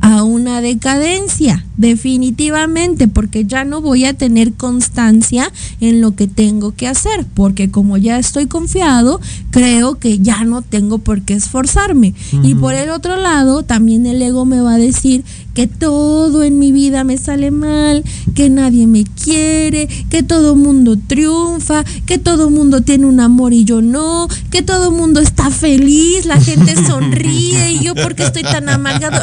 a 0.00 0.22
una 0.22 0.60
decadencia, 0.60 1.64
definitivamente, 1.76 3.08
porque 3.08 3.44
ya 3.44 3.64
no 3.64 3.80
voy 3.80 4.04
a 4.04 4.14
tener 4.14 4.52
constancia 4.54 5.50
en 5.80 6.00
lo 6.00 6.14
que 6.14 6.28
tengo 6.28 6.72
que 6.72 6.86
hacer, 6.86 7.26
porque 7.34 7.70
como 7.70 7.96
ya 7.96 8.18
estoy 8.18 8.46
confiado, 8.46 9.20
creo 9.50 9.98
que 9.98 10.18
ya 10.18 10.44
no 10.44 10.62
tengo 10.62 10.98
por 10.98 11.22
qué 11.22 11.34
esforzarme. 11.34 12.14
Y 12.42 12.54
por 12.54 12.74
el 12.74 12.90
otro 12.90 13.16
lado, 13.16 13.62
también 13.64 14.06
el 14.06 14.22
ego 14.22 14.44
me 14.44 14.60
va 14.60 14.74
a 14.74 14.78
decir 14.78 15.24
que 15.54 15.66
todo 15.66 16.44
en 16.44 16.60
mi 16.60 16.70
vida 16.70 17.02
me 17.02 17.18
sale 17.18 17.50
mal, 17.50 18.04
que 18.36 18.48
nadie 18.48 18.86
me 18.86 19.02
quiere, 19.02 19.88
que 20.08 20.22
todo 20.22 20.54
mundo 20.54 20.96
triunfa, 20.96 21.82
que 22.06 22.18
todo 22.18 22.48
mundo 22.48 22.82
tiene 22.82 23.06
un 23.06 23.18
amor 23.18 23.52
y 23.52 23.64
yo 23.64 23.82
no, 23.82 24.28
que 24.50 24.62
todo 24.62 24.92
mundo 24.92 25.18
está 25.18 25.50
feliz, 25.50 26.26
la 26.26 26.40
gente 26.40 26.76
sonríe 26.86 27.72
y 27.72 27.80
yo 27.80 27.96
porque 27.96 28.22
estoy 28.22 28.42
tan 28.42 28.68
amargado. 28.68 29.20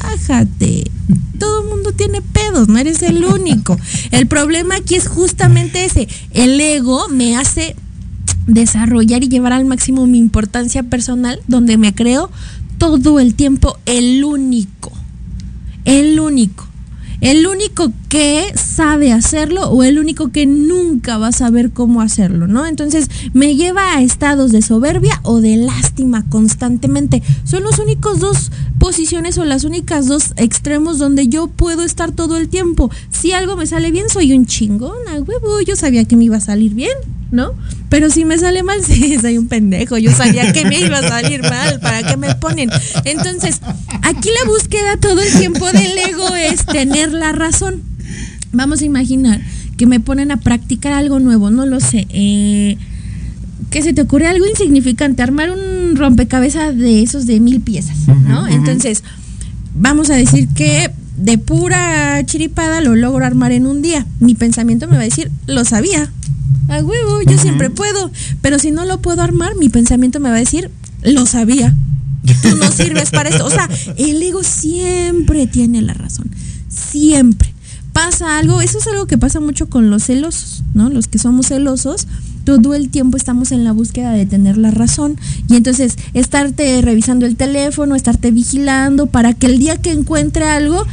Relájate. 0.00 0.90
Todo 1.38 1.62
el 1.62 1.68
mundo 1.68 1.92
tiene 1.92 2.20
pedos, 2.22 2.68
no 2.68 2.78
eres 2.78 3.02
el 3.02 3.24
único. 3.24 3.78
El 4.10 4.26
problema 4.26 4.76
aquí 4.76 4.94
es 4.94 5.08
justamente 5.08 5.84
ese. 5.84 6.08
El 6.32 6.60
ego 6.60 7.08
me 7.08 7.36
hace 7.36 7.76
desarrollar 8.46 9.22
y 9.24 9.28
llevar 9.28 9.52
al 9.52 9.64
máximo 9.64 10.06
mi 10.06 10.18
importancia 10.18 10.82
personal, 10.82 11.40
donde 11.46 11.76
me 11.76 11.94
creo 11.94 12.30
todo 12.78 13.20
el 13.20 13.34
tiempo 13.34 13.78
el 13.86 14.24
único. 14.24 14.92
El 15.84 16.20
único 16.20 16.67
el 17.20 17.46
único 17.46 17.92
que 18.08 18.52
sabe 18.54 19.12
hacerlo 19.12 19.68
o 19.70 19.82
el 19.82 19.98
único 19.98 20.28
que 20.28 20.46
nunca 20.46 21.18
va 21.18 21.28
a 21.28 21.32
saber 21.32 21.70
cómo 21.70 22.00
hacerlo, 22.00 22.46
¿no? 22.46 22.66
Entonces 22.66 23.10
me 23.32 23.56
lleva 23.56 23.94
a 23.94 24.02
estados 24.02 24.52
de 24.52 24.62
soberbia 24.62 25.20
o 25.24 25.40
de 25.40 25.56
lástima 25.56 26.24
constantemente. 26.28 27.22
Son 27.44 27.64
los 27.64 27.78
únicos 27.78 28.20
dos 28.20 28.52
posiciones 28.78 29.36
o 29.38 29.44
las 29.44 29.64
únicas 29.64 30.06
dos 30.06 30.32
extremos 30.36 30.98
donde 30.98 31.28
yo 31.28 31.48
puedo 31.48 31.82
estar 31.82 32.12
todo 32.12 32.36
el 32.36 32.48
tiempo. 32.48 32.90
Si 33.10 33.32
algo 33.32 33.56
me 33.56 33.66
sale 33.66 33.90
bien, 33.90 34.08
soy 34.08 34.32
un 34.32 34.46
chingón, 34.46 34.96
a 35.08 35.20
huevo, 35.20 35.60
yo 35.60 35.76
sabía 35.76 36.04
que 36.04 36.16
me 36.16 36.24
iba 36.24 36.36
a 36.36 36.40
salir 36.40 36.74
bien, 36.74 36.96
¿no? 37.30 37.52
Pero 37.88 38.10
si 38.10 38.24
me 38.24 38.38
sale 38.38 38.62
mal, 38.62 38.84
sí, 38.84 39.18
soy 39.20 39.38
un 39.38 39.48
pendejo, 39.48 39.98
yo 39.98 40.12
sabía 40.12 40.52
que 40.52 40.64
me 40.64 40.80
iba 40.80 40.98
a 40.98 41.08
salir 41.08 41.42
mal, 41.42 41.80
¿para 41.80 42.02
qué 42.02 42.16
me 42.16 42.34
ponen? 42.34 42.70
Entonces, 43.04 43.60
aquí 44.02 44.30
la 44.42 44.50
búsqueda 44.50 44.96
todo 45.00 45.20
el 45.20 45.32
tiempo 45.38 45.66
del 45.66 45.98
ego 45.98 46.34
es 46.34 46.64
tener 46.66 47.12
la 47.12 47.32
razón. 47.32 47.82
Vamos 48.52 48.80
a 48.80 48.84
imaginar 48.84 49.40
que 49.76 49.86
me 49.86 50.00
ponen 50.00 50.32
a 50.32 50.38
practicar 50.38 50.92
algo 50.92 51.20
nuevo, 51.20 51.50
no 51.50 51.66
lo 51.66 51.80
sé. 51.80 52.06
Eh, 52.10 52.76
que 53.70 53.82
se 53.82 53.92
te 53.92 54.00
ocurre 54.00 54.26
algo 54.26 54.46
insignificante, 54.46 55.22
armar 55.22 55.50
un 55.50 55.96
rompecabezas 55.96 56.76
de 56.76 57.02
esos 57.02 57.26
de 57.26 57.38
mil 57.38 57.60
piezas, 57.60 57.96
¿no? 58.26 58.46
Entonces, 58.46 59.04
vamos 59.74 60.10
a 60.10 60.14
decir 60.14 60.48
que 60.48 60.90
de 61.18 61.36
pura 61.36 62.24
chiripada 62.24 62.80
lo 62.80 62.94
logro 62.94 63.24
armar 63.24 63.52
en 63.52 63.66
un 63.66 63.82
día. 63.82 64.06
Mi 64.20 64.34
pensamiento 64.34 64.86
me 64.86 64.94
va 64.94 65.02
a 65.02 65.04
decir, 65.04 65.30
lo 65.46 65.64
sabía. 65.64 66.10
A 66.68 66.82
huevo, 66.82 67.22
yo 67.26 67.38
siempre 67.38 67.70
puedo. 67.70 68.10
Pero 68.40 68.58
si 68.58 68.70
no 68.70 68.84
lo 68.84 69.00
puedo 69.00 69.22
armar, 69.22 69.56
mi 69.56 69.68
pensamiento 69.68 70.20
me 70.20 70.30
va 70.30 70.36
a 70.36 70.40
decir, 70.40 70.70
lo 71.02 71.26
sabía. 71.26 71.74
Tú 72.42 72.56
no 72.56 72.70
sirves 72.70 73.10
para 73.10 73.30
esto. 73.30 73.46
O 73.46 73.50
sea, 73.50 73.68
el 73.96 74.22
ego 74.22 74.42
siempre 74.42 75.46
tiene 75.46 75.82
la 75.82 75.94
razón 75.94 76.30
siempre. 76.78 77.52
Pasa 77.92 78.38
algo, 78.38 78.60
eso 78.60 78.78
es 78.78 78.86
algo 78.86 79.06
que 79.06 79.18
pasa 79.18 79.40
mucho 79.40 79.68
con 79.68 79.90
los 79.90 80.04
celosos, 80.04 80.62
¿no? 80.72 80.88
Los 80.88 81.08
que 81.08 81.18
somos 81.18 81.48
celosos, 81.48 82.06
todo 82.44 82.74
el 82.74 82.90
tiempo 82.90 83.16
estamos 83.16 83.50
en 83.50 83.64
la 83.64 83.72
búsqueda 83.72 84.12
de 84.12 84.24
tener 84.24 84.56
la 84.56 84.70
razón. 84.70 85.16
Y 85.48 85.56
entonces, 85.56 85.96
estarte 86.14 86.80
revisando 86.80 87.26
el 87.26 87.36
teléfono, 87.36 87.96
estarte 87.96 88.30
vigilando 88.30 89.06
para 89.06 89.34
que 89.34 89.46
el 89.46 89.58
día 89.58 89.78
que 89.78 89.90
encuentre 89.90 90.44
algo, 90.44 90.86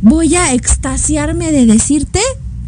voy 0.00 0.36
a 0.36 0.54
extasiarme 0.54 1.52
de 1.52 1.66
decirte, 1.66 2.20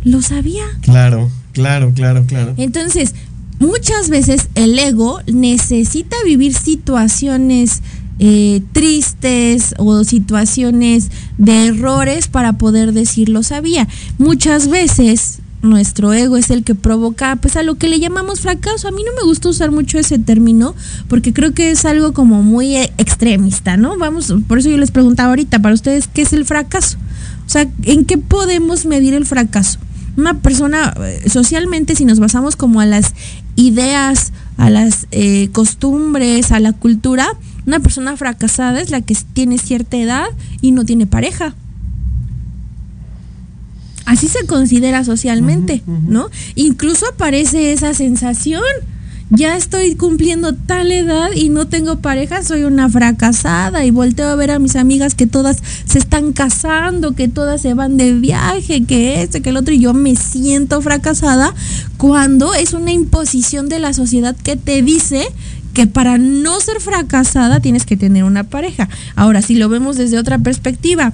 lo 0.05 0.21
sabía. 0.21 0.65
Claro, 0.83 1.31
claro, 1.53 1.93
claro, 1.95 2.25
claro. 2.27 2.55
Entonces, 2.57 3.15
muchas 3.59 4.09
veces 4.09 4.49
el 4.55 4.79
ego 4.79 5.21
necesita 5.27 6.17
vivir 6.25 6.55
situaciones 6.55 7.83
eh, 8.19 8.61
tristes 8.73 9.75
o 9.79 10.05
situaciones 10.05 11.11
de 11.39 11.69
errores 11.69 12.29
para 12.29 12.55
poder 12.55 12.93
decirlo 12.93 13.43
sabía. 13.43 13.89
Muchas 14.19 14.69
veces 14.69 15.41
nuestro 15.63 16.13
ego 16.13 16.37
es 16.37 16.51
el 16.51 16.65
que 16.65 16.75
provoca 16.75 17.37
pues 17.37 17.57
a 17.57 17.63
lo 17.63 17.77
que 17.77 17.89
le 17.89 17.99
llamamos 17.99 18.41
fracaso. 18.41 18.89
A 18.89 18.91
mí 18.91 19.03
no 19.05 19.13
me 19.19 19.27
gusta 19.27 19.49
usar 19.49 19.71
mucho 19.71 19.99
ese 19.99 20.19
término 20.19 20.75
porque 21.09 21.33
creo 21.33 21.53
que 21.53 21.71
es 21.71 21.85
algo 21.85 22.13
como 22.13 22.43
muy 22.43 22.77
eh, 22.77 22.93
extremista, 22.99 23.77
¿no? 23.77 23.97
Vamos, 23.99 24.35
por 24.47 24.59
eso 24.59 24.69
yo 24.69 24.77
les 24.77 24.91
preguntaba 24.91 25.31
ahorita 25.31 25.59
para 25.61 25.75
ustedes 25.75 26.09
qué 26.09 26.23
es 26.23 26.33
el 26.33 26.45
fracaso. 26.45 26.99
O 27.47 27.49
sea, 27.49 27.69
¿en 27.83 28.05
qué 28.05 28.19
podemos 28.19 28.87
medir 28.87 29.15
el 29.15 29.27
fracaso? 29.27 29.79
Una 30.17 30.41
persona 30.41 30.95
eh, 30.99 31.29
socialmente 31.29 31.95
si 31.97 32.05
nos 32.05 32.21
basamos 32.21 32.57
como 32.57 32.81
a 32.81 32.87
las 32.87 33.15
ideas, 33.57 34.33
a 34.57 34.71
las 34.71 35.07
costumbres, 35.53 36.53
a 36.53 36.61
la 36.61 36.73
cultura, 36.73 37.29
una 37.67 37.81
persona 37.81 38.17
fracasada 38.17 38.81
es 38.81 38.91
la 38.91 39.01
que 39.01 39.17
tiene 39.33 39.59
cierta 39.59 39.97
edad 39.97 40.27
y 40.61 40.73
no 40.73 40.85
tiene 40.85 41.07
pareja. 41.07 41.55
Así 44.07 44.27
se 44.27 44.45
considera 44.47 45.05
socialmente, 45.05 45.83
¿no? 45.87 46.31
Incluso 46.57 47.07
aparece 47.07 47.73
esa 47.73 47.95
sensación. 47.95 48.63
Ya 49.33 49.57
estoy 49.57 49.95
cumpliendo 49.95 50.55
tal 50.55 50.91
edad 50.91 51.29
y 51.33 51.51
no 51.51 51.69
tengo 51.69 52.01
pareja, 52.01 52.43
soy 52.43 52.65
una 52.65 52.89
fracasada 52.89 53.85
y 53.85 53.93
volteo 53.93 54.29
a 54.29 54.35
ver 54.35 54.51
a 54.51 54.59
mis 54.59 54.75
amigas 54.75 55.15
que 55.15 55.29
todas 55.29 55.59
se 55.85 56.01
están 56.01 56.33
casando, 56.33 57.13
que 57.13 57.29
todas 57.29 57.63
se 57.63 57.75
van 57.75 57.97
de 57.97 58.13
viaje, 58.15 58.85
que 58.85 59.23
este, 59.23 59.41
que 59.41 59.51
el 59.51 59.57
otro, 59.57 59.73
y 59.73 59.79
yo 59.79 59.95
me 59.95 60.17
siento 60.17 60.83
fracasada 60.83 61.55
cuando 61.97 62.55
es 62.55 62.73
una 62.73 62.91
imposición 62.91 63.69
de 63.69 63.79
la 63.79 63.93
sociedad 63.93 64.37
que 64.37 64.57
te 64.57 64.83
dice 64.83 65.29
que 65.75 65.87
para 65.87 66.19
no 66.19 66.59
ser 66.59 66.81
fracasada 66.81 67.61
tienes 67.61 67.87
que 67.87 67.97
tener 67.97 68.25
una 68.25 68.43
pareja. 68.43 68.89
Ahora, 69.15 69.43
si 69.43 69.55
lo 69.55 69.69
vemos 69.69 69.97
desde 69.97 70.19
otra 70.19 70.39
perspectiva, 70.39 71.13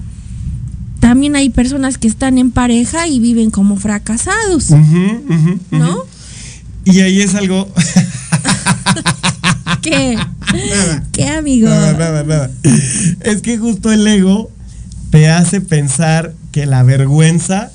también 1.01 1.37
hay 1.37 1.51
personas 1.51 1.99
que 1.99 2.09
están 2.09 2.39
en 2.39 2.51
pareja 2.51 3.09
y 3.09 3.21
viven 3.21 3.51
como 3.51 3.77
fracasados, 3.77 4.71
¿no? 5.71 6.16
Y 6.87 7.01
ahí 7.01 7.21
es 7.21 7.35
algo... 7.35 7.71
¿Qué? 9.83 10.17
¿Qué, 11.13 11.29
amigo? 11.29 11.69
Es 13.21 13.43
que 13.43 13.59
justo 13.59 13.93
el 13.93 14.07
ego 14.07 14.51
te 15.11 15.29
hace 15.29 15.61
pensar 15.61 16.33
que 16.53 16.65
la 16.65 16.83
vergüenza 16.85 17.71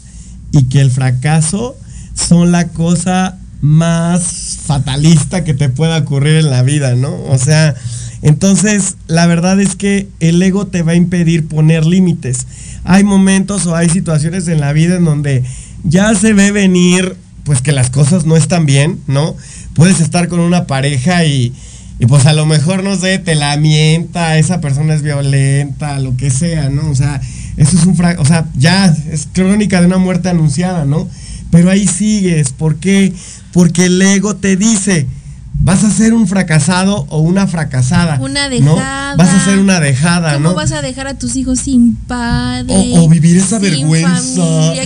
y 0.51 0.63
que 0.63 0.81
el 0.81 0.89
fracaso 0.91 1.77
son 2.15 2.51
la 2.51 2.69
cosa 2.69 3.37
más 3.61 4.57
fatalista 4.65 5.43
que 5.43 5.53
te 5.53 5.69
pueda 5.69 5.99
ocurrir 5.99 6.37
en 6.37 6.49
la 6.49 6.63
vida, 6.63 6.95
¿no? 6.95 7.13
O 7.25 7.37
sea, 7.37 7.75
entonces 8.21 8.95
la 9.07 9.27
verdad 9.27 9.59
es 9.59 9.75
que 9.75 10.07
el 10.19 10.41
ego 10.41 10.67
te 10.67 10.83
va 10.83 10.93
a 10.93 10.95
impedir 10.95 11.47
poner 11.47 11.85
límites. 11.85 12.47
Hay 12.83 13.03
momentos 13.03 13.67
o 13.67 13.75
hay 13.75 13.89
situaciones 13.89 14.47
en 14.47 14.61
la 14.61 14.73
vida 14.73 14.95
en 14.95 15.05
donde 15.05 15.43
ya 15.83 16.15
se 16.15 16.33
ve 16.33 16.51
venir, 16.51 17.15
pues 17.43 17.61
que 17.61 17.71
las 17.71 17.89
cosas 17.89 18.25
no 18.25 18.35
están 18.35 18.65
bien, 18.65 18.99
¿no? 19.07 19.35
Puedes 19.73 19.99
estar 19.99 20.27
con 20.27 20.39
una 20.39 20.67
pareja 20.67 21.25
y, 21.25 21.53
y 21.99 22.05
pues 22.05 22.25
a 22.25 22.33
lo 22.33 22.45
mejor, 22.45 22.83
no 22.83 22.95
sé, 22.97 23.19
te 23.19 23.35
la 23.35 23.55
mienta, 23.57 24.37
esa 24.37 24.61
persona 24.61 24.93
es 24.93 25.01
violenta, 25.01 25.99
lo 25.99 26.15
que 26.17 26.29
sea, 26.29 26.69
¿no? 26.69 26.89
O 26.89 26.95
sea, 26.95 27.21
eso 27.57 27.77
es 27.77 27.85
un 27.85 27.97
o 28.17 28.25
sea, 28.25 28.45
ya 28.55 28.85
es 29.11 29.27
crónica 29.31 29.79
de 29.81 29.87
una 29.87 29.97
muerte 29.97 30.29
anunciada, 30.29 30.85
¿no? 30.85 31.07
Pero 31.51 31.69
ahí 31.69 31.85
sigues, 31.85 32.53
¿por 32.53 32.77
qué? 32.77 33.13
porque 33.51 33.85
el 33.85 34.01
ego 34.01 34.35
te 34.35 34.55
dice, 34.55 35.07
vas 35.63 35.83
a 35.83 35.91
ser 35.91 36.13
un 36.13 36.27
fracasado 36.27 37.05
o 37.09 37.19
una 37.19 37.47
fracasada. 37.47 38.17
Una 38.19 38.49
dejada. 38.49 39.15
Vas 39.15 39.29
a 39.29 39.45
ser 39.45 39.59
una 39.59 39.79
dejada, 39.79 40.33
¿Cómo 40.33 40.49
¿no? 40.49 40.55
vas 40.55 40.71
a 40.71 40.81
dejar 40.81 41.07
a 41.07 41.17
tus 41.17 41.35
hijos 41.35 41.59
sin 41.59 41.95
padre? 41.95 42.93
O, 42.95 43.07
vivir 43.07 43.37
esa 43.37 43.59
vergüenza. 43.59 44.41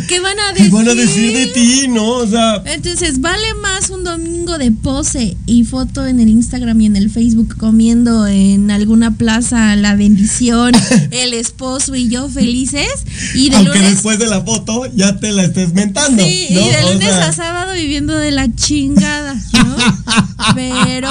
¿Qué 0.08 0.20
van 0.20 0.40
a 0.40 0.54
decir? 0.54 0.70
¿Qué 0.70 0.76
van 0.76 0.90
a 0.90 0.96
decir 0.96 1.34
de 1.34 1.48
ti, 1.48 1.88
no? 1.88 2.08
O 2.08 2.28
sea. 2.28 2.62
Entonces, 2.66 3.22
vale 3.22 3.54
más 3.62 3.90
un 3.90 4.04
domingo 4.04 4.58
de 4.58 4.72
pose 4.72 5.38
y 5.46 5.64
foto 5.64 6.06
en 6.06 6.20
el 6.20 6.30
Instagram 6.30 6.82
y 6.82 6.86
en 6.88 6.96
el 6.96 7.10
Facebook 7.10 7.56
comiendo 7.58 8.28
en 8.28 8.72
alguna 8.72 9.16
plaza 9.16 9.76
la 9.76 9.96
bendición, 9.96 10.74
el 11.12 11.34
esposo 11.34 11.96
y 11.96 12.10
yo 12.10 12.28
felices. 12.30 13.06
Y 13.34 13.50
de 13.50 13.58
Aunque 13.58 13.80
después 13.80 14.20
de 14.20 14.28
la 14.28 14.42
foto 14.42 14.86
ya 14.94 15.20
te 15.20 15.32
la 15.32 15.44
estés 15.44 15.74
mentando. 15.74 16.24
Sí, 16.24 16.48
y 16.50 16.56
de 16.56 16.94
lunes 16.94 17.14
a 17.14 17.32
sábado 17.32 17.74
viviendo 17.74 18.14
de 18.16 18.32
la 18.32 18.54
chingada, 18.54 19.36
¿no? 19.54 19.76
Pero 20.86 21.10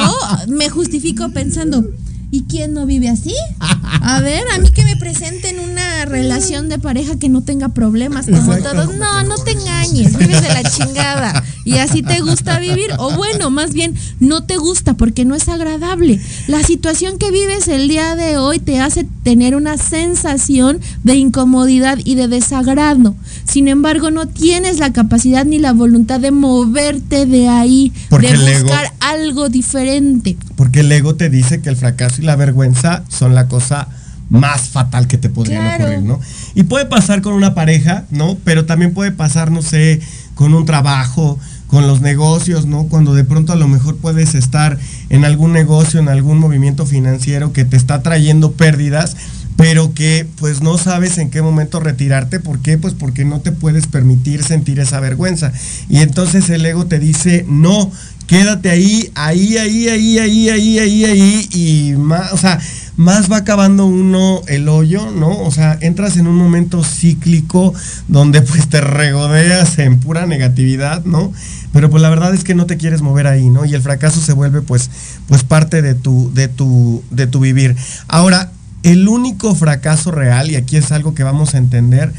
me 0.49 0.69
justifico 0.69 1.29
pensando, 1.31 1.85
¿y 2.31 2.45
quién 2.45 2.75
no 2.75 2.87
vive 2.87 3.09
así? 3.09 3.35
A 3.61 4.21
ver, 4.21 4.45
a 4.55 4.59
mí 4.59 4.71
que 4.71 4.85
me 4.85 4.97
presenten 4.97 5.61
una 5.61 5.84
relación 6.05 6.69
de 6.69 6.79
pareja 6.79 7.19
que 7.19 7.29
no 7.29 7.43
tenga 7.43 7.71
problemas, 7.71 8.27
como 8.27 8.57
todos. 8.59 8.97
No, 8.97 9.23
no 9.25 9.37
te 9.39 9.53
engañes, 9.53 10.17
vives 10.17 10.43
de 10.43 10.49
la 10.49 10.63
chingada. 10.63 11.43
Y 11.65 11.79
así 11.79 12.03
te 12.03 12.21
gusta 12.21 12.59
vivir. 12.59 12.91
O 12.99 13.13
bueno, 13.13 13.51
más 13.51 13.73
bien, 13.73 13.95
no 14.21 14.45
te 14.45 14.57
gusta 14.57 14.95
porque 14.95 15.25
no 15.25 15.35
es 15.35 15.49
agradable. 15.49 16.21
La 16.47 16.63
situación 16.63 17.19
que 17.19 17.31
vives 17.31 17.69
el 17.69 17.89
día 17.89 18.17
de 18.17 18.37
hoy 18.37 18.59
te 18.59 18.81
hace 18.81 19.07
tener 19.23 19.57
una 19.57 19.79
sensación 19.79 20.81
de 21.03 21.17
incomodidad 21.17 21.99
y 22.05 22.15
de 22.15 22.29
desagrado. 22.29 23.15
Sin 23.45 23.69
embargo, 23.69 24.11
no 24.11 24.29
tienes 24.29 24.79
la 24.79 24.93
capacidad 24.93 25.45
ni 25.45 25.59
la 25.59 25.73
voluntad 25.73 26.21
de 26.21 26.31
moverte 26.31 27.27
de 27.27 27.49
ahí, 27.49 27.93
de 28.11 28.55
buscar 28.63 28.93
algo 29.01 29.49
diferente. 29.49 30.37
Porque 30.57 30.81
el 30.81 30.93
ego 30.93 31.15
te 31.15 31.31
dice 31.31 31.63
que 31.63 31.71
el 31.71 31.77
fracaso 31.77 32.21
y 32.21 32.25
la 32.25 32.37
vergüenza 32.37 33.05
son 33.09 33.35
la 33.35 33.49
cosa 33.49 33.89
más 34.35 34.69
fatal 34.69 35.07
que 35.07 35.17
te 35.17 35.29
podrían 35.29 35.75
ocurrir, 35.75 36.03
¿no? 36.03 36.21
Y 36.55 36.65
puede 36.65 36.87
pasar 36.87 37.23
con 37.23 37.35
una 37.35 37.55
pareja, 37.55 38.05
¿no? 38.11 38.37
Pero 38.45 38.67
también 38.67 38.93
puede 38.93 39.13
pasar, 39.13 39.51
no 39.51 39.63
sé, 39.63 40.01
con 40.35 40.55
un 40.55 40.67
trabajo, 40.67 41.39
con 41.69 41.87
los 41.87 42.01
negocios, 42.01 42.67
¿no? 42.67 42.85
Cuando 42.85 43.15
de 43.15 43.25
pronto 43.25 43.53
a 43.53 43.57
lo 43.57 43.69
mejor 43.69 43.97
puedes 43.97 44.35
estar 44.35 44.79
en 45.09 45.25
algún 45.25 45.53
negocio, 45.53 46.01
en 46.01 46.09
algún 46.09 46.39
movimiento 46.39 46.85
financiero 46.87 47.53
que 47.53 47.65
te 47.65 47.77
está 47.77 48.03
trayendo 48.03 48.53
pérdidas, 48.53 49.17
pero 49.57 49.95
que 49.95 50.27
pues 50.39 50.63
no 50.63 50.79
sabes 50.79 51.19
en 51.19 51.31
qué 51.31 51.41
momento 51.41 51.81
retirarte. 51.81 52.41
¿Por 52.41 52.61
qué? 52.61 52.77
Pues 52.77 52.95
porque 52.95 53.25
no 53.25 53.41
te 53.41 53.53
puedes 53.53 53.87
permitir 53.87 54.43
sentir 54.43 54.81
esa 54.81 55.01
vergüenza. 55.01 55.53
Y 55.89 55.99
entonces 55.99 56.51
el 56.51 56.67
ego 56.67 56.87
te 56.87 56.99
dice, 56.99 57.45
no, 57.49 57.91
quédate 58.27 58.71
ahí, 58.71 59.11
ahí, 59.15 59.57
ahí, 59.57 59.89
ahí, 59.89 60.19
ahí, 60.19 60.49
ahí, 60.49 60.79
ahí, 60.79 61.05
ahí, 61.05 61.49
y 61.53 61.93
más, 61.97 62.33
o 62.33 62.39
sea, 62.39 62.59
más 62.97 63.31
va 63.31 63.39
acabando 63.39 63.87
uno 63.87 64.43
el 64.47 64.69
hoyo, 64.69 65.11
¿no? 65.11 65.41
O 65.41 65.51
sea, 65.51 65.77
entras 65.81 66.17
en 66.17 66.27
un 66.27 66.37
momento 66.37 66.85
cíclico 66.85 67.75
donde 68.09 68.43
pues 68.43 68.69
te 68.69 68.81
regodeas 68.81 69.79
en 69.79 69.99
pura 69.99 70.27
negatividad, 70.27 71.05
¿no? 71.05 71.33
Pero 71.73 71.91
pues 71.91 72.03
la 72.03 72.09
verdad 72.09 72.33
es 72.35 72.45
que 72.45 72.55
no 72.55 72.67
te 72.67 72.77
quieres 72.77 73.03
mover 73.03 73.27
ahí, 73.27 73.51
¿no? 73.51 73.65
Y 73.65 73.75
el 73.75 73.83
fracaso 73.83 74.21
se 74.21 74.33
vuelve 74.33 74.63
pues, 74.63 74.91
pues 75.27 75.43
parte 75.43 75.83
de 75.83 75.95
tu, 75.95 76.33
de 76.33 76.49
tu, 76.49 77.03
de 77.11 77.27
tu 77.27 77.41
vivir. 77.41 77.75
Ahora, 78.07 78.53
el 78.85 79.09
único 79.09 79.55
fracaso 79.55 80.11
real, 80.11 80.51
y 80.51 80.57
aquí 80.57 80.77
es 80.77 80.93
algo 80.93 81.15
que 81.15 81.25
vamos 81.25 81.55
a 81.55 81.59
entender, 81.59 82.13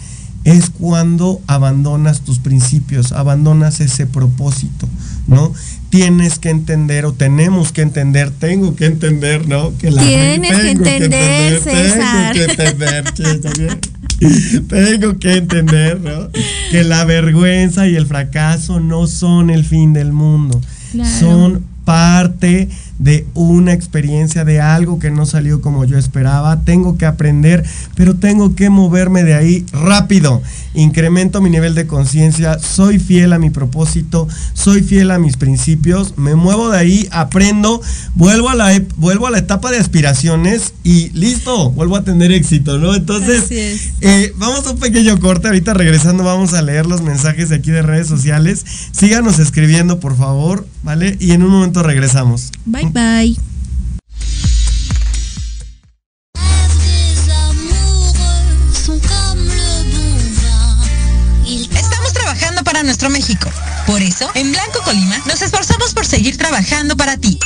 es 0.44 0.70
cuando 0.70 1.42
abandonas 1.48 2.22
tus 2.22 2.40
principios, 2.40 3.12
abandonas 3.12 3.80
ese 3.80 4.06
propósito, 4.06 4.88
¿no? 5.28 5.52
Tienes 5.90 6.40
que 6.40 6.50
entender 6.50 7.06
o 7.06 7.14
tenemos 7.14 7.72
que 7.72 7.82
entender, 7.82 8.32
tengo 8.32 8.76
que 8.76 8.86
entender, 8.86 9.48
¿no? 9.48 9.78
Que 9.78 9.92
la 9.92 10.04
Tienes 10.04 10.56
que 10.56 10.72
entender, 10.72 11.62
César. 11.62 12.34
Tengo 12.34 12.46
que 12.46 12.52
entender, 12.52 13.82
tengo 14.68 15.20
que 15.20 15.34
entender, 15.38 16.02
¿no? 16.02 16.30
Que 16.72 16.84
la 16.84 17.06
vergüenza 17.06 17.88
y 17.88 17.96
el 17.96 18.08
fracaso 18.08 18.80
no 18.80 19.08
son 19.08 19.50
el 19.50 19.64
fin 19.64 19.94
del 19.94 20.12
mundo. 20.12 20.60
Son 21.20 21.64
parte 21.86 22.70
de 23.00 23.26
una 23.34 23.74
experiencia, 23.74 24.46
de 24.46 24.62
algo 24.62 25.00
que 25.00 25.12
no 25.12 25.26
salió 25.26 25.62
como 25.62 25.86
yo 25.86 25.98
esperaba. 25.98 26.62
Tengo 26.62 26.98
que 26.98 27.06
aprender, 27.06 27.64
pero 27.96 28.16
tengo 28.16 28.56
que 28.56 28.70
moverme 28.70 29.24
de 29.24 29.34
ahí 29.34 29.66
rápido. 29.72 30.42
Incremento 30.74 31.42
mi 31.42 31.50
nivel 31.50 31.76
de 31.76 31.88
conciencia, 31.88 32.60
soy 32.60 33.00
fiel 33.00 33.34
a 33.34 33.40
mi 33.40 33.50
propósito, 33.50 34.28
soy 34.54 34.82
fiel 34.82 35.12
a 35.12 35.20
mis 35.20 35.38
principios, 35.38 36.18
me 36.18 36.36
muevo 36.36 36.70
de 36.70 36.78
ahí, 36.78 37.08
aprendo, 37.12 37.82
vuelvo 38.14 38.50
a 38.50 38.56
la, 38.56 38.82
vuelvo 38.98 39.28
a 39.28 39.32
la 39.32 39.38
etapa 39.38 39.72
de 39.72 39.78
aspiraciones 39.78 40.74
y 40.84 41.10
listo, 41.10 41.72
vuelvo 41.72 41.96
a 41.96 42.04
tener 42.04 42.32
éxito, 42.32 42.78
¿no? 42.78 42.94
Entonces, 42.94 43.46
eh, 44.02 44.34
vamos 44.38 44.68
a 44.68 44.72
un 44.72 44.80
pequeño 44.80 45.20
corte, 45.20 45.48
ahorita 45.48 45.74
regresando 45.74 46.24
vamos 46.24 46.54
a 46.54 46.62
leer 46.62 46.86
los 46.86 47.02
mensajes 47.02 47.50
de 47.50 47.56
aquí 47.56 47.72
de 47.72 47.82
redes 47.82 48.08
sociales. 48.08 48.66
Síganos 48.92 49.40
escribiendo, 49.40 50.00
por 50.00 50.18
favor, 50.18 50.66
¿vale? 50.86 51.18
Y 51.20 51.32
en 51.32 51.44
un 51.44 51.50
momento 51.50 51.84
regresamos. 51.84 52.52
Bye. 52.64 52.86
Bye 52.86 53.36
Estamos 61.76 62.14
trabajando 62.14 62.64
para 62.64 62.84
nuestro 62.84 63.10
México. 63.10 63.50
Por 63.88 64.02
eso, 64.02 64.30
en 64.36 64.52
Blanco 64.52 64.80
Colima, 64.84 65.18
nos 65.26 65.42
esforzamos 65.42 65.94
por 65.94 66.06
seguir 66.06 66.38
trabajando 66.38 66.96
para 66.96 67.18
ti. 67.18 67.38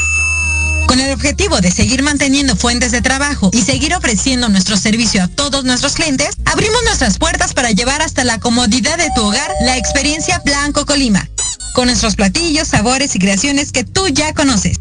Con 0.88 1.00
el 1.00 1.12
objetivo 1.14 1.62
de 1.62 1.72
seguir 1.72 2.02
manteniendo 2.02 2.56
fuentes 2.56 2.92
de 2.92 3.02
trabajo 3.02 3.52
y 3.54 3.62
seguir 3.62 3.94
ofreciendo 3.94 4.50
nuestro 4.50 4.76
servicio 4.76 5.24
a 5.24 5.28
todos 5.28 5.64
nuestros 5.64 5.94
clientes, 5.94 6.30
abrimos 6.46 6.82
nuestras 6.84 7.18
puertas 7.18 7.54
para 7.54 7.72
llevar 7.72 8.02
hasta 8.02 8.24
la 8.24 8.40
comodidad 8.40 8.98
de 8.98 9.10
tu 9.16 9.22
hogar 9.22 9.52
la 9.62 9.78
experiencia 9.78 10.42
Blanco 10.44 10.86
Colima, 10.86 11.30
con 11.74 11.88
nuestros 11.88 12.16
platillos, 12.16 12.68
sabores 12.68 13.16
y 13.16 13.20
creaciones 13.20 13.72
que 13.72 13.84
tú 13.84 14.08
ya 14.10 14.34
conoces. 14.34 14.78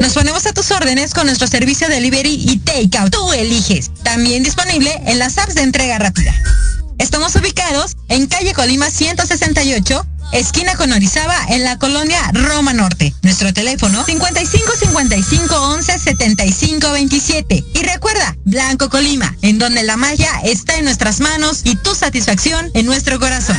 Nos 0.00 0.14
ponemos 0.14 0.46
a 0.46 0.52
tus 0.52 0.70
órdenes 0.70 1.14
con 1.14 1.26
nuestro 1.26 1.46
servicio 1.46 1.88
de 1.88 1.94
delivery 1.94 2.34
y 2.34 2.58
takeout. 2.58 3.12
Tú 3.12 3.32
eliges. 3.32 3.90
También 4.02 4.42
disponible 4.42 5.00
en 5.06 5.18
las 5.18 5.38
apps 5.38 5.54
de 5.54 5.62
entrega 5.62 5.98
rápida. 5.98 6.34
Estamos 6.98 7.34
ubicados 7.36 7.96
en 8.08 8.26
calle 8.26 8.52
Colima 8.52 8.88
168, 8.88 10.06
esquina 10.32 10.76
con 10.76 10.92
Orizaba, 10.92 11.36
en 11.48 11.64
la 11.64 11.78
colonia 11.78 12.20
Roma 12.32 12.72
Norte. 12.72 13.12
Nuestro 13.22 13.52
teléfono 13.52 14.04
55 14.04 14.72
55 14.78 15.54
11 15.54 15.98
75 15.98 16.92
27. 16.92 17.64
Y 17.74 17.82
recuerda, 17.82 18.36
Blanco 18.44 18.88
Colima, 18.88 19.36
en 19.42 19.58
donde 19.58 19.82
la 19.82 19.96
magia 19.96 20.30
está 20.44 20.76
en 20.76 20.84
nuestras 20.84 21.20
manos 21.20 21.62
y 21.64 21.76
tu 21.76 21.94
satisfacción 21.94 22.70
en 22.74 22.86
nuestro 22.86 23.18
corazón. 23.18 23.58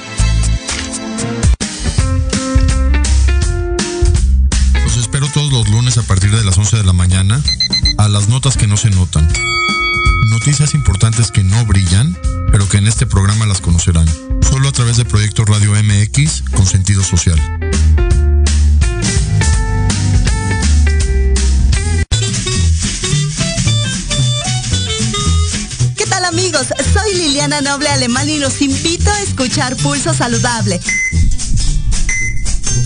Los 5.51 5.67
lunes 5.67 5.97
a 5.97 6.03
partir 6.03 6.31
de 6.31 6.45
las 6.45 6.57
11 6.57 6.77
de 6.77 6.83
la 6.83 6.93
mañana 6.93 7.41
a 7.97 8.07
las 8.07 8.29
notas 8.29 8.55
que 8.55 8.67
no 8.67 8.77
se 8.77 8.89
notan. 8.89 9.27
Noticias 10.29 10.73
importantes 10.73 11.29
que 11.29 11.43
no 11.43 11.65
brillan, 11.65 12.17
pero 12.51 12.67
que 12.69 12.77
en 12.77 12.87
este 12.87 13.05
programa 13.05 13.45
las 13.45 13.59
conocerán. 13.59 14.07
Solo 14.49 14.69
a 14.69 14.71
través 14.71 14.95
de 14.95 15.03
Proyecto 15.03 15.43
Radio 15.43 15.73
MX 15.73 16.43
con 16.55 16.65
sentido 16.65 17.03
social. 17.03 17.37
¿Qué 25.97 26.05
tal 26.09 26.23
amigos? 26.25 26.67
Soy 26.93 27.15
Liliana 27.15 27.59
Noble 27.59 27.89
Alemán 27.89 28.29
y 28.29 28.39
los 28.39 28.61
invito 28.61 29.11
a 29.11 29.19
escuchar 29.19 29.75
Pulso 29.75 30.13
Saludable 30.13 30.79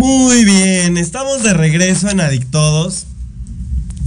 Muy 0.00 0.46
bien, 0.46 0.96
estamos 0.96 1.42
de 1.42 1.52
regreso 1.52 2.08
en 2.08 2.22
Adictodos. 2.22 3.04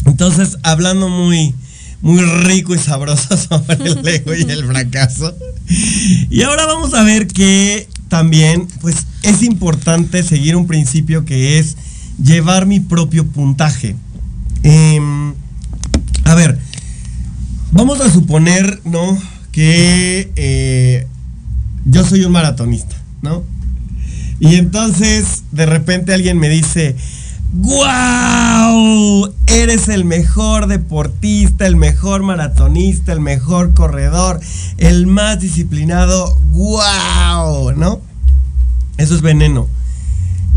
Entonces, 0.07 0.57
hablando 0.63 1.07
muy, 1.07 1.53
muy 2.01 2.19
rico 2.19 2.73
y 2.73 2.79
sabroso 2.79 3.37
sobre 3.49 3.91
el 3.91 4.07
ego 4.07 4.33
y 4.33 4.41
el 4.41 4.65
fracaso. 4.65 5.37
Y 6.31 6.41
ahora 6.41 6.65
vamos 6.65 6.95
a 6.95 7.03
ver 7.03 7.27
que 7.27 7.87
también, 8.07 8.67
pues, 8.81 9.05
es 9.21 9.43
importante 9.43 10.23
seguir 10.23 10.55
un 10.55 10.65
principio 10.65 11.25
que 11.25 11.59
es 11.59 11.77
llevar 12.17 12.65
mi 12.65 12.79
propio 12.79 13.27
puntaje. 13.27 13.95
Em, 14.63 15.35
a 16.23 16.33
ver, 16.33 16.57
vamos 17.71 18.01
a 18.01 18.11
suponer, 18.11 18.81
¿no? 18.83 19.15
Que 19.51 20.31
eh, 20.37 21.05
yo 21.85 22.03
soy 22.03 22.23
un 22.25 22.31
maratonista, 22.31 22.95
¿no? 23.21 23.43
Y 24.43 24.55
entonces 24.55 25.43
de 25.53 25.65
repente 25.65 26.13
alguien 26.13 26.37
me 26.37 26.49
dice, 26.49 26.97
¡Guau! 27.53 29.33
Eres 29.47 29.87
el 29.87 30.03
mejor 30.03 30.67
deportista, 30.67 31.65
el 31.65 31.77
mejor 31.77 32.23
maratonista, 32.23 33.13
el 33.13 33.21
mejor 33.21 33.73
corredor, 33.73 34.41
el 34.77 35.07
más 35.07 35.39
disciplinado. 35.39 36.37
¡Guau! 36.51 37.71
¿No? 37.71 38.01
Eso 38.97 39.15
es 39.15 39.21
veneno. 39.21 39.69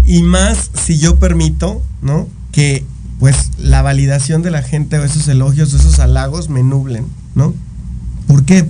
Y 0.05 0.23
más 0.23 0.73
si 0.75 0.99
yo 0.99 1.21
permito, 1.21 1.81
¿no? 2.03 2.27
Que 2.51 2.85
pues 3.21 3.53
la 3.57 3.83
validación 3.83 4.43
de 4.43 4.51
la 4.51 4.63
gente 4.63 4.99
o 4.99 5.05
esos 5.05 5.29
elogios 5.29 5.73
o 5.73 5.77
esos 5.77 6.01
halagos 6.01 6.49
me 6.49 6.65
nublen, 6.65 7.07
¿no? 7.37 7.55
¿Por 8.27 8.45
qué? 8.45 8.67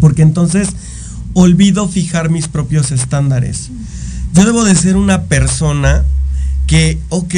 Porque 0.00 0.22
entonces 0.22 0.70
olvido 1.32 1.86
fijar 1.86 2.28
mis 2.28 2.48
propios 2.48 2.90
estándares. 2.90 3.70
Yo 4.36 4.44
debo 4.44 4.64
de 4.64 4.74
ser 4.74 4.96
una 4.96 5.22
persona 5.22 6.04
que, 6.66 7.00
ok, 7.08 7.34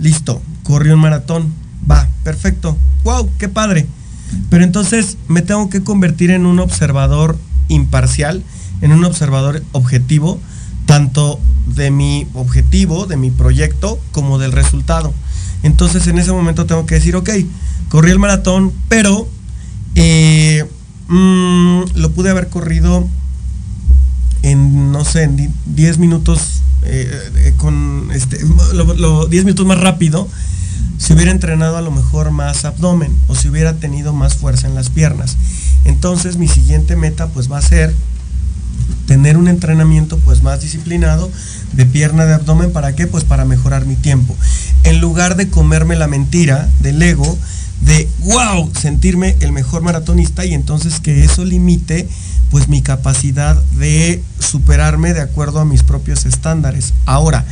listo, 0.00 0.40
corrió 0.62 0.94
un 0.94 1.00
maratón, 1.00 1.52
va, 1.90 2.08
perfecto, 2.24 2.78
wow, 3.04 3.28
qué 3.36 3.50
padre. 3.50 3.86
Pero 4.48 4.64
entonces 4.64 5.18
me 5.28 5.42
tengo 5.42 5.68
que 5.68 5.82
convertir 5.82 6.30
en 6.30 6.46
un 6.46 6.58
observador 6.58 7.36
imparcial, 7.68 8.42
en 8.80 8.92
un 8.92 9.04
observador 9.04 9.62
objetivo, 9.72 10.40
tanto 10.86 11.38
de 11.66 11.90
mi 11.90 12.26
objetivo, 12.32 13.04
de 13.04 13.18
mi 13.18 13.30
proyecto, 13.30 14.00
como 14.12 14.38
del 14.38 14.52
resultado. 14.52 15.12
Entonces 15.62 16.06
en 16.06 16.16
ese 16.16 16.32
momento 16.32 16.64
tengo 16.64 16.86
que 16.86 16.94
decir, 16.94 17.14
ok, 17.14 17.28
corrí 17.90 18.10
el 18.10 18.18
maratón, 18.18 18.72
pero 18.88 19.28
eh, 19.96 20.64
mm, 21.08 21.80
lo 21.94 22.10
pude 22.12 22.30
haber 22.30 22.48
corrido 22.48 23.06
en, 24.50 24.92
no 24.92 25.04
sé, 25.04 25.24
en 25.24 25.52
10 25.66 25.98
minutos, 25.98 26.62
eh, 26.84 27.10
eh, 27.36 27.54
con 27.56 28.10
este, 28.12 28.38
10 28.38 29.44
minutos 29.44 29.66
más 29.66 29.80
rápido, 29.80 30.28
si 30.98 31.12
hubiera 31.12 31.30
entrenado 31.30 31.76
a 31.76 31.82
lo 31.82 31.90
mejor 31.90 32.30
más 32.30 32.64
abdomen 32.64 33.16
o 33.28 33.34
si 33.34 33.48
hubiera 33.48 33.74
tenido 33.74 34.12
más 34.12 34.36
fuerza 34.36 34.66
en 34.66 34.74
las 34.74 34.90
piernas. 34.90 35.36
Entonces 35.84 36.36
mi 36.36 36.48
siguiente 36.48 36.96
meta 36.96 37.28
pues 37.28 37.50
va 37.50 37.58
a 37.58 37.62
ser 37.62 37.94
tener 39.06 39.36
un 39.36 39.48
entrenamiento 39.48 40.18
pues 40.18 40.42
más 40.42 40.60
disciplinado 40.60 41.30
de 41.72 41.86
pierna 41.86 42.26
de 42.26 42.34
abdomen. 42.34 42.72
Para 42.72 42.94
qué 42.94 43.06
pues 43.06 43.24
para 43.24 43.44
mejorar 43.44 43.86
mi 43.86 43.96
tiempo. 43.96 44.36
En 44.84 45.00
lugar 45.00 45.36
de 45.36 45.48
comerme 45.48 45.96
la 45.96 46.08
mentira 46.08 46.68
del 46.80 47.00
ego 47.02 47.38
de 47.80 48.08
wow 48.20 48.70
sentirme 48.74 49.36
el 49.40 49.52
mejor 49.52 49.82
maratonista 49.82 50.44
y 50.44 50.54
entonces 50.54 51.00
que 51.00 51.24
eso 51.24 51.44
limite 51.44 52.08
pues 52.50 52.68
mi 52.68 52.82
capacidad 52.82 53.60
de 53.78 54.22
superarme 54.38 55.12
de 55.12 55.20
acuerdo 55.20 55.60
a 55.60 55.64
mis 55.64 55.82
propios 55.82 56.24
estándares. 56.26 56.94
Ahora, 57.04 57.44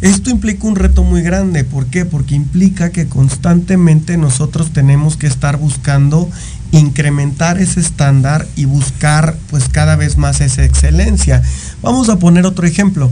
esto 0.00 0.30
implica 0.30 0.66
un 0.66 0.76
reto 0.76 1.02
muy 1.04 1.22
grande. 1.22 1.64
¿Por 1.64 1.86
qué? 1.86 2.04
Porque 2.04 2.34
implica 2.34 2.90
que 2.90 3.06
constantemente 3.06 4.16
nosotros 4.18 4.72
tenemos 4.72 5.16
que 5.16 5.26
estar 5.26 5.56
buscando 5.56 6.28
incrementar 6.72 7.58
ese 7.58 7.80
estándar 7.80 8.46
y 8.56 8.64
buscar 8.64 9.36
pues 9.48 9.68
cada 9.68 9.96
vez 9.96 10.18
más 10.18 10.40
esa 10.40 10.64
excelencia. 10.64 11.42
Vamos 11.80 12.08
a 12.08 12.18
poner 12.18 12.46
otro 12.46 12.66
ejemplo. 12.66 13.10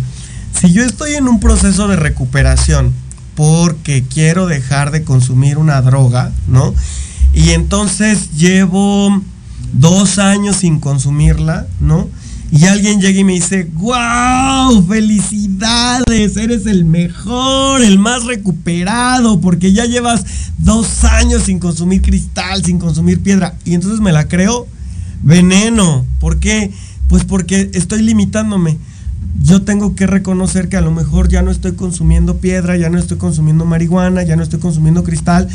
Si 0.60 0.72
yo 0.72 0.84
estoy 0.84 1.14
en 1.14 1.28
un 1.28 1.40
proceso 1.40 1.88
de 1.88 1.96
recuperación 1.96 2.92
porque 3.34 4.04
quiero 4.04 4.46
dejar 4.46 4.90
de 4.90 5.04
consumir 5.04 5.58
una 5.58 5.80
droga, 5.82 6.32
¿no? 6.48 6.74
Y 7.34 7.50
entonces 7.50 8.32
llevo 8.36 9.22
dos 9.72 10.18
años 10.18 10.56
sin 10.56 10.80
consumirla, 10.80 11.66
¿no? 11.80 12.08
Y 12.50 12.66
alguien 12.66 13.00
llega 13.00 13.18
y 13.18 13.24
me 13.24 13.32
dice, 13.32 13.66
wow, 13.72 14.86
felicidades, 14.86 16.36
eres 16.36 16.66
el 16.66 16.84
mejor, 16.84 17.80
el 17.80 17.98
más 17.98 18.24
recuperado, 18.24 19.40
porque 19.40 19.72
ya 19.72 19.86
llevas 19.86 20.24
dos 20.58 21.04
años 21.04 21.44
sin 21.44 21.58
consumir 21.58 22.02
cristal, 22.02 22.62
sin 22.62 22.78
consumir 22.78 23.22
piedra. 23.22 23.54
Y 23.64 23.72
entonces 23.72 24.00
me 24.00 24.12
la 24.12 24.28
creo 24.28 24.66
veneno. 25.22 26.04
¿Por 26.20 26.40
qué? 26.40 26.70
Pues 27.08 27.24
porque 27.24 27.70
estoy 27.72 28.02
limitándome. 28.02 28.76
Yo 29.42 29.62
tengo 29.62 29.96
que 29.96 30.06
reconocer 30.06 30.68
que 30.68 30.76
a 30.76 30.80
lo 30.80 30.92
mejor 30.92 31.28
ya 31.28 31.42
no 31.42 31.50
estoy 31.50 31.72
consumiendo 31.72 32.36
piedra, 32.36 32.76
ya 32.76 32.90
no 32.90 32.98
estoy 32.98 33.18
consumiendo 33.18 33.64
marihuana, 33.64 34.22
ya 34.22 34.36
no 34.36 34.42
estoy 34.44 34.60
consumiendo 34.60 35.02
cristal, 35.02 35.48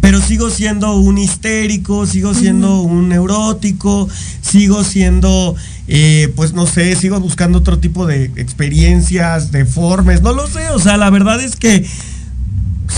pero 0.00 0.22
sigo 0.22 0.48
siendo 0.48 0.96
un 0.96 1.18
histérico, 1.18 2.06
sigo 2.06 2.32
siendo 2.32 2.80
un 2.80 3.10
neurótico, 3.10 4.08
sigo 4.40 4.84
siendo, 4.84 5.54
eh, 5.86 6.32
pues 6.34 6.54
no 6.54 6.66
sé, 6.66 6.96
sigo 6.96 7.20
buscando 7.20 7.58
otro 7.58 7.78
tipo 7.78 8.06
de 8.06 8.24
experiencias, 8.36 9.52
deformes, 9.52 10.22
no 10.22 10.32
lo 10.32 10.46
sé, 10.46 10.70
o 10.70 10.78
sea, 10.78 10.96
la 10.96 11.10
verdad 11.10 11.38
es 11.42 11.56
que 11.56 11.86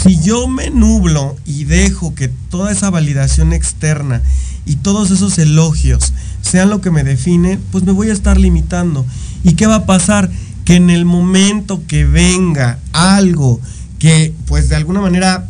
si 0.04 0.20
yo 0.20 0.46
me 0.46 0.70
nublo 0.70 1.36
y 1.46 1.64
dejo 1.64 2.14
que 2.14 2.28
toda 2.28 2.70
esa 2.70 2.90
validación 2.90 3.52
externa 3.52 4.22
y 4.66 4.76
todos 4.76 5.10
esos 5.10 5.38
elogios 5.38 6.12
sean 6.48 6.70
lo 6.70 6.80
que 6.80 6.90
me 6.90 7.04
define, 7.04 7.58
pues 7.70 7.84
me 7.84 7.92
voy 7.92 8.10
a 8.10 8.12
estar 8.12 8.38
limitando. 8.38 9.04
¿Y 9.44 9.54
qué 9.54 9.66
va 9.66 9.76
a 9.76 9.86
pasar? 9.86 10.30
Que 10.64 10.76
en 10.76 10.90
el 10.90 11.04
momento 11.04 11.82
que 11.86 12.04
venga 12.04 12.78
algo 12.92 13.60
que 13.98 14.34
pues 14.46 14.68
de 14.68 14.76
alguna 14.76 15.00
manera 15.00 15.46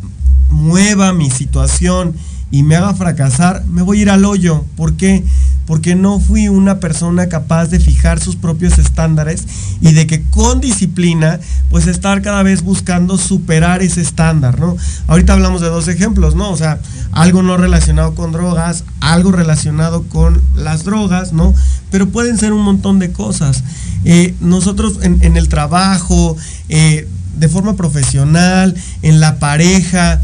mueva 0.49 1.13
mi 1.13 1.29
situación 1.29 2.15
y 2.51 2.63
me 2.63 2.75
haga 2.75 2.93
fracasar, 2.93 3.63
me 3.65 3.81
voy 3.81 3.99
a 3.99 4.01
ir 4.01 4.09
al 4.09 4.25
hoyo. 4.25 4.65
¿Por 4.75 4.95
qué? 4.95 5.23
Porque 5.69 5.93
no 5.93 6.19
fui 6.19 6.47
una 6.47 6.79
persona 6.79 7.29
capaz 7.29 7.67
de 7.67 7.79
fijar 7.79 8.19
sus 8.19 8.35
propios 8.35 8.79
estándares 8.79 9.45
y 9.81 9.91
de 9.91 10.07
que 10.07 10.23
con 10.23 10.61
disciplina, 10.61 11.39
pues 11.69 11.85
estar 11.85 12.23
cada 12.23 12.41
vez 12.41 12.63
buscando 12.63 13.19
superar 13.19 13.83
ese 13.83 14.01
estándar, 14.01 14.59
¿no? 14.59 14.75
Ahorita 15.05 15.33
hablamos 15.33 15.61
de 15.61 15.67
dos 15.67 15.87
ejemplos, 15.87 16.33
¿no? 16.33 16.49
O 16.49 16.57
sea, 16.57 16.79
algo 17.11 17.43
no 17.43 17.55
relacionado 17.55 18.15
con 18.15 18.31
drogas, 18.31 18.83
algo 18.99 19.31
relacionado 19.31 20.05
con 20.05 20.41
las 20.55 20.85
drogas, 20.85 21.33
¿no? 21.33 21.53
Pero 21.91 22.09
pueden 22.09 22.39
ser 22.39 22.51
un 22.51 22.63
montón 22.63 22.97
de 22.97 23.11
cosas. 23.11 23.63
Eh, 24.05 24.33
nosotros 24.39 24.97
en, 25.03 25.37
el 25.37 25.49
trabajo, 25.49 26.35
eh, 26.69 27.07
de 27.37 27.47
forma 27.47 27.75
profesional, 27.75 28.73
en 29.03 29.19
la 29.19 29.37
pareja, 29.37 30.19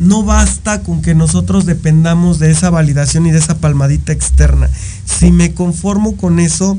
no 0.00 0.22
basta 0.22 0.82
con 0.82 1.02
que 1.02 1.14
nosotros 1.14 1.66
dependamos 1.66 2.38
de 2.38 2.50
esa 2.50 2.70
validación 2.70 3.26
y 3.26 3.32
de 3.32 3.38
esa 3.38 3.58
palmadita 3.58 4.12
externa. 4.12 4.70
Si 5.04 5.30
me 5.30 5.52
conformo 5.52 6.16
con 6.16 6.40
eso, 6.40 6.78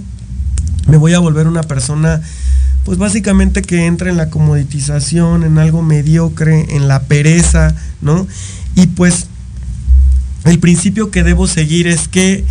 me 0.88 0.98
voy 0.98 1.14
a 1.14 1.20
volver 1.20 1.46
una 1.46 1.62
persona, 1.62 2.20
pues 2.84 2.98
básicamente 2.98 3.62
que 3.62 3.86
entra 3.86 4.10
en 4.10 4.18
la 4.18 4.32
comoditización, 4.32 5.44
en 5.44 5.60
algo 5.60 5.84
mediocre, 5.84 6.76
en 6.76 6.88
la 6.88 7.04
pereza, 7.04 7.76
¿no? 8.02 8.28
Y 8.74 8.88
pues 8.88 9.28
el 10.46 10.58
principio 10.58 11.12
que 11.12 11.22
debo 11.22 11.46
seguir 11.46 11.88
es 11.88 12.08
que 12.08 12.44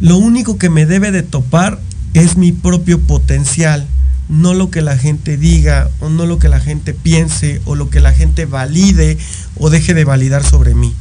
lo 0.00 0.16
único 0.16 0.58
que 0.58 0.68
me 0.68 0.84
debe 0.84 1.12
de 1.12 1.22
topar 1.22 1.78
es 2.12 2.36
mi 2.36 2.50
propio 2.50 2.98
potencial, 2.98 3.86
no 4.32 4.54
lo 4.54 4.70
que 4.70 4.80
la 4.80 4.96
gente 4.96 5.36
diga 5.36 5.90
o 6.00 6.08
no 6.08 6.24
lo 6.24 6.38
que 6.38 6.48
la 6.48 6.58
gente 6.58 6.94
piense 6.94 7.60
o 7.66 7.74
lo 7.74 7.90
que 7.90 8.00
la 8.00 8.14
gente 8.14 8.46
valide 8.46 9.18
o 9.58 9.68
deje 9.68 9.92
de 9.92 10.04
validar 10.04 10.42
sobre 10.42 10.74
mí. 10.74 10.94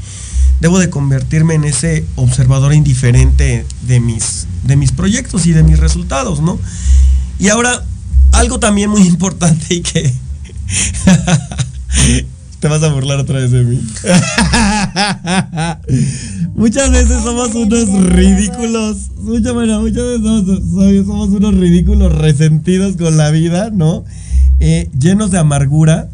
Debo 0.60 0.80
de 0.80 0.90
convertirme 0.90 1.56
en 1.56 1.64
ese 1.64 2.06
observador 2.18 2.74
indiferente 2.74 3.66
de 3.84 4.00
mis, 4.02 4.48
de 4.64 4.76
mis 4.76 4.92
proyectos 4.92 5.46
y 5.46 5.54
de 5.54 5.64
mis 5.64 5.80
resultados, 5.80 6.42
¿no? 6.42 6.60
Y 7.40 7.48
ahora, 7.48 7.86
algo 8.34 8.60
también 8.60 8.90
muy 8.90 9.02
importante 9.08 9.76
y 9.76 9.82
que... 9.82 10.14
Te 12.62 12.68
vas 12.68 12.84
a 12.84 12.94
burlar 12.94 13.20
otra 13.20 13.40
vez 13.40 13.50
de 13.50 13.64
mí. 13.64 13.82
muchas 16.56 16.92
veces 16.92 17.24
somos 17.24 17.56
unos 17.56 17.90
ridículos. 18.04 19.10
Muchas, 19.18 19.56
veces 19.56 21.06
somos, 21.08 21.30
unos 21.30 21.56
ridículos 21.56 22.16
resentidos 22.16 22.98
con 22.98 23.18
la 23.18 23.32
vida, 23.32 23.72
¿no? 23.72 24.06
Eh, 24.60 24.92
llenos 24.96 25.32
de 25.32 25.40
amargura. 25.40 26.10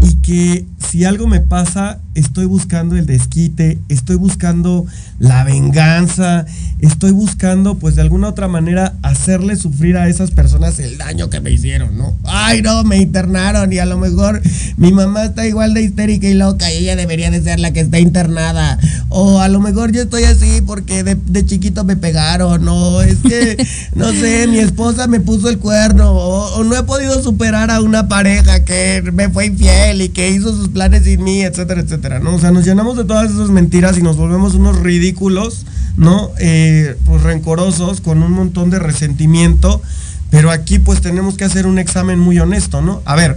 Y 0.00 0.15
que 0.26 0.66
si 0.90 1.04
algo 1.04 1.28
me 1.28 1.38
pasa, 1.38 2.00
estoy 2.16 2.46
buscando 2.46 2.96
el 2.96 3.06
desquite, 3.06 3.78
estoy 3.88 4.16
buscando 4.16 4.84
la 5.20 5.44
venganza, 5.44 6.46
estoy 6.80 7.12
buscando 7.12 7.76
pues 7.76 7.94
de 7.94 8.02
alguna 8.02 8.28
otra 8.28 8.48
manera 8.48 8.94
hacerle 9.02 9.54
sufrir 9.54 9.96
a 9.96 10.08
esas 10.08 10.32
personas 10.32 10.80
el 10.80 10.98
daño 10.98 11.30
que 11.30 11.40
me 11.40 11.52
hicieron, 11.52 11.96
¿no? 11.96 12.16
Ay, 12.24 12.60
no, 12.60 12.82
me 12.82 12.96
internaron 12.96 13.72
y 13.72 13.78
a 13.78 13.86
lo 13.86 13.98
mejor 13.98 14.42
mi 14.76 14.92
mamá 14.92 15.26
está 15.26 15.46
igual 15.46 15.74
de 15.74 15.82
histérica 15.82 16.26
y 16.26 16.34
loca 16.34 16.72
y 16.72 16.78
ella 16.78 16.96
debería 16.96 17.30
de 17.30 17.40
ser 17.40 17.60
la 17.60 17.72
que 17.72 17.80
está 17.80 18.00
internada. 18.00 18.78
O 19.08 19.40
a 19.40 19.48
lo 19.48 19.60
mejor 19.60 19.92
yo 19.92 20.02
estoy 20.02 20.24
así 20.24 20.60
porque 20.66 21.04
de, 21.04 21.46
chiquito 21.46 21.84
me 21.84 21.96
pegaron, 21.96 22.66
o 22.68 23.00
es 23.02 23.18
que, 23.18 23.64
no 23.94 24.10
sé, 24.10 24.48
mi 24.48 24.58
esposa 24.58 25.06
me 25.06 25.20
puso 25.20 25.48
el 25.48 25.58
cuerno, 25.58 26.10
o, 26.10 26.56
o 26.56 26.64
no 26.64 26.76
he 26.76 26.82
podido 26.82 27.22
superar 27.22 27.70
a 27.70 27.80
una 27.80 28.08
pareja 28.08 28.64
que 28.64 29.02
me 29.12 29.28
fue 29.28 29.46
infiel 29.46 30.02
y 30.02 30.08
que 30.16 30.30
hizo 30.30 30.50
sus 30.50 30.70
planes 30.70 31.04
sin 31.04 31.22
mí, 31.22 31.42
etcétera, 31.42 31.82
etcétera, 31.82 32.20
¿no? 32.20 32.36
O 32.36 32.38
sea, 32.40 32.50
nos 32.50 32.64
llenamos 32.64 32.96
de 32.96 33.04
todas 33.04 33.30
esas 33.30 33.50
mentiras 33.50 33.98
y 33.98 34.02
nos 34.02 34.16
volvemos 34.16 34.54
unos 34.54 34.78
ridículos, 34.78 35.66
¿no? 35.98 36.30
Eh, 36.38 36.96
pues 37.04 37.22
rencorosos, 37.22 38.00
con 38.00 38.22
un 38.22 38.32
montón 38.32 38.70
de 38.70 38.78
resentimiento, 38.78 39.82
pero 40.30 40.50
aquí 40.50 40.78
pues 40.78 41.02
tenemos 41.02 41.36
que 41.36 41.44
hacer 41.44 41.66
un 41.66 41.78
examen 41.78 42.18
muy 42.18 42.38
honesto, 42.38 42.80
¿no? 42.80 43.02
A 43.04 43.14
ver, 43.14 43.36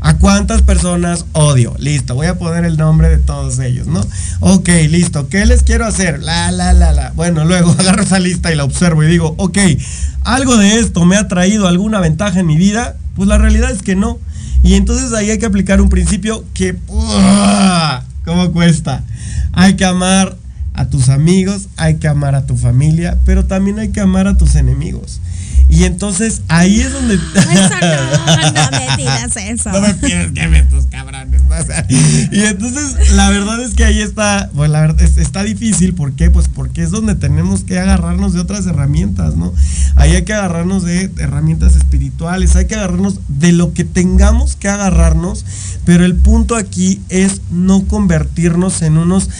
¿A 0.00 0.16
cuántas 0.18 0.62
personas 0.62 1.24
odio? 1.32 1.74
Listo, 1.76 2.14
voy 2.14 2.28
a 2.28 2.38
poner 2.38 2.64
el 2.64 2.76
nombre 2.76 3.08
de 3.08 3.18
todos 3.18 3.58
ellos, 3.58 3.88
¿no? 3.88 4.00
Ok, 4.38 4.68
listo, 4.88 5.28
¿qué 5.28 5.44
les 5.44 5.64
quiero 5.64 5.86
hacer? 5.86 6.22
La, 6.22 6.52
la, 6.52 6.72
la, 6.72 6.92
la. 6.92 7.10
Bueno, 7.16 7.44
luego 7.44 7.72
agarro 7.80 8.04
esa 8.04 8.20
lista 8.20 8.52
y 8.52 8.54
la 8.54 8.62
observo 8.62 9.02
y 9.02 9.08
digo, 9.08 9.34
ok, 9.38 9.58
¿algo 10.22 10.56
de 10.56 10.78
esto 10.78 11.04
me 11.04 11.16
ha 11.16 11.26
traído 11.26 11.66
alguna 11.66 11.98
ventaja 11.98 12.38
en 12.38 12.46
mi 12.46 12.56
vida? 12.56 12.96
Pues 13.16 13.28
la 13.28 13.38
realidad 13.38 13.72
es 13.72 13.82
que 13.82 13.96
no. 13.96 14.20
Y 14.62 14.74
entonces 14.74 15.12
ahí 15.12 15.30
hay 15.30 15.38
que 15.38 15.46
aplicar 15.46 15.80
un 15.80 15.88
principio 15.88 16.44
que, 16.54 16.76
¿cómo 18.24 18.52
cuesta? 18.52 19.04
Hay 19.52 19.74
que 19.74 19.84
amar 19.84 20.36
a 20.74 20.88
tus 20.88 21.08
amigos, 21.08 21.68
hay 21.76 21.96
que 21.96 22.08
amar 22.08 22.34
a 22.34 22.46
tu 22.46 22.56
familia, 22.56 23.18
pero 23.24 23.46
también 23.46 23.78
hay 23.78 23.88
que 23.88 24.00
amar 24.00 24.26
a 24.26 24.36
tus 24.36 24.54
enemigos. 24.54 25.20
Y 25.68 25.84
entonces 25.84 26.42
ahí 26.48 26.80
es 26.80 26.92
donde. 26.92 27.14
Eso 27.34 27.74
no, 27.80 28.52
no 28.52 28.70
me 28.70 28.96
digas 28.96 29.36
eso. 29.36 29.70
No 29.70 29.80
me 29.80 29.94
pides 29.94 30.32
que 30.32 30.48
me 30.48 30.62
tus 30.64 30.86
cabrones. 30.86 31.42
y 32.30 32.40
entonces 32.40 33.12
la 33.12 33.30
verdad 33.30 33.62
es 33.62 33.74
que 33.74 33.84
ahí 33.84 34.00
está, 34.00 34.50
pues 34.54 34.70
la 34.70 34.80
verdad 34.80 35.00
está 35.00 35.42
difícil. 35.42 35.94
¿Por 35.94 36.12
qué? 36.14 36.30
Pues 36.30 36.48
porque 36.48 36.82
es 36.82 36.90
donde 36.90 37.14
tenemos 37.14 37.64
que 37.64 37.78
agarrarnos 37.78 38.32
de 38.32 38.40
otras 38.40 38.66
herramientas, 38.66 39.36
¿no? 39.36 39.52
Ahí 39.96 40.14
hay 40.16 40.22
que 40.22 40.34
agarrarnos 40.34 40.84
de 40.84 41.10
herramientas 41.18 41.76
espirituales, 41.76 42.56
hay 42.56 42.66
que 42.66 42.74
agarrarnos 42.74 43.20
de 43.28 43.52
lo 43.52 43.72
que 43.72 43.84
tengamos 43.84 44.56
que 44.56 44.68
agarrarnos. 44.68 45.44
Pero 45.84 46.04
el 46.04 46.16
punto 46.16 46.54
aquí 46.56 47.00
es 47.08 47.40
no 47.50 47.86
convertirnos 47.86 48.82
en 48.82 48.98
unos 48.98 49.30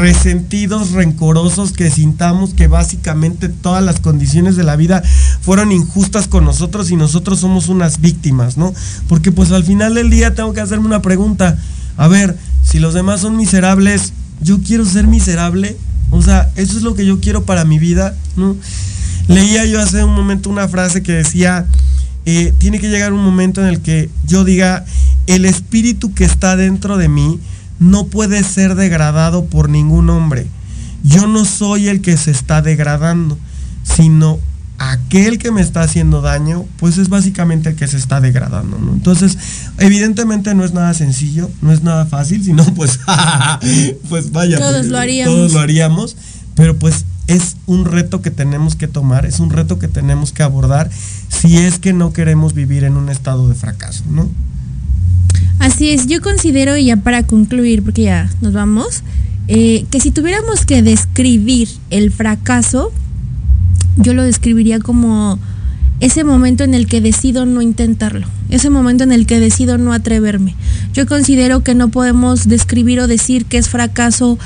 resentidos, 0.00 0.92
rencorosos 0.92 1.72
que 1.72 1.90
sintamos 1.90 2.54
que 2.54 2.68
básicamente 2.68 3.48
todas 3.48 3.82
las 3.82 4.00
condiciones 4.00 4.56
de 4.56 4.64
la 4.64 4.76
vida 4.76 5.02
fueron 5.40 5.65
injustas 5.72 6.28
con 6.28 6.44
nosotros 6.44 6.90
y 6.90 6.96
nosotros 6.96 7.40
somos 7.40 7.68
unas 7.68 8.00
víctimas, 8.00 8.56
¿no? 8.56 8.72
Porque 9.08 9.32
pues 9.32 9.52
al 9.52 9.64
final 9.64 9.94
del 9.94 10.10
día 10.10 10.34
tengo 10.34 10.52
que 10.52 10.60
hacerme 10.60 10.86
una 10.86 11.02
pregunta. 11.02 11.58
A 11.96 12.08
ver, 12.08 12.36
si 12.62 12.78
los 12.78 12.94
demás 12.94 13.20
son 13.20 13.36
miserables, 13.36 14.12
yo 14.40 14.60
quiero 14.60 14.84
ser 14.84 15.06
miserable. 15.06 15.76
O 16.10 16.22
sea, 16.22 16.50
eso 16.56 16.76
es 16.76 16.82
lo 16.82 16.94
que 16.94 17.06
yo 17.06 17.20
quiero 17.20 17.44
para 17.44 17.64
mi 17.64 17.78
vida, 17.78 18.14
¿no? 18.36 18.56
Leía 19.28 19.64
yo 19.64 19.80
hace 19.80 20.04
un 20.04 20.14
momento 20.14 20.50
una 20.50 20.68
frase 20.68 21.02
que 21.02 21.12
decía, 21.12 21.66
eh, 22.26 22.52
tiene 22.58 22.78
que 22.78 22.88
llegar 22.88 23.12
un 23.12 23.24
momento 23.24 23.60
en 23.60 23.68
el 23.68 23.80
que 23.80 24.08
yo 24.24 24.44
diga, 24.44 24.84
el 25.26 25.44
espíritu 25.44 26.14
que 26.14 26.24
está 26.24 26.56
dentro 26.56 26.96
de 26.96 27.08
mí 27.08 27.40
no 27.78 28.06
puede 28.06 28.42
ser 28.44 28.74
degradado 28.74 29.46
por 29.46 29.68
ningún 29.68 30.10
hombre. 30.10 30.46
Yo 31.02 31.26
no 31.26 31.44
soy 31.44 31.88
el 31.88 32.00
que 32.00 32.16
se 32.16 32.30
está 32.30 32.62
degradando, 32.62 33.38
sino 33.82 34.38
aquel 34.78 35.38
que 35.38 35.50
me 35.50 35.60
está 35.60 35.82
haciendo 35.82 36.20
daño, 36.20 36.64
pues 36.78 36.98
es 36.98 37.08
básicamente 37.08 37.70
el 37.70 37.76
que 37.76 37.86
se 37.86 37.96
está 37.96 38.20
degradando, 38.20 38.78
¿no? 38.78 38.92
Entonces, 38.92 39.38
evidentemente 39.78 40.54
no 40.54 40.64
es 40.64 40.72
nada 40.72 40.92
sencillo, 40.94 41.50
no 41.62 41.72
es 41.72 41.82
nada 41.82 42.06
fácil, 42.06 42.44
sino 42.44 42.64
pues, 42.74 43.00
pues 44.08 44.32
vaya, 44.32 44.58
todos 44.58 44.86
lo 44.86 44.98
haríamos. 44.98 45.34
Todos 45.34 45.52
lo 45.52 45.60
haríamos, 45.60 46.16
pero 46.54 46.78
pues 46.78 47.04
es 47.26 47.56
un 47.66 47.84
reto 47.84 48.22
que 48.22 48.30
tenemos 48.30 48.76
que 48.76 48.88
tomar, 48.88 49.26
es 49.26 49.40
un 49.40 49.50
reto 49.50 49.78
que 49.78 49.88
tenemos 49.88 50.32
que 50.32 50.42
abordar 50.42 50.90
si 51.28 51.56
es 51.56 51.78
que 51.78 51.92
no 51.92 52.12
queremos 52.12 52.54
vivir 52.54 52.84
en 52.84 52.96
un 52.96 53.08
estado 53.08 53.48
de 53.48 53.54
fracaso, 53.54 54.04
¿no? 54.10 54.28
Así 55.58 55.90
es, 55.90 56.06
yo 56.06 56.20
considero, 56.20 56.76
y 56.76 56.86
ya 56.86 56.98
para 56.98 57.24
concluir, 57.24 57.82
porque 57.82 58.02
ya 58.02 58.30
nos 58.40 58.52
vamos, 58.52 59.02
eh, 59.48 59.86
que 59.90 60.00
si 60.00 60.10
tuviéramos 60.10 60.64
que 60.66 60.82
describir 60.82 61.68
el 61.90 62.12
fracaso, 62.12 62.92
yo 63.96 64.14
lo 64.14 64.22
describiría 64.22 64.78
como 64.78 65.38
ese 66.00 66.24
momento 66.24 66.64
en 66.64 66.74
el 66.74 66.86
que 66.86 67.00
decido 67.00 67.46
no 67.46 67.62
intentarlo, 67.62 68.26
ese 68.50 68.70
momento 68.70 69.04
en 69.04 69.12
el 69.12 69.26
que 69.26 69.40
decido 69.40 69.78
no 69.78 69.92
atreverme. 69.92 70.54
Yo 70.92 71.06
considero 71.06 71.62
que 71.62 71.74
no 71.74 71.88
podemos 71.88 72.48
describir 72.48 73.00
o 73.00 73.06
decir 73.06 73.46
que 73.46 73.58
es 73.58 73.68
fracaso 73.68 74.38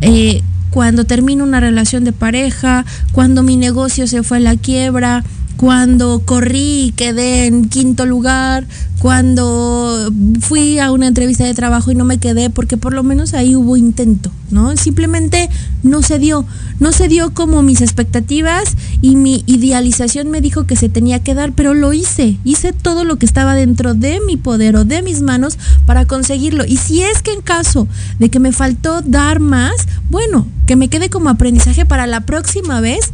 eh, 0.00 0.42
cuando 0.70 1.04
termino 1.04 1.44
una 1.44 1.60
relación 1.60 2.04
de 2.04 2.12
pareja, 2.12 2.84
cuando 3.12 3.42
mi 3.42 3.56
negocio 3.56 4.06
se 4.06 4.22
fue 4.22 4.38
a 4.38 4.40
la 4.40 4.56
quiebra, 4.56 5.24
cuando 5.56 6.22
corrí 6.24 6.86
y 6.86 6.92
quedé 6.92 7.46
en 7.46 7.68
quinto 7.68 8.04
lugar, 8.04 8.66
cuando 8.98 10.12
fui 10.40 10.78
a 10.78 10.90
una 10.92 11.06
entrevista 11.06 11.44
de 11.44 11.54
trabajo 11.54 11.90
y 11.90 11.94
no 11.94 12.04
me 12.04 12.18
quedé, 12.18 12.50
porque 12.50 12.76
por 12.76 12.92
lo 12.92 13.02
menos 13.02 13.32
ahí 13.32 13.56
hubo 13.56 13.76
intento, 13.76 14.30
¿no? 14.50 14.76
Simplemente 14.76 15.48
no 15.82 16.02
se 16.02 16.18
dio, 16.18 16.44
no 16.80 16.92
se 16.92 17.08
dio 17.08 17.32
como 17.32 17.62
mis 17.62 17.80
expectativas 17.80 18.76
y 19.00 19.16
mi 19.16 19.42
idealización 19.46 20.30
me 20.30 20.40
dijo 20.40 20.66
que 20.66 20.76
se 20.76 20.88
tenía 20.88 21.22
que 21.22 21.34
dar, 21.34 21.52
pero 21.52 21.74
lo 21.74 21.92
hice, 21.92 22.38
hice 22.44 22.72
todo 22.72 23.04
lo 23.04 23.16
que 23.16 23.26
estaba 23.26 23.54
dentro 23.54 23.94
de 23.94 24.20
mi 24.26 24.36
poder 24.36 24.76
o 24.76 24.84
de 24.84 25.02
mis 25.02 25.22
manos 25.22 25.58
para 25.86 26.06
conseguirlo. 26.06 26.64
Y 26.66 26.76
si 26.76 27.02
es 27.02 27.22
que 27.22 27.32
en 27.32 27.40
caso 27.40 27.88
de 28.18 28.28
que 28.28 28.40
me 28.40 28.52
faltó 28.52 29.02
dar 29.02 29.40
más, 29.40 29.74
bueno, 30.10 30.46
que 30.66 30.76
me 30.76 30.88
quede 30.88 31.10
como 31.10 31.30
aprendizaje 31.30 31.86
para 31.86 32.06
la 32.06 32.20
próxima 32.20 32.80
vez, 32.80 33.12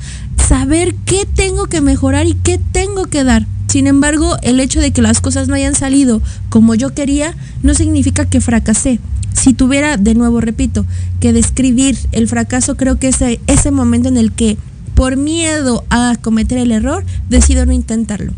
saber 0.49 0.95
qué 1.07 1.27
tengo 1.27 1.67
que 1.67 1.81
mejorar 1.81 2.27
y 2.27 2.35
qué 2.35 2.59
tengo 2.73 3.07
que 3.07 3.25
dar. 3.25 3.47
Sin 3.69 3.87
embargo, 3.87 4.37
el 4.43 4.61
hecho 4.61 4.81
de 4.81 4.91
que 4.91 5.01
las 5.01 5.21
cosas 5.23 5.49
no 5.49 5.55
hayan 5.55 5.75
salido 5.75 6.21
como 6.51 6.75
yo 6.75 6.93
quería 6.95 7.35
no 7.63 7.73
significa 7.73 8.27
que 8.27 8.41
fracasé. 8.41 9.01
Si 9.33 9.55
tuviera, 9.55 9.97
de 9.97 10.15
nuevo 10.15 10.41
repito, 10.41 10.85
que 11.21 11.33
describir 11.33 11.97
el 12.13 12.29
fracaso, 12.29 12.77
creo 12.77 12.99
que 12.99 13.09
ese, 13.09 13.41
ese 13.47 13.71
momento 13.71 14.09
en 14.09 14.17
el 14.17 14.33
que 14.33 14.57
por 14.95 15.17
miedo 15.17 15.85
a 15.91 16.17
cometer 16.21 16.59
el 16.59 16.73
error, 16.73 17.05
decido 17.29 17.67
no 17.67 17.73
intentarlo 17.73 18.33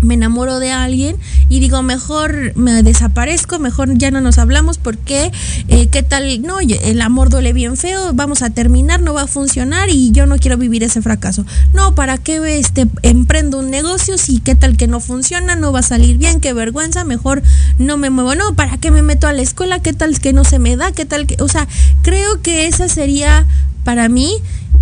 me 0.00 0.14
enamoro 0.14 0.58
de 0.58 0.72
alguien 0.72 1.16
y 1.48 1.60
digo, 1.60 1.82
mejor 1.82 2.54
me 2.56 2.82
desaparezco, 2.82 3.58
mejor 3.58 3.96
ya 3.96 4.10
no 4.10 4.20
nos 4.20 4.38
hablamos 4.38 4.78
porque, 4.78 5.32
eh, 5.68 5.88
¿qué 5.88 6.02
tal? 6.02 6.42
No, 6.42 6.58
el 6.60 7.00
amor 7.00 7.30
duele 7.30 7.52
bien 7.52 7.76
feo, 7.76 8.12
vamos 8.12 8.42
a 8.42 8.50
terminar, 8.50 9.00
no 9.00 9.14
va 9.14 9.22
a 9.22 9.26
funcionar 9.26 9.88
y 9.90 10.12
yo 10.12 10.26
no 10.26 10.36
quiero 10.36 10.56
vivir 10.56 10.82
ese 10.82 11.02
fracaso. 11.02 11.44
No, 11.72 11.94
¿para 11.94 12.18
qué 12.18 12.58
este, 12.58 12.86
emprendo 13.02 13.58
un 13.58 13.70
negocio 13.70 14.18
si 14.18 14.40
qué 14.40 14.54
tal 14.54 14.76
que 14.76 14.86
no 14.86 15.00
funciona, 15.00 15.56
no 15.56 15.72
va 15.72 15.80
a 15.80 15.82
salir 15.82 16.18
bien, 16.18 16.40
qué 16.40 16.52
vergüenza, 16.52 17.04
mejor 17.04 17.42
no 17.78 17.96
me 17.96 18.10
muevo. 18.10 18.34
No, 18.34 18.54
¿para 18.54 18.78
qué 18.78 18.90
me 18.90 19.02
meto 19.02 19.26
a 19.26 19.32
la 19.32 19.42
escuela? 19.42 19.80
¿Qué 19.80 19.92
tal 19.92 20.18
que 20.20 20.32
no 20.32 20.44
se 20.44 20.58
me 20.58 20.76
da? 20.76 20.92
¿Qué 20.92 21.04
tal 21.04 21.26
que...? 21.26 21.36
O 21.42 21.48
sea, 21.48 21.66
creo 22.02 22.42
que 22.42 22.66
esa 22.66 22.88
sería 22.88 23.46
para 23.84 24.08
mí 24.08 24.32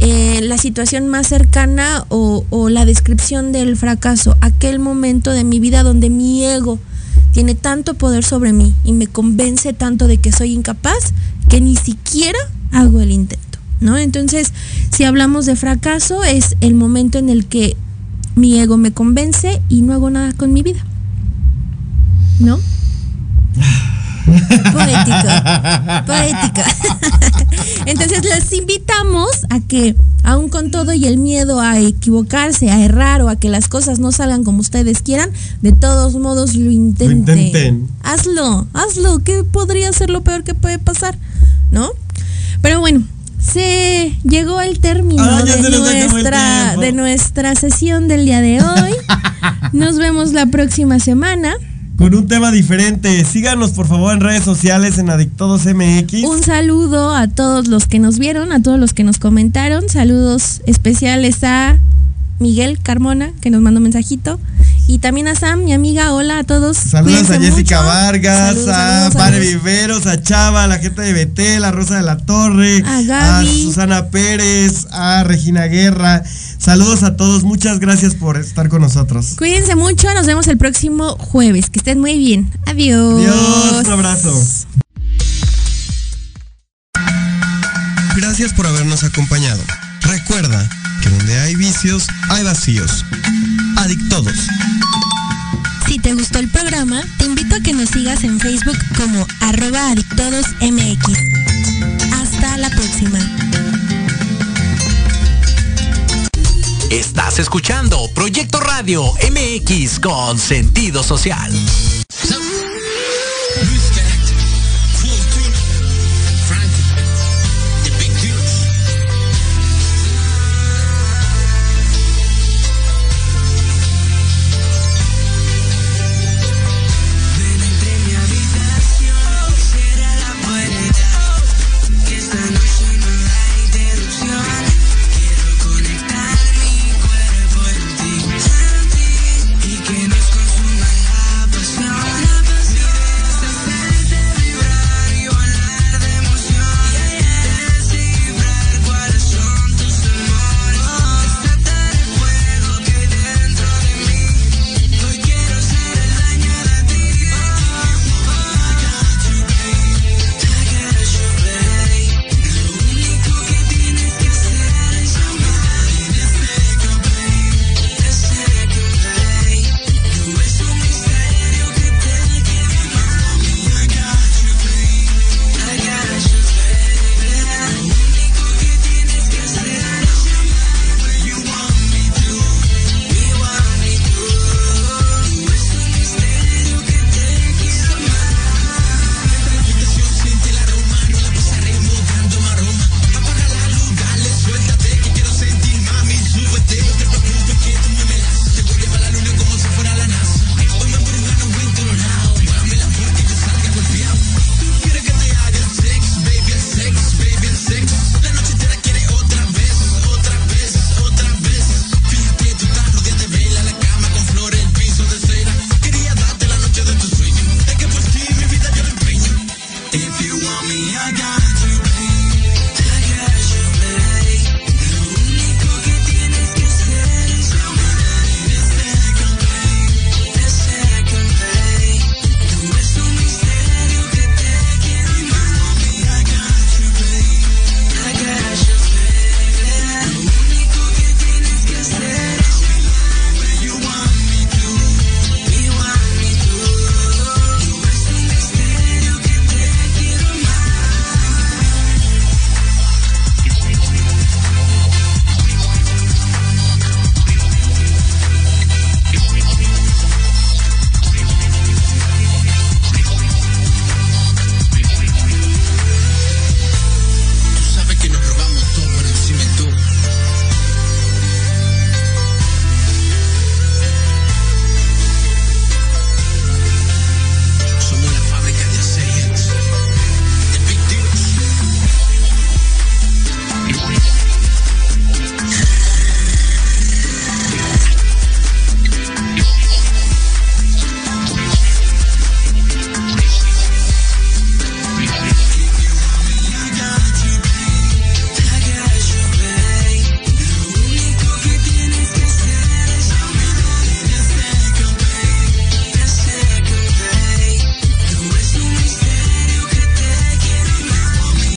eh, 0.00 0.40
la 0.42 0.58
situación 0.58 1.08
más 1.08 1.28
cercana 1.28 2.04
o, 2.08 2.44
o 2.50 2.68
la 2.68 2.84
descripción 2.84 3.52
del 3.52 3.76
fracaso, 3.76 4.36
aquel 4.40 4.78
momento 4.78 5.30
de 5.30 5.44
mi 5.44 5.60
vida 5.60 5.82
donde 5.82 6.10
mi 6.10 6.44
ego 6.44 6.78
tiene 7.32 7.54
tanto 7.54 7.94
poder 7.94 8.24
sobre 8.24 8.52
mí 8.52 8.74
y 8.84 8.92
me 8.92 9.06
convence 9.06 9.72
tanto 9.72 10.06
de 10.06 10.18
que 10.18 10.32
soy 10.32 10.52
incapaz 10.52 11.12
que 11.48 11.60
ni 11.60 11.76
siquiera 11.76 12.38
hago 12.72 13.00
el 13.00 13.10
intento, 13.10 13.58
¿no? 13.80 13.96
Entonces, 13.98 14.52
si 14.90 15.04
hablamos 15.04 15.46
de 15.46 15.56
fracaso, 15.56 16.24
es 16.24 16.56
el 16.60 16.74
momento 16.74 17.18
en 17.18 17.28
el 17.28 17.46
que 17.46 17.76
mi 18.36 18.58
ego 18.58 18.76
me 18.76 18.92
convence 18.92 19.60
y 19.68 19.82
no 19.82 19.94
hago 19.94 20.10
nada 20.10 20.32
con 20.32 20.52
mi 20.52 20.62
vida. 20.62 20.84
¿No? 22.40 22.58
Poética, 24.24 26.04
poética. 26.06 26.64
Entonces 27.86 28.24
les 28.24 28.52
invitamos 28.52 29.28
a 29.50 29.60
que, 29.60 29.94
aun 30.22 30.48
con 30.48 30.70
todo 30.70 30.92
y 30.92 31.06
el 31.06 31.18
miedo 31.18 31.60
a 31.60 31.78
equivocarse, 31.78 32.70
a 32.70 32.82
errar 32.84 33.22
o 33.22 33.28
a 33.28 33.36
que 33.36 33.48
las 33.48 33.68
cosas 33.68 33.98
no 33.98 34.12
salgan 34.12 34.44
como 34.44 34.60
ustedes 34.60 35.02
quieran, 35.02 35.30
de 35.60 35.72
todos 35.72 36.14
modos 36.14 36.54
lo 36.54 36.70
intenten. 36.70 37.38
intenten. 37.38 37.88
Hazlo, 38.02 38.66
hazlo. 38.72 39.22
¿Qué 39.22 39.44
podría 39.44 39.92
ser 39.92 40.10
lo 40.10 40.22
peor 40.22 40.44
que 40.44 40.54
puede 40.54 40.78
pasar? 40.78 41.16
¿No? 41.70 41.90
Pero 42.62 42.80
bueno, 42.80 43.04
se 43.40 44.16
llegó 44.24 44.60
el 44.60 44.78
término 44.78 45.22
Ah, 45.22 45.42
de, 45.42 45.52
el 45.52 46.10
nuestra, 46.10 46.76
de 46.76 46.92
nuestra 46.92 47.54
sesión 47.54 48.08
del 48.08 48.24
día 48.24 48.40
de 48.40 48.62
hoy. 48.62 48.92
Nos 49.72 49.98
vemos 49.98 50.32
la 50.32 50.46
próxima 50.46 50.98
semana. 50.98 51.54
Con 51.96 52.12
un 52.14 52.26
tema 52.26 52.50
diferente. 52.50 53.24
Síganos 53.24 53.70
por 53.70 53.86
favor 53.86 54.12
en 54.12 54.20
redes 54.20 54.42
sociales 54.42 54.98
en 54.98 55.10
Adictodos 55.10 55.64
MX. 55.64 56.24
Un 56.24 56.42
saludo 56.42 57.14
a 57.14 57.28
todos 57.28 57.68
los 57.68 57.86
que 57.86 58.00
nos 58.00 58.18
vieron, 58.18 58.52
a 58.52 58.60
todos 58.60 58.80
los 58.80 58.92
que 58.92 59.04
nos 59.04 59.18
comentaron. 59.18 59.88
Saludos 59.88 60.60
especiales 60.66 61.44
a 61.44 61.78
Miguel 62.40 62.80
Carmona, 62.82 63.32
que 63.40 63.50
nos 63.50 63.60
mandó 63.60 63.80
mensajito. 63.80 64.40
Y 64.86 64.98
también 64.98 65.28
a 65.28 65.34
Sam, 65.34 65.64
mi 65.64 65.72
amiga. 65.72 66.12
Hola 66.12 66.40
a 66.40 66.44
todos. 66.44 66.76
Saludos 66.76 67.30
a 67.30 67.38
Jessica 67.38 67.76
mucho. 67.80 67.86
Vargas, 67.86 68.48
Saludos, 68.48 68.68
a 68.68 69.10
saludos. 69.10 69.40
Viveros, 69.40 70.06
a 70.06 70.22
Chava, 70.22 70.64
a 70.64 70.66
la 70.66 70.78
gente 70.78 71.00
de 71.00 71.12
Betel, 71.14 71.64
a 71.64 71.70
Rosa 71.70 71.96
de 71.96 72.02
la 72.02 72.18
Torre, 72.18 72.82
A 72.86 73.02
Gaby. 73.02 73.62
Susana 73.64 74.10
Pérez, 74.10 74.86
a 74.90 75.24
Regina 75.24 75.64
Guerra. 75.66 76.22
Saludos 76.58 77.02
a 77.02 77.16
todos, 77.16 77.44
muchas 77.44 77.78
gracias 77.80 78.14
por 78.14 78.36
estar 78.36 78.68
con 78.68 78.82
nosotros. 78.82 79.34
Cuídense 79.38 79.74
mucho. 79.74 80.12
Nos 80.12 80.26
vemos 80.26 80.48
el 80.48 80.58
próximo 80.58 81.16
jueves. 81.16 81.70
Que 81.70 81.78
estén 81.78 81.98
muy 82.00 82.18
bien. 82.18 82.50
Adiós. 82.66 83.20
Adiós, 83.20 83.86
un 83.86 83.92
abrazo. 83.92 84.46
Gracias 88.16 88.52
por 88.52 88.66
habernos 88.66 89.02
acompañado. 89.02 89.62
Recuerda 90.02 90.68
que 91.02 91.08
donde 91.08 91.38
hay 91.40 91.54
vicios, 91.56 92.06
hay 92.28 92.44
vacíos. 92.44 93.04
Adictodos. 93.84 94.46
Si 95.86 95.98
te 95.98 96.14
gustó 96.14 96.38
el 96.38 96.48
programa, 96.48 97.02
te 97.18 97.26
invito 97.26 97.54
a 97.54 97.60
que 97.60 97.74
nos 97.74 97.90
sigas 97.90 98.24
en 98.24 98.40
Facebook 98.40 98.78
como 98.96 99.26
arroba 99.40 99.90
adictodosmx. 99.90 101.18
Hasta 102.14 102.56
la 102.56 102.70
próxima. 102.70 103.18
Estás 106.90 107.38
escuchando 107.38 108.08
Proyecto 108.14 108.58
Radio 108.58 109.04
MX 109.30 110.00
con 110.00 110.38
sentido 110.38 111.02
social. 111.02 111.52